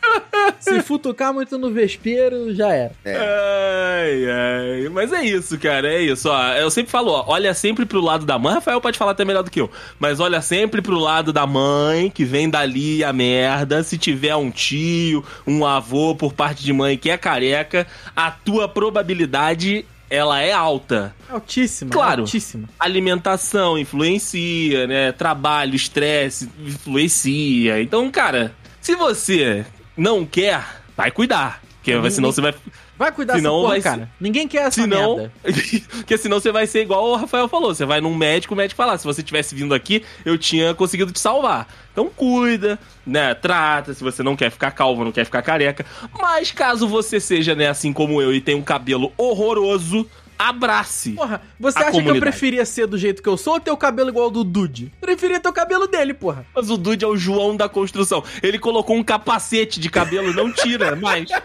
Se 0.61 0.81
futucar 0.83 1.33
muito 1.33 1.59
no 1.59 1.71
vespeiro, 1.71 2.55
já 2.55 2.69
era. 2.73 2.93
Ai, 3.05 4.25
ai. 4.31 4.89
Mas 4.91 5.13
é 5.13 5.25
isso, 5.25 5.59
cara, 5.59 5.80
é 5.89 6.01
isso. 6.03 6.29
Ó, 6.29 6.53
eu 6.55 6.71
sempre 6.71 6.91
falo, 6.91 7.11
ó, 7.13 7.25
olha 7.29 7.53
sempre 7.55 7.85
pro 7.85 8.01
lado 8.01 8.25
da 8.27 8.39
mãe. 8.39 8.55
Rafael 8.55 8.81
pode 8.81 8.99
falar 8.99 9.13
até 9.13 9.25
melhor 9.25 9.43
do 9.43 9.51
que 9.51 9.61
eu. 9.61 9.71
Mas 9.99 10.21
olha 10.21 10.41
sempre 10.43 10.81
pro 10.83 10.99
lado 10.99 11.33
da 11.33 11.47
mãe, 11.47 12.11
que 12.11 12.25
vem 12.25 12.49
dali 12.51 13.03
a 13.05 13.13
merda. 13.13 13.83
Se 13.83 13.97
tiver 13.99 14.35
um 14.37 14.51
tio, 14.51 15.25
um 15.47 15.65
avô 15.65 16.15
por 16.15 16.33
parte 16.33 16.63
de 16.65 16.73
mãe 16.73 16.97
que 16.97 17.11
é 17.11 17.17
careca, 17.19 17.87
a 18.15 18.31
tua 18.31 18.69
probabilidade 18.69 19.85
ela 20.09 20.41
é 20.41 20.53
alta. 20.53 21.15
Altíssima. 21.29 21.91
Claro. 21.93 22.23
Altíssima. 22.23 22.69
Alimentação 22.79 23.79
influencia, 23.79 24.87
né? 24.87 25.13
Trabalho, 25.13 25.75
estresse 25.77 26.49
influencia. 26.67 27.81
Então, 27.81 28.11
cara, 28.11 28.53
se 28.81 28.95
você 28.97 29.65
não 29.97 30.25
quer, 30.27 30.65
vai 30.97 31.11
cuidar. 31.11 31.63
Porque 31.77 31.95
Ninguém- 31.95 32.11
senão 32.11 32.33
você 32.33 32.41
vai. 32.41 32.55
Vai 33.01 33.11
cuidar 33.13 33.33
dessa 33.33 33.43
Senão 33.43 33.61
porra, 33.63 33.69
vai 33.69 33.81
cara. 33.81 34.11
Ninguém 34.21 34.47
quer 34.47 34.59
essa 34.67 34.83
Senão. 34.83 35.17
merda. 35.17 35.33
Porque 35.97 36.19
senão 36.19 36.39
você 36.39 36.53
vai 36.53 36.67
ser 36.67 36.83
igual 36.83 37.03
o 37.09 37.17
Rafael 37.17 37.49
falou. 37.49 37.75
Você 37.75 37.87
vai 37.87 37.99
num 37.99 38.15
médico, 38.15 38.53
o 38.53 38.57
médico 38.59 38.77
fala: 38.77 38.93
"Ah, 38.93 38.99
se 38.99 39.07
você 39.07 39.23
tivesse 39.23 39.55
vindo 39.55 39.73
aqui, 39.73 40.05
eu 40.23 40.37
tinha 40.37 40.75
conseguido 40.75 41.11
te 41.11 41.19
salvar. 41.19 41.67
Então 41.93 42.11
cuida, 42.15 42.79
né? 43.07 43.33
Trata, 43.35 43.95
se 43.95 44.05
você 44.05 44.23
não 44.23 44.37
quer 44.37 44.51
ficar 44.51 44.71
calvo, 44.73 45.03
não 45.03 45.13
quer 45.13 45.25
ficar 45.25 45.41
careca. 45.41 45.87
Mas 46.21 46.53
caso 46.53 46.87
você 46.87 47.19
seja, 47.19 47.55
né, 47.55 47.69
assim 47.69 47.91
como 47.91 48.21
eu, 48.21 48.35
e 48.35 48.41
tenha 48.41 48.59
um 48.59 48.63
cabelo 48.63 49.11
horroroso, 49.17 50.07
abrace. 50.49 51.13
Porra, 51.13 51.41
você 51.59 51.79
A 51.79 51.83
acha 51.83 51.91
que 51.91 51.97
eu 51.97 52.01
comunidade. 52.03 52.21
preferia 52.31 52.65
ser 52.65 52.87
do 52.87 52.97
jeito 52.99 53.23
que 53.23 53.29
eu 53.29 53.37
sou 53.37 53.55
ou 53.55 53.61
ter 53.61 53.71
o 53.71 53.77
cabelo 53.77 54.09
igual 54.11 54.27
ao 54.27 54.31
do 54.31 54.43
Dude? 54.45 54.93
Preferia 55.01 55.39
ter 55.41 55.49
o 55.49 55.53
cabelo 55.53 55.87
dele, 55.87 56.15
porra. 56.15 56.45
Mas 56.55 56.71
o 56.71 56.77
Dude 56.77 57.05
é 57.05 57.09
o 57.09 57.17
João 57.17 57.57
da 57.57 57.69
construção. 57.69 58.23
Ele 58.43 58.59
colocou 58.59 58.97
um 58.97 59.03
capacete 59.05 59.79
de 59.81 59.89
cabelo, 59.91 60.33
não 60.33 60.53
tira 60.53 60.97
mais. 60.97 61.29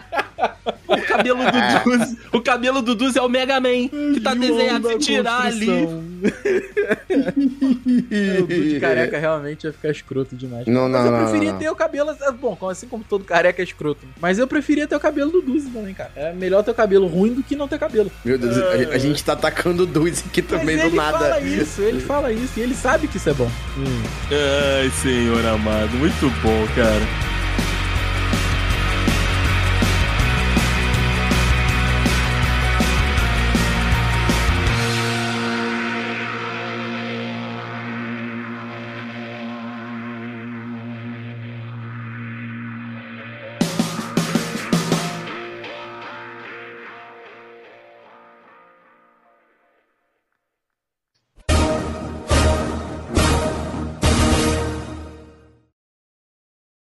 O 0.88 1.00
cabelo 1.02 1.40
do 1.44 1.82
Duz, 1.96 2.16
o 2.32 2.40
cabelo 2.40 2.82
do 2.82 2.94
Duz 2.94 3.16
é 3.16 3.22
o 3.22 3.28
Mega 3.28 3.58
Man, 3.58 3.88
que 4.14 4.20
tá 4.20 4.34
desenhado 4.34 4.88
se 4.90 4.98
tirar 4.98 5.46
ali. 5.46 5.66
O 8.42 8.46
Dude 8.46 8.80
careca 8.80 9.18
realmente 9.18 9.64
ia 9.64 9.72
ficar 9.72 9.90
escroto 9.90 10.36
demais. 10.36 10.66
Não, 10.66 10.88
não, 10.88 10.98
Mas 10.98 11.06
eu 11.06 11.12
não, 11.12 11.18
preferia 11.24 11.52
não. 11.52 11.58
ter 11.58 11.70
o 11.70 11.74
cabelo. 11.74 12.14
Bom, 12.40 12.56
assim 12.70 12.86
como 12.86 13.02
todo 13.04 13.24
careca 13.24 13.62
é 13.62 13.64
escroto. 13.64 14.06
Mas 14.20 14.38
eu 14.38 14.46
preferia 14.46 14.86
ter 14.86 14.94
o 14.96 15.00
cabelo 15.00 15.30
do 15.30 15.42
Duzi 15.42 15.70
também, 15.70 15.94
cara. 15.94 16.10
É 16.14 16.32
melhor 16.32 16.62
ter 16.62 16.70
o 16.70 16.74
cabelo 16.74 17.06
ruim 17.06 17.32
do 17.34 17.42
que 17.42 17.56
não 17.56 17.66
ter 17.68 17.78
cabelo. 17.78 18.10
Meu 18.24 18.38
Deus, 18.38 18.54
gente- 18.54 18.85
a 18.92 18.98
gente 18.98 19.22
tá 19.24 19.32
atacando 19.32 19.82
o 19.82 19.86
Duzi 19.86 20.24
aqui 20.26 20.42
também 20.42 20.76
Mas 20.76 20.84
do 20.84 20.88
ele 20.88 20.96
nada. 20.96 21.18
fala 21.18 21.40
isso, 21.40 21.82
ele 21.82 22.00
fala 22.00 22.32
isso 22.32 22.52
e 22.58 22.60
ele 22.62 22.74
sabe 22.74 23.08
que 23.08 23.16
isso 23.16 23.28
é 23.30 23.34
bom. 23.34 23.50
Ai, 24.30 24.90
senhor 25.02 25.44
amado, 25.46 25.90
muito 25.96 26.30
bom, 26.42 26.66
cara. 26.74 27.02